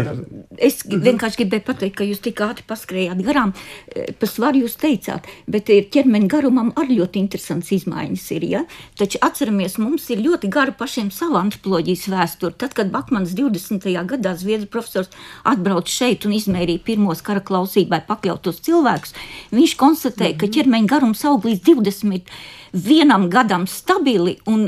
es 0.58 0.80
vienkārši 0.88 1.42
gribēju 1.42 1.66
pateikt, 1.68 1.96
ka 2.00 2.08
jūs 2.08 2.22
tik 2.24 2.42
ātri 2.44 2.66
paskrējāt 2.68 3.22
garām, 3.26 3.54
eh, 3.94 4.10
par 4.18 4.30
svaru 4.30 4.64
jūs 4.64 4.78
teicāt, 4.80 5.28
bet 5.46 5.70
eh, 5.72 5.84
ķermeņa 5.92 6.30
garumam 6.32 6.72
arī 6.80 7.00
ļoti 7.02 7.22
interesants 7.22 7.72
izmaiņas 7.78 8.26
ir, 8.36 8.48
ja? 8.56 8.64
Taču 8.98 9.20
atceramies, 9.24 9.78
mums 9.82 10.08
ir 10.12 10.22
ļoti 10.24 10.31
ļoti 10.32 10.48
gara 10.52 10.72
pašiem 10.72 11.10
savu 11.12 11.36
antropoloģijas 11.40 12.06
vēsturi. 12.12 12.56
Tad, 12.60 12.72
kad 12.76 12.90
Bakmans 12.92 13.34
20. 13.36 13.84
gadā 14.08 14.32
Zviedru 14.38 14.70
profesors 14.72 15.12
atbrauca 15.44 15.92
šeit 15.92 16.24
un 16.26 16.36
izmērīja 16.38 16.84
pirmos 16.86 17.22
kara 17.24 17.42
klausībai 17.44 18.02
pakļautos 18.08 18.62
cilvēkus, 18.64 19.14
viņš 19.52 19.76
konstatēja, 19.80 20.38
ka 20.40 20.50
ķermeņa 20.52 20.92
garums 20.94 21.24
aug 21.28 21.44
līdz 21.48 21.64
20 21.68 22.34
vienam 22.72 23.26
gadam 23.28 23.66
stabili 23.68 24.38
un 24.48 24.64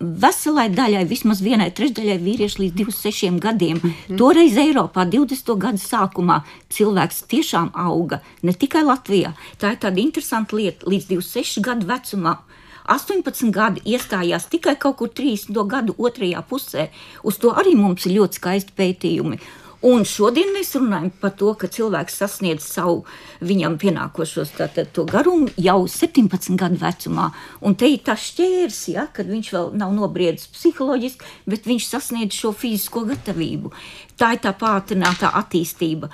veselai 0.00 0.66
daļai, 0.74 1.04
vismaz 1.06 1.42
vienai 1.44 1.68
trešdaļai 1.70 2.16
vīriešu 2.18 2.64
līdz 2.64 2.74
26 2.80 3.38
gadiem. 3.38 3.78
Mm 3.78 3.90
-hmm. 3.90 4.18
Toreiz 4.18 4.56
Eiropā 4.58 5.06
20. 5.06 5.54
gadu 5.58 5.78
sākumā 5.78 6.40
cilvēks 6.68 7.22
tiešām 7.30 7.70
auga, 7.74 8.20
ne 8.42 8.52
tikai 8.52 8.82
Latvijā. 8.82 9.32
Tā 9.60 9.72
ir 9.72 9.78
tāda 9.78 10.00
interesanta 10.00 10.56
lieta 10.56 10.86
līdz 10.86 11.06
26 11.06 11.60
gadu 11.60 11.86
vecumā. 11.86 12.36
18 12.84 13.50
gadi 13.54 13.80
iestājās 13.94 14.50
tikai 14.52 14.76
kaut 14.80 14.98
kur 15.00 15.08
30 15.08 15.60
gadu 15.68 15.94
otrajā 15.96 16.42
pusē. 16.48 16.88
Uz 17.24 17.38
to 17.40 17.54
arī 17.56 17.72
mums 17.78 18.04
ir 18.04 18.18
ļoti 18.18 18.40
skaisti 18.40 18.74
pētījumi. 18.76 19.38
Un 19.84 20.06
šodien 20.08 20.48
mēs 20.54 20.70
runājam 20.78 21.10
par 21.20 21.34
to, 21.36 21.50
ka 21.60 21.68
cilvēks 21.68 22.14
sasniedz 22.22 22.64
savu 22.64 23.02
viņam 23.44 23.74
pienākošos 23.82 24.54
tātad, 24.56 24.96
garumu 25.10 25.50
jau 25.60 25.82
17 25.84 26.56
gadu 26.60 26.78
vecumā. 26.80 27.26
Un 27.60 27.76
te 27.76 27.90
ir 27.92 28.00
tas 28.06 28.22
šķērs, 28.30 28.78
ja, 28.94 29.04
kad 29.12 29.28
viņš 29.28 29.50
vēl 29.52 29.68
nav 29.76 29.92
nobriedis 29.92 30.48
psiholoģiski, 30.54 31.28
bet 31.52 31.68
viņš 31.68 31.88
sasniedz 31.90 32.38
šo 32.38 32.54
fizisko 32.56 33.04
gatavību. 33.10 33.74
Tā 34.16 34.32
ir 34.38 34.40
tā 34.46 34.54
pātrinātā 34.56 35.34
attīstība. 35.42 36.08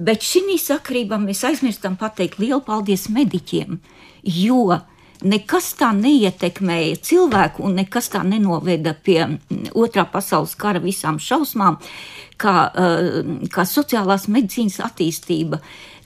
Bet 0.00 0.24
šī 0.24 0.56
sakarībā 0.56 1.20
mēs 1.20 1.44
aizmirstam 1.44 2.00
pateikt 2.00 2.40
lielu 2.40 2.62
paldies 2.64 3.10
mediķiem, 3.12 3.76
jo 4.24 4.80
nekas 5.22 5.72
tā 5.78 5.90
neietekmēja 5.96 7.00
cilvēku 7.04 7.64
un 7.66 7.78
nekas 7.80 8.10
tā 8.14 8.22
nenoveda 8.26 8.94
pie 8.94 9.20
mm, 9.26 9.72
otrā 9.78 10.06
pasaules 10.10 10.56
kara 10.58 10.82
visām 10.82 11.20
šausmām, 11.22 11.78
kā, 12.40 12.56
eh, 12.74 13.20
kā 13.52 13.66
sociālās 13.68 14.28
medicīnas 14.32 14.80
attīstība. 14.84 15.60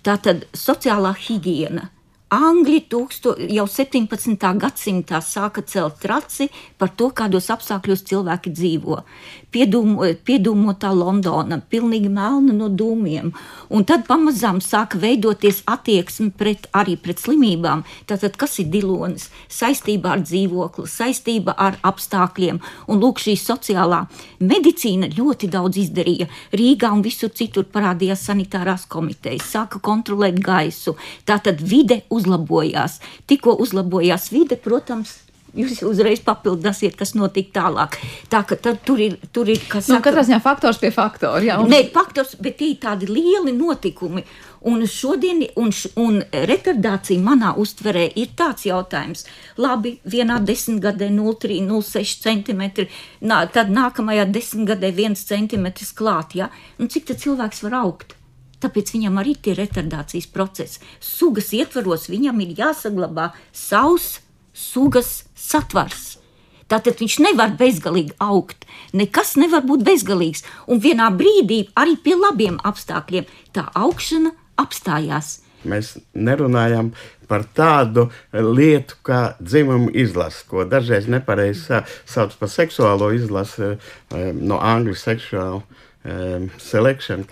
Tātad 0.04 0.44
sociālā 0.52 1.14
higiēna, 1.16 1.88
Angļi 2.34 2.80
tūksto, 2.90 3.34
jau 3.52 3.64
17. 3.70 4.48
gadsimtā 4.58 5.20
sāka 5.22 5.62
celt 5.68 6.00
traci 6.02 6.48
par 6.80 6.90
to, 6.98 7.10
kādos 7.14 7.46
apstākļos 7.52 8.02
cilvēki 8.08 8.50
dzīvo. 8.50 8.96
Piedūmo, 9.54 10.08
piedūmotā 10.26 10.90
Londona, 10.96 11.60
pilnīgi 11.70 12.08
melna 12.10 12.56
no 12.56 12.66
dūmiem. 12.72 13.30
Un 13.70 13.86
tad 13.86 14.08
pamazām 14.08 14.58
sāka 14.64 14.98
veidoties 14.98 15.60
attieksme 15.70 16.32
pret, 16.34 16.66
arī 16.74 16.96
pret 16.98 17.22
slimībām. 17.22 17.84
Tātad, 18.10 18.34
kas 18.40 18.58
ir 18.64 18.72
dilonis? 18.72 19.28
Saistībā 19.52 20.16
ar 20.16 20.24
dzīvokli, 20.24 20.88
saistība 20.90 21.54
ar 21.54 21.78
apstākļiem. 21.86 22.58
Un 22.90 23.04
lūk, 23.04 23.22
šī 23.22 23.36
sociālā 23.38 24.00
medicīna 24.42 25.12
ļoti 25.14 25.52
daudz 25.54 25.78
izdarīja. 25.84 26.26
Rīgā 26.56 26.90
un 26.96 27.04
visur 27.06 27.30
citur 27.30 27.68
parādījās 27.70 28.26
sanitārās 28.26 28.88
komitejas, 28.90 29.52
sāka 29.54 29.78
kontrolēt 29.78 30.42
gaisu. 30.42 30.96
Tātad 31.28 31.62
vide 31.62 32.02
uzlabojās. 32.24 32.98
Tikko 33.30 33.58
uzlabojās 33.60 34.32
vide, 34.32 34.56
protams, 34.56 35.20
Jūs 35.54 35.84
uzreiz 35.86 36.18
papildināsiet, 36.26 36.96
kas 36.98 37.12
notika 37.14 37.60
tālāk. 37.60 38.00
Tā 38.30 38.40
ka 38.48 38.56
tur 38.58 38.98
ir, 38.98 39.20
tur 39.30 39.46
ir 39.52 39.60
kas 39.70 39.86
nu, 39.86 40.00
katrā 40.02 40.24
ziņā 40.26 40.40
faktors 40.42 40.80
pie 40.82 40.90
faktora. 40.90 41.38
Jā, 41.46 41.60
un... 41.62 41.70
Nē, 41.70 41.92
faktors, 41.94 42.32
bet 42.42 42.58
tie 42.58 42.72
ir 42.72 42.80
tādi 42.82 43.06
lieli 43.06 43.54
notikumi. 43.54 44.24
Un 44.66 44.82
šodien, 44.90 45.44
un, 45.60 45.70
un 46.00 46.18
retardācija 46.50 47.22
manā 47.22 47.52
uztverē 47.60 48.08
ir 48.18 48.32
tāds 48.34 48.66
jautājums, 48.66 49.28
labi, 49.60 49.94
vienā 50.10 50.40
desmitgadē 50.42 51.12
0,3, 51.14 51.60
0,6 51.68 52.26
cm, 52.26 52.88
nā, 53.22 53.44
tad 53.54 53.70
nākamajā 53.70 54.26
desmitgadē 54.34 54.90
1 54.90 55.20
cm 55.22 55.70
klāt, 55.94 56.34
ja? 56.40 56.50
Un 56.82 56.90
cik 56.90 57.12
tad 57.12 57.22
cilvēks 57.22 57.62
var 57.68 57.82
augt? 57.84 58.18
Tāpēc 58.62 58.94
viņam 58.94 59.18
arī 59.20 59.34
ir 59.50 59.58
retardācijas 59.58 60.28
process. 60.30 60.80
Sugas 61.00 61.52
ietvaros 61.56 62.08
viņam 62.12 62.40
ir 62.44 62.54
jāsaglabā 62.58 63.32
savs 63.52 64.20
sugas 64.54 65.24
satvars. 65.34 66.14
Tātad 66.70 66.96
viņš 67.02 67.18
nevar 67.20 67.52
bezgalīgi 67.58 68.14
augt. 68.24 68.64
Nekas 68.96 69.34
nevar 69.36 69.64
būt 69.66 69.84
bezgalīgs. 69.84 70.44
Un 70.70 70.80
vienā 70.80 71.10
brīdī 71.12 71.66
arī 71.76 71.98
pie 72.00 72.16
labiem 72.16 72.56
apstākļiem 72.64 73.28
tā 73.52 73.66
augšana 73.76 74.32
apstājās. 74.60 75.40
Mēs 75.68 75.94
nerunājam 76.12 76.92
par 77.28 77.44
tādu 77.56 78.08
lietu 78.32 78.98
kā 79.04 79.20
dzimuma 79.40 79.92
izlase, 79.96 80.44
ko 80.48 80.66
dažreiz 80.68 81.08
nepareizi 81.08 81.80
sauc 82.08 82.36
par 82.40 82.52
seksuālo 82.52 83.10
izlasi 83.16 83.70
eh, 83.72 83.78
no 84.34 84.60
angļu 84.60 84.96
seksuāla 85.00 85.62
um, 85.62 85.83
selection, 86.60 87.24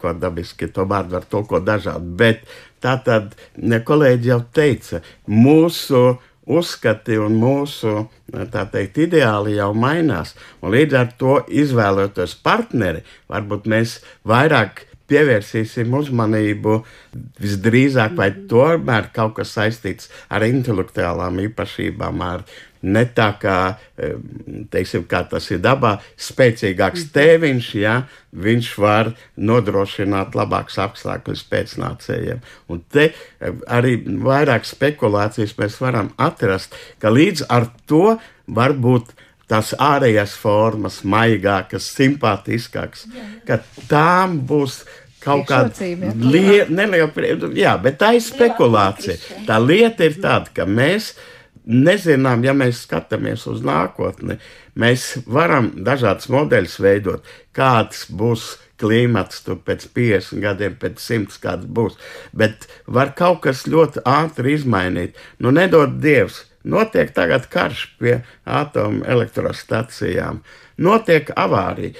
ko 0.00 0.14
dabiski 0.18 0.70
to 0.74 0.86
vārdu 0.90 1.18
var 1.18 1.28
tulkot 1.30 1.66
dažādi. 1.66 2.14
Bet 2.18 2.42
tā 2.82 2.96
tad 3.04 3.36
kolēģi 3.58 4.32
jau 4.32 4.40
teica, 4.54 5.02
mūsu 5.30 6.18
uzskati 6.48 7.18
un 7.20 7.36
mūsu 7.38 8.08
teikt, 8.72 8.98
ideāli 9.04 9.58
jau 9.58 9.70
mainās. 9.76 10.34
Un 10.62 10.72
līdz 10.74 10.98
ar 10.98 11.10
to 11.20 11.38
izvēloties 11.46 12.38
partneri, 12.42 13.04
varbūt 13.28 13.68
mēs 13.68 13.98
vairāk 14.28 14.86
pievērsīsim 15.08 15.94
uzmanību 15.96 16.74
visdrīzāk, 17.40 18.16
vai 18.18 18.28
tomēr 18.50 19.08
kaut 19.14 19.38
kas 19.38 19.54
saistīts 19.56 20.10
ar 20.28 20.44
intelektuālām 20.44 21.40
īpašībām, 21.46 22.24
ar 22.24 22.44
ne 22.82 23.04
tā 23.14 23.28
kā, 23.40 23.58
teiksim, 24.72 25.04
kā 25.10 25.22
tas 25.30 25.48
ir 25.50 25.62
dabā, 25.64 25.96
spēcīgāks 26.20 27.06
mhm. 27.06 27.12
tēviņš, 27.16 27.70
ja 27.80 27.94
viņš 28.38 28.72
var 28.78 29.12
nodrošināt 29.36 30.36
labākus 30.38 30.78
apstākļus 30.84 31.44
pēcnācējiem. 31.50 32.42
Un 32.68 32.82
te 32.92 33.10
arī 33.66 33.96
vairāk 34.06 34.68
spekulācijas 34.68 35.56
mēs 35.58 35.80
varam 35.82 36.12
atrast, 36.16 36.76
ka 37.02 37.12
līdz 37.14 37.48
ar 37.48 37.70
to 37.88 38.18
varbūt 38.46 39.14
tās 39.48 39.72
ārējās 39.80 40.36
formas, 40.36 41.00
maigākas, 41.08 41.88
simpātiskākas, 41.96 43.06
ka 43.48 43.62
tām 43.88 44.42
būs 44.48 44.82
kaut 45.22 45.48
kāda 45.48 45.72
lieta, 46.20 47.48
jā, 47.56 47.74
bet 47.82 47.98
tā 48.00 48.14
ir 48.18 48.24
spekulācija. 48.24 49.16
Tā 49.48 49.58
lieta 49.62 50.06
ir 50.06 50.18
tāda, 50.20 50.52
ka 50.54 50.68
mēs 50.68 51.14
nezinām, 51.68 52.42
ja 52.44 52.54
mēs 52.56 52.82
skatāmies 52.86 53.44
uz 53.50 53.60
nākotni, 53.66 54.38
mēs 54.78 55.18
varam 55.28 55.70
dažādas 55.84 56.30
modeļus 56.32 56.78
veidot, 56.80 57.28
kāds 57.56 58.06
būs 58.08 58.56
klimats 58.78 59.42
tur 59.44 59.58
pēc 59.66 59.88
50 59.94 60.42
gadiem, 60.42 60.76
pēc 60.80 61.00
100 61.02 61.40
kāds 61.42 61.66
būs. 61.66 61.98
Bet 62.32 62.68
var 62.86 63.12
kaut 63.18 63.42
kas 63.46 63.66
ļoti 63.68 64.04
ātri 64.08 64.54
izmainīt. 64.56 65.18
Nu, 65.42 65.52
nedod 65.54 65.98
Dievs, 66.02 66.44
notiek 66.64 67.12
tagad 67.14 67.48
karš 67.52 67.88
pie 67.98 68.20
atomelektrostacijām, 68.46 70.42
notiek 70.78 71.34
avārija 71.36 71.98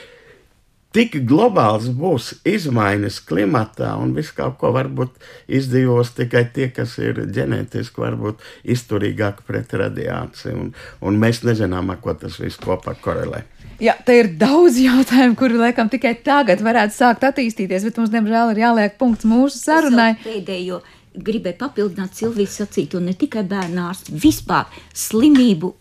tik 0.99 1.21
globāls 1.31 1.87
būs 1.95 2.33
izmaiņas 2.49 3.21
klimatā 3.29 3.93
un 4.03 4.17
viss 4.17 4.35
kaut 4.35 4.57
ko 4.59 4.73
varbūt 4.75 5.15
izdzīvos 5.47 6.11
tikai 6.17 6.49
tie, 6.55 6.67
kas 6.75 6.97
ir 6.99 7.21
ģenētiski 7.37 8.03
varbūt 8.03 8.43
izturīgāki 8.75 9.47
pret 9.47 9.77
radiāciju. 9.79 10.57
Un, 10.59 10.75
un 11.07 11.23
mēs 11.23 11.45
nezinām, 11.47 11.93
ar 11.95 12.03
ko 12.03 12.17
tas 12.19 12.41
viss 12.43 12.59
kopā 12.59 12.97
korelē. 12.99 13.45
Jā, 13.79 13.95
te 14.03 14.17
ir 14.19 14.33
daudz 14.41 14.81
jautājumu, 14.83 15.39
kuri 15.39 15.61
laikam 15.61 15.91
tikai 15.93 16.17
tagad 16.27 16.65
varētu 16.67 16.97
sākt 16.97 17.27
attīstīties, 17.29 17.87
bet 17.87 18.01
mums, 18.01 18.11
diemžēl, 18.11 18.57
ir 18.57 18.65
jāliek 18.65 18.97
punkts 18.99 19.29
mūsu 19.29 19.61
sarunai. 19.61 20.17
Pēdējo 20.25 20.81
gribēju 21.15 21.61
papildināt 21.61 22.19
Silvijas 22.19 22.59
sacīto 22.59 22.99
ne 23.03 23.15
tikai 23.19 23.45
bērnārstu, 23.47 24.19
vispār 24.19 24.67
slimību 24.91 25.77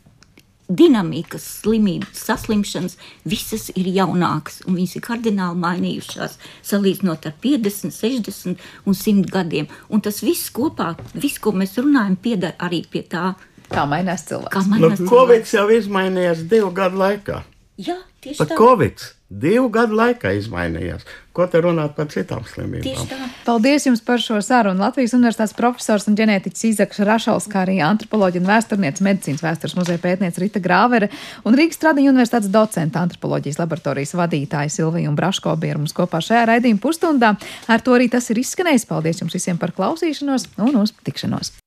dinamikas, 0.68 1.46
slimības, 1.62 2.22
saslimšanas, 2.28 2.98
visas 3.28 3.70
ir 3.76 3.88
jaunākas, 3.96 4.62
un 4.68 4.78
viņas 4.78 4.98
ir 4.98 5.06
kardināli 5.06 5.62
mainījušās, 5.64 6.38
salīdzinot 6.68 7.28
ar 7.30 7.36
50, 7.44 7.96
60 7.96 8.66
un 8.86 8.98
100 8.98 9.32
gadiem. 9.32 9.70
Un 9.90 10.04
tas 10.04 10.20
viss 10.26 10.52
kopā, 10.54 10.94
viss, 11.16 11.40
ko 11.40 11.56
mēs 11.56 11.78
runājam, 11.80 12.18
pieder 12.20 12.58
arī 12.60 12.84
pie 12.92 13.06
tā. 13.08 13.32
Kā 13.72 13.84
mainās 13.90 14.28
cilvēks? 14.28 14.54
Kā 14.54 14.64
mainās 14.68 15.00
nu, 15.00 15.08
cilvēks? 15.08 15.14
Covid 15.14 15.54
jau 15.56 15.66
izmainījās 15.80 16.44
divu 16.52 16.72
gadu 16.76 17.02
laikā. 17.04 17.42
Jā, 17.78 17.98
tieši 18.28 18.44
Pat 18.44 18.52
tā. 18.54 18.60
Covid 18.60 19.08
divu 19.28 19.68
gadu 19.72 19.98
laikā 19.98 20.32
izmainījās. 20.38 21.04
Ko 21.36 21.46
te 21.52 21.60
runāt 21.62 21.94
par 21.98 22.08
citām 22.10 22.46
slimībām? 22.48 23.10
Paldies 23.46 23.86
jums 23.86 24.02
par 24.06 24.22
šo 24.24 24.40
sarunu. 24.42 24.80
Latvijas 24.82 25.14
Universitātes 25.18 25.56
profesors 25.58 26.08
un 26.10 26.16
ģenētiķis 26.18 26.64
Izaks 26.72 27.04
Rašals, 27.06 27.50
kā 27.52 27.66
arī 27.66 27.78
antropoloģija 27.84 28.42
un 28.42 28.50
vēsturniece, 28.50 29.04
medicīnas 29.06 29.44
vēstures 29.44 29.76
muzeja 29.78 30.02
pētniece 30.02 30.42
Rita 30.42 30.64
Grāvere 30.64 31.12
un 31.44 31.60
Rīgas 31.60 31.84
Tradiņu 31.84 32.16
universitātes 32.16 32.52
docenta 32.54 33.04
antropoloģijas 33.04 33.62
laboratorijas 33.62 34.16
vadītāja 34.18 34.74
Silvija 34.80 35.12
Braško 35.20 35.56
bija 35.60 35.78
mums 35.78 35.96
kopā 35.98 36.24
šajā 36.24 36.48
raidījuma 36.54 36.84
pusstundā. 36.84 37.36
Ar 37.68 37.84
to 37.84 38.00
arī 38.00 38.10
tas 38.10 38.32
ir 38.32 38.42
izskanējis. 38.42 38.88
Paldies 38.90 39.22
jums 39.22 39.36
visiem 39.36 39.60
par 39.60 39.76
klausīšanos 39.76 40.54
un 40.64 40.84
uz 40.86 40.96
tikšanos! 41.04 41.58